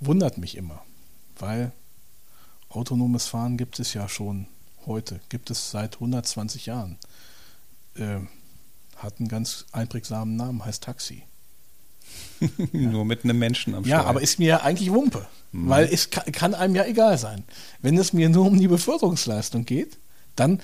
wundert 0.00 0.38
mich 0.38 0.56
immer, 0.56 0.82
weil 1.38 1.72
autonomes 2.68 3.26
Fahren 3.26 3.56
gibt 3.56 3.78
es 3.78 3.94
ja 3.94 4.08
schon 4.08 4.46
heute, 4.86 5.20
gibt 5.28 5.50
es 5.50 5.70
seit 5.70 5.94
120 5.94 6.66
Jahren. 6.66 6.98
Äh, 7.96 8.20
hat 8.96 9.18
einen 9.18 9.28
ganz 9.28 9.66
einprägsamen 9.72 10.36
Namen, 10.36 10.64
heißt 10.64 10.84
Taxi. 10.84 11.22
Nur 12.72 13.04
mit 13.04 13.24
einem 13.24 13.38
Menschen 13.38 13.74
am 13.74 13.84
Steuer. 13.84 13.98
Ja, 13.98 14.04
aber 14.04 14.22
ist 14.22 14.38
mir 14.38 14.48
ja 14.48 14.60
eigentlich 14.62 14.92
Wumpe, 14.92 15.26
mhm. 15.52 15.68
weil 15.68 15.86
es 15.86 16.10
kann, 16.10 16.30
kann 16.32 16.54
einem 16.54 16.74
ja 16.74 16.84
egal 16.84 17.18
sein. 17.18 17.44
Wenn 17.82 17.98
es 17.98 18.12
mir 18.12 18.28
nur 18.28 18.46
um 18.46 18.58
die 18.58 18.68
Beförderungsleistung 18.68 19.66
geht, 19.66 19.98
dann 20.34 20.62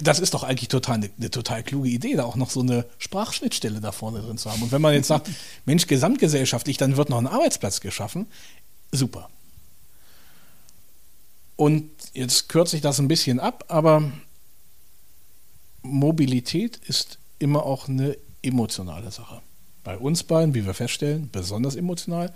das 0.00 0.18
ist 0.18 0.34
doch 0.34 0.42
eigentlich 0.42 0.68
total 0.68 0.96
eine, 0.96 1.10
eine, 1.18 1.30
total 1.30 1.62
kluge 1.62 1.88
Idee, 1.88 2.14
da 2.14 2.24
auch 2.24 2.36
noch 2.36 2.50
so 2.50 2.60
eine 2.60 2.84
Sprachschnittstelle 2.98 3.80
da 3.80 3.92
vorne 3.92 4.20
drin 4.20 4.38
zu 4.38 4.50
haben. 4.50 4.62
Und 4.62 4.72
wenn 4.72 4.82
man 4.82 4.94
jetzt 4.94 5.08
sagt, 5.08 5.30
Mensch, 5.64 5.86
gesamtgesellschaftlich, 5.86 6.76
dann 6.76 6.96
wird 6.96 7.10
noch 7.10 7.18
ein 7.18 7.26
Arbeitsplatz 7.26 7.80
geschaffen, 7.80 8.26
super. 8.92 9.28
Und 11.56 11.90
jetzt 12.12 12.48
kürze 12.48 12.76
ich 12.76 12.82
das 12.82 12.98
ein 12.98 13.08
bisschen 13.08 13.40
ab, 13.40 13.64
aber 13.68 14.12
Mobilität 15.82 16.76
ist 16.76 17.18
immer 17.38 17.64
auch 17.64 17.88
eine 17.88 18.16
emotionale 18.42 19.10
Sache. 19.10 19.40
Bei 19.84 19.96
uns 19.96 20.22
beiden, 20.22 20.54
wie 20.54 20.66
wir 20.66 20.74
feststellen, 20.74 21.30
besonders 21.32 21.74
emotional. 21.74 22.32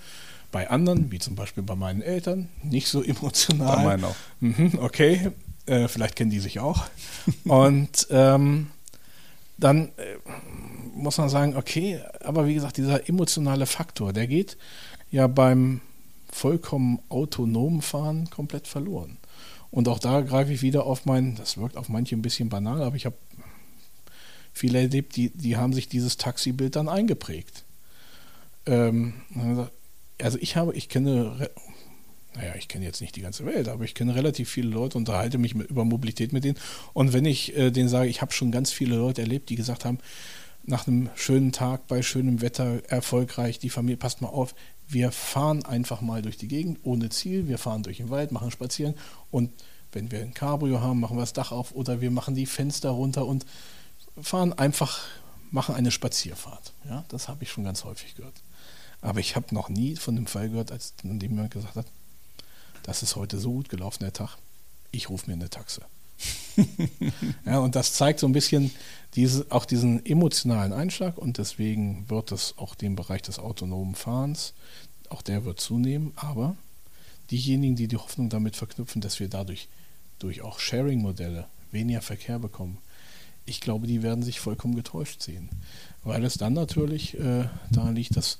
Bei 0.50 0.68
anderen, 0.70 1.10
wie 1.10 1.18
zum 1.18 1.34
Beispiel 1.34 1.62
bei 1.62 1.74
meinen 1.74 2.02
Eltern, 2.02 2.48
nicht 2.62 2.88
so 2.88 3.02
emotional. 3.02 3.76
Bei 3.76 3.84
meinen 3.84 4.04
auch. 4.04 4.16
Mhm, 4.40 4.78
okay, 4.80 5.32
äh, 5.66 5.88
vielleicht 5.88 6.16
kennen 6.16 6.30
die 6.30 6.40
sich 6.40 6.60
auch. 6.60 6.84
Und 7.44 8.06
ähm, 8.10 8.68
dann 9.58 9.88
äh, 9.96 10.16
muss 10.94 11.18
man 11.18 11.28
sagen, 11.28 11.56
okay, 11.56 12.00
aber 12.20 12.46
wie 12.46 12.54
gesagt, 12.54 12.76
dieser 12.76 13.08
emotionale 13.08 13.66
Faktor, 13.66 14.12
der 14.12 14.26
geht 14.26 14.56
ja 15.10 15.26
beim 15.26 15.80
vollkommen 16.30 16.98
autonom 17.08 17.82
fahren 17.82 18.30
komplett 18.30 18.66
verloren. 18.66 19.18
Und 19.70 19.88
auch 19.88 19.98
da 19.98 20.20
greife 20.20 20.52
ich 20.52 20.62
wieder 20.62 20.84
auf 20.84 21.06
mein, 21.06 21.34
das 21.36 21.58
wirkt 21.58 21.76
auf 21.76 21.88
manche 21.88 22.16
ein 22.16 22.22
bisschen 22.22 22.48
banal, 22.48 22.82
aber 22.82 22.96
ich 22.96 23.06
habe 23.06 23.16
viele 24.52 24.80
erlebt, 24.80 25.16
die, 25.16 25.30
die 25.30 25.56
haben 25.56 25.72
sich 25.72 25.88
dieses 25.88 26.16
Taxibild 26.16 26.76
dann 26.76 26.88
eingeprägt. 26.88 27.64
Ähm, 28.66 29.14
also 30.20 30.38
ich 30.38 30.56
habe, 30.56 30.74
ich 30.74 30.88
kenne, 30.88 31.50
naja, 32.34 32.54
ich 32.56 32.68
kenne 32.68 32.84
jetzt 32.84 33.00
nicht 33.00 33.14
die 33.16 33.20
ganze 33.20 33.44
Welt, 33.44 33.68
aber 33.68 33.84
ich 33.84 33.94
kenne 33.94 34.14
relativ 34.14 34.48
viele 34.48 34.70
Leute, 34.70 34.96
unterhalte 34.96 35.38
mich 35.38 35.54
mit, 35.54 35.68
über 35.68 35.84
Mobilität 35.84 36.32
mit 36.32 36.44
denen. 36.44 36.58
Und 36.92 37.12
wenn 37.12 37.24
ich 37.24 37.56
äh, 37.56 37.70
denen 37.70 37.88
sage, 37.88 38.08
ich 38.08 38.22
habe 38.22 38.32
schon 38.32 38.50
ganz 38.50 38.72
viele 38.72 38.96
Leute 38.96 39.20
erlebt, 39.20 39.50
die 39.50 39.56
gesagt 39.56 39.84
haben, 39.84 39.98
nach 40.64 40.86
einem 40.86 41.10
schönen 41.14 41.52
Tag 41.52 41.86
bei 41.88 42.02
schönem 42.02 42.40
Wetter 42.40 42.82
erfolgreich, 42.88 43.58
die 43.58 43.70
Familie 43.70 43.96
passt 43.96 44.22
mal 44.22 44.28
auf, 44.28 44.54
wir 44.88 45.10
fahren 45.10 45.64
einfach 45.64 46.00
mal 46.00 46.22
durch 46.22 46.36
die 46.36 46.48
Gegend 46.48 46.78
ohne 46.84 47.08
Ziel, 47.08 47.48
wir 47.48 47.58
fahren 47.58 47.82
durch 47.82 47.96
den 47.98 48.10
Wald, 48.10 48.32
machen 48.32 48.50
spazieren 48.50 48.94
und 49.30 49.50
wenn 49.92 50.10
wir 50.10 50.20
ein 50.20 50.34
Cabrio 50.34 50.80
haben, 50.80 51.00
machen 51.00 51.16
wir 51.16 51.22
das 51.22 51.32
Dach 51.32 51.52
auf 51.52 51.72
oder 51.72 52.00
wir 52.00 52.10
machen 52.10 52.34
die 52.34 52.46
Fenster 52.46 52.90
runter 52.90 53.26
und 53.26 53.44
fahren 54.20 54.52
einfach, 54.54 55.00
machen 55.50 55.74
eine 55.74 55.90
Spazierfahrt. 55.90 56.72
Ja, 56.88 57.04
das 57.08 57.28
habe 57.28 57.42
ich 57.42 57.50
schon 57.50 57.64
ganz 57.64 57.84
häufig 57.84 58.14
gehört. 58.14 58.34
Aber 59.02 59.20
ich 59.20 59.36
habe 59.36 59.54
noch 59.54 59.68
nie 59.68 59.96
von 59.96 60.14
dem 60.14 60.26
Fall 60.26 60.48
gehört, 60.48 60.72
als 60.72 60.94
jemand 61.02 61.50
gesagt 61.50 61.76
hat, 61.76 61.86
das 62.82 63.02
ist 63.02 63.16
heute 63.16 63.38
so 63.38 63.52
gut 63.52 63.68
gelaufen, 63.68 64.00
der 64.00 64.12
Tag, 64.12 64.36
ich 64.90 65.08
rufe 65.08 65.28
mir 65.28 65.34
eine 65.34 65.50
Taxe. 65.50 65.82
ja, 67.46 67.58
und 67.58 67.74
das 67.74 67.94
zeigt 67.94 68.20
so 68.20 68.26
ein 68.26 68.32
bisschen 68.32 68.70
diese, 69.14 69.46
auch 69.50 69.64
diesen 69.64 70.04
emotionalen 70.06 70.72
Einschlag 70.72 71.18
und 71.18 71.38
deswegen 71.38 72.08
wird 72.08 72.32
es 72.32 72.54
auch 72.58 72.74
den 72.74 72.96
Bereich 72.96 73.22
des 73.22 73.38
autonomen 73.38 73.94
Fahrens, 73.94 74.54
auch 75.08 75.22
der 75.22 75.44
wird 75.44 75.60
zunehmen, 75.60 76.12
aber 76.16 76.56
diejenigen, 77.30 77.76
die 77.76 77.88
die 77.88 77.96
Hoffnung 77.96 78.28
damit 78.28 78.56
verknüpfen, 78.56 79.00
dass 79.00 79.20
wir 79.20 79.28
dadurch 79.28 79.68
durch 80.18 80.42
auch 80.42 80.58
Sharing-Modelle 80.58 81.46
weniger 81.70 82.02
Verkehr 82.02 82.38
bekommen, 82.38 82.78
ich 83.44 83.60
glaube, 83.60 83.86
die 83.86 84.02
werden 84.02 84.22
sich 84.22 84.38
vollkommen 84.38 84.76
getäuscht 84.76 85.22
sehen, 85.22 85.48
weil 86.04 86.24
es 86.24 86.34
dann 86.34 86.52
natürlich 86.52 87.18
äh, 87.18 87.48
daran 87.70 87.96
liegt, 87.96 88.16
dass 88.16 88.38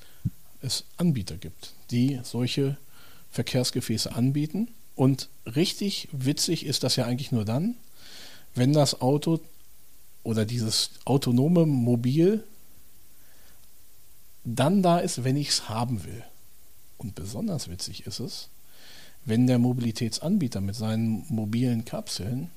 es 0.61 0.85
Anbieter 0.97 1.37
gibt, 1.37 1.73
die 1.91 2.21
solche 2.23 2.77
Verkehrsgefäße 3.33 4.15
anbieten. 4.15 4.69
Und 4.95 5.29
richtig 5.47 6.09
witzig 6.13 6.65
ist 6.67 6.83
das 6.85 6.97
ja 6.97 7.07
eigentlich 7.07 7.33
nur 7.33 7.45
dann, 7.45 7.75
wenn 8.55 8.73
das 8.73 9.01
Auto 9.01 9.41
oder 10.23 10.45
dieses 10.45 10.91
autonome 11.05 11.67
Mobil 11.67 12.45
dann 14.45 14.83
da 14.83 14.99
ist, 14.99 15.25
wenn 15.25 15.37
ich 15.37 15.49
es 15.49 15.69
haben 15.69 16.05
will. 16.05 16.23
Und 16.99 17.15
besonders 17.15 17.69
witzig 17.69 18.07
ist 18.07 18.21
es, 18.21 18.49
wenn 19.25 19.47
der 19.47 19.59
Mobilitätsanbieter 19.59 20.61
mit 20.61 20.75
seinen 20.75 21.25
mobilen 21.29 21.85
Kapseln 21.85 22.51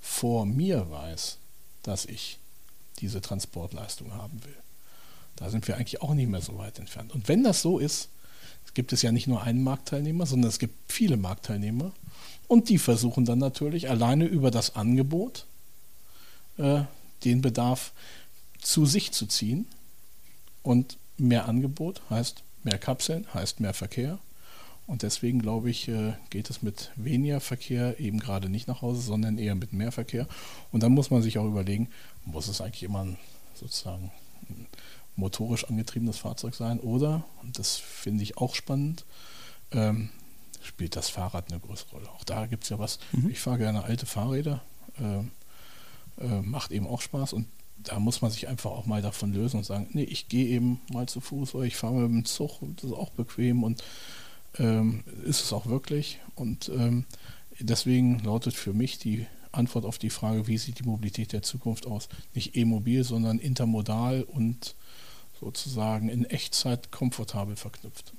vor 0.00 0.46
mir 0.46 0.90
weiß, 0.90 1.38
dass 1.82 2.04
ich 2.06 2.38
diese 2.98 3.20
Transportleistung 3.20 4.14
haben 4.14 4.42
will. 4.44 4.56
Da 5.36 5.50
sind 5.50 5.66
wir 5.66 5.76
eigentlich 5.76 6.02
auch 6.02 6.14
nicht 6.14 6.28
mehr 6.28 6.40
so 6.40 6.58
weit 6.58 6.78
entfernt. 6.78 7.12
Und 7.12 7.28
wenn 7.28 7.42
das 7.42 7.60
so 7.60 7.78
ist, 7.78 8.08
gibt 8.72 8.92
es 8.92 9.02
ja 9.02 9.12
nicht 9.12 9.26
nur 9.26 9.42
einen 9.42 9.62
Marktteilnehmer, 9.62 10.26
sondern 10.26 10.48
es 10.48 10.58
gibt 10.58 10.92
viele 10.92 11.16
Marktteilnehmer. 11.16 11.92
Und 12.48 12.68
die 12.68 12.78
versuchen 12.78 13.24
dann 13.24 13.38
natürlich 13.38 13.88
alleine 13.88 14.26
über 14.26 14.50
das 14.50 14.76
Angebot 14.76 15.46
äh, 16.56 16.82
den 17.24 17.40
Bedarf 17.40 17.92
zu 18.60 18.86
sich 18.86 19.12
zu 19.12 19.26
ziehen. 19.26 19.66
Und 20.62 20.96
mehr 21.18 21.46
Angebot 21.46 22.02
heißt 22.10 22.42
mehr 22.62 22.78
Kapseln, 22.78 23.26
heißt 23.32 23.60
mehr 23.60 23.74
Verkehr. 23.74 24.18
Und 24.86 25.02
deswegen 25.02 25.40
glaube 25.40 25.70
ich, 25.70 25.88
äh, 25.88 26.14
geht 26.30 26.50
es 26.50 26.62
mit 26.62 26.90
weniger 26.96 27.40
Verkehr 27.40 27.98
eben 27.98 28.20
gerade 28.20 28.48
nicht 28.48 28.68
nach 28.68 28.82
Hause, 28.82 29.00
sondern 29.00 29.38
eher 29.38 29.54
mit 29.54 29.72
mehr 29.72 29.92
Verkehr. 29.92 30.26
Und 30.72 30.82
dann 30.82 30.92
muss 30.92 31.10
man 31.10 31.22
sich 31.22 31.38
auch 31.38 31.46
überlegen, 31.46 31.88
muss 32.24 32.48
es 32.48 32.60
eigentlich 32.60 32.82
immer 32.82 33.06
sozusagen 33.54 34.10
motorisch 35.16 35.64
angetriebenes 35.64 36.18
Fahrzeug 36.18 36.54
sein 36.54 36.80
oder, 36.80 37.24
und 37.42 37.58
das 37.58 37.76
finde 37.76 38.22
ich 38.22 38.36
auch 38.36 38.54
spannend, 38.54 39.04
ähm, 39.70 40.10
spielt 40.62 40.96
das 40.96 41.08
Fahrrad 41.08 41.50
eine 41.50 41.60
größere 41.60 41.90
Rolle. 41.92 42.10
Auch 42.10 42.24
da 42.24 42.46
gibt 42.46 42.64
es 42.64 42.70
ja 42.70 42.78
was. 42.78 42.98
Mhm. 43.12 43.30
Ich 43.30 43.40
fahre 43.40 43.58
gerne 43.58 43.84
alte 43.84 44.06
Fahrräder, 44.06 44.62
äh, 44.98 46.24
äh, 46.24 46.40
macht 46.42 46.72
eben 46.72 46.86
auch 46.86 47.00
Spaß 47.00 47.32
und 47.32 47.46
da 47.76 48.00
muss 48.00 48.22
man 48.22 48.30
sich 48.30 48.48
einfach 48.48 48.70
auch 48.70 48.86
mal 48.86 49.02
davon 49.02 49.32
lösen 49.32 49.58
und 49.58 49.64
sagen, 49.64 49.88
nee, 49.92 50.04
ich 50.04 50.28
gehe 50.28 50.46
eben 50.46 50.80
mal 50.90 51.06
zu 51.06 51.20
Fuß 51.20 51.54
oder 51.54 51.64
ich 51.64 51.76
fahre 51.76 51.94
mit 51.94 52.10
dem 52.10 52.24
Zug, 52.24 52.60
das 52.76 52.84
ist 52.84 52.96
auch 52.96 53.10
bequem 53.10 53.62
und 53.62 53.82
ähm, 54.58 55.04
ist 55.24 55.42
es 55.42 55.52
auch 55.52 55.66
wirklich. 55.66 56.18
Und 56.34 56.70
ähm, 56.70 57.04
deswegen 57.58 58.20
lautet 58.20 58.54
für 58.54 58.72
mich 58.72 58.98
die 58.98 59.26
Antwort 59.52 59.84
auf 59.84 59.98
die 59.98 60.10
Frage, 60.10 60.46
wie 60.46 60.58
sieht 60.58 60.80
die 60.80 60.84
Mobilität 60.84 61.32
der 61.32 61.42
Zukunft 61.42 61.86
aus, 61.86 62.08
nicht 62.34 62.56
e-mobil, 62.56 63.04
sondern 63.04 63.38
intermodal 63.38 64.22
und 64.22 64.74
sozusagen 65.44 66.08
in 66.08 66.24
Echtzeit 66.24 66.90
komfortabel 66.90 67.56
verknüpft. 67.56 68.14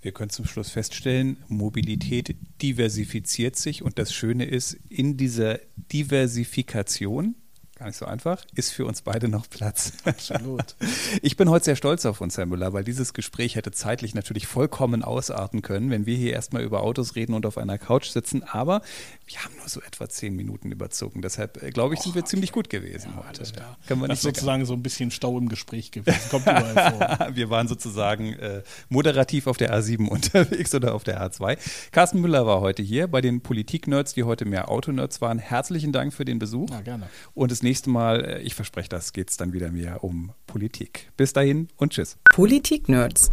Wir 0.00 0.12
können 0.12 0.30
zum 0.30 0.46
Schluss 0.46 0.70
feststellen, 0.70 1.36
Mobilität 1.48 2.36
diversifiziert 2.62 3.56
sich 3.56 3.82
und 3.82 3.98
das 3.98 4.12
Schöne 4.12 4.44
ist, 4.44 4.78
in 4.88 5.16
dieser 5.16 5.58
Diversifikation 5.92 7.34
Gar 7.78 7.88
nicht 7.88 7.98
so 7.98 8.06
einfach. 8.06 8.42
Ist 8.54 8.72
für 8.72 8.86
uns 8.86 9.02
beide 9.02 9.28
noch 9.28 9.50
Platz. 9.50 9.92
Absolut. 10.06 10.76
Ich 11.20 11.36
bin 11.36 11.50
heute 11.50 11.66
sehr 11.66 11.76
stolz 11.76 12.06
auf 12.06 12.22
uns, 12.22 12.38
Herr 12.38 12.46
Müller, 12.46 12.72
weil 12.72 12.84
dieses 12.84 13.12
Gespräch 13.12 13.54
hätte 13.54 13.70
zeitlich 13.70 14.14
natürlich 14.14 14.46
vollkommen 14.46 15.02
ausarten 15.02 15.60
können, 15.60 15.90
wenn 15.90 16.06
wir 16.06 16.16
hier 16.16 16.32
erstmal 16.32 16.62
über 16.62 16.82
Autos 16.82 17.16
reden 17.16 17.34
und 17.34 17.44
auf 17.44 17.58
einer 17.58 17.76
Couch 17.76 18.08
sitzen. 18.08 18.42
Aber 18.44 18.80
wir 19.26 19.44
haben 19.44 19.56
nur 19.56 19.68
so 19.68 19.80
etwa 19.80 20.08
zehn 20.08 20.36
Minuten 20.36 20.70
überzogen. 20.70 21.20
Deshalb, 21.20 21.60
äh, 21.60 21.70
glaube 21.70 21.94
ich, 21.94 22.00
sind 22.00 22.14
wir 22.14 22.24
ziemlich 22.24 22.52
gut 22.52 22.70
gewesen 22.70 23.10
ja, 23.16 23.24
heute. 23.26 23.40
Das, 23.40 23.52
ja. 23.56 23.76
Können 23.88 24.02
wir 24.02 24.08
das 24.08 24.18
ist 24.18 24.22
sozusagen 24.22 24.64
so 24.64 24.74
ein 24.74 24.84
bisschen 24.84 25.10
Stau 25.10 25.36
im 25.36 25.48
Gespräch 25.48 25.90
gewesen. 25.90 26.20
Kommt 26.30 26.44
überall 26.44 26.74
vor. 27.18 27.34
wir 27.34 27.50
waren 27.50 27.66
sozusagen 27.66 28.34
äh, 28.34 28.62
moderativ 28.88 29.48
auf 29.48 29.56
der 29.56 29.76
A7 29.76 30.06
unterwegs 30.08 30.72
oder 30.74 30.94
auf 30.94 31.02
der 31.02 31.20
A2. 31.20 31.58
Carsten 31.90 32.20
Müller 32.20 32.46
war 32.46 32.60
heute 32.60 32.84
hier 32.84 33.08
bei 33.08 33.20
den 33.20 33.40
Politik-Nerds, 33.40 34.14
die 34.14 34.22
heute 34.22 34.44
mehr 34.44 34.70
Autonerds 34.70 35.20
waren. 35.20 35.40
Herzlichen 35.40 35.90
Dank 35.92 36.14
für 36.14 36.24
den 36.24 36.38
Besuch. 36.38 36.70
Ja, 36.70 36.82
gerne. 36.82 37.08
Und 37.34 37.50
es 37.50 37.64
nächste 37.64 37.90
Mal, 37.90 38.24
äh, 38.24 38.40
ich 38.42 38.54
verspreche 38.54 38.88
das, 38.88 39.12
geht 39.12 39.30
es 39.30 39.36
dann 39.36 39.52
wieder 39.52 39.72
mehr 39.72 40.04
um 40.04 40.30
Politik. 40.46 41.10
Bis 41.16 41.32
dahin 41.32 41.66
und 41.76 41.92
tschüss. 41.92 42.16
Politik-Nerds. 42.30 43.32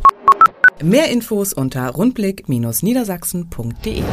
Mehr 0.82 1.12
Infos 1.12 1.54
unter 1.54 1.88
rundblick-niedersachsen.de 1.90 4.04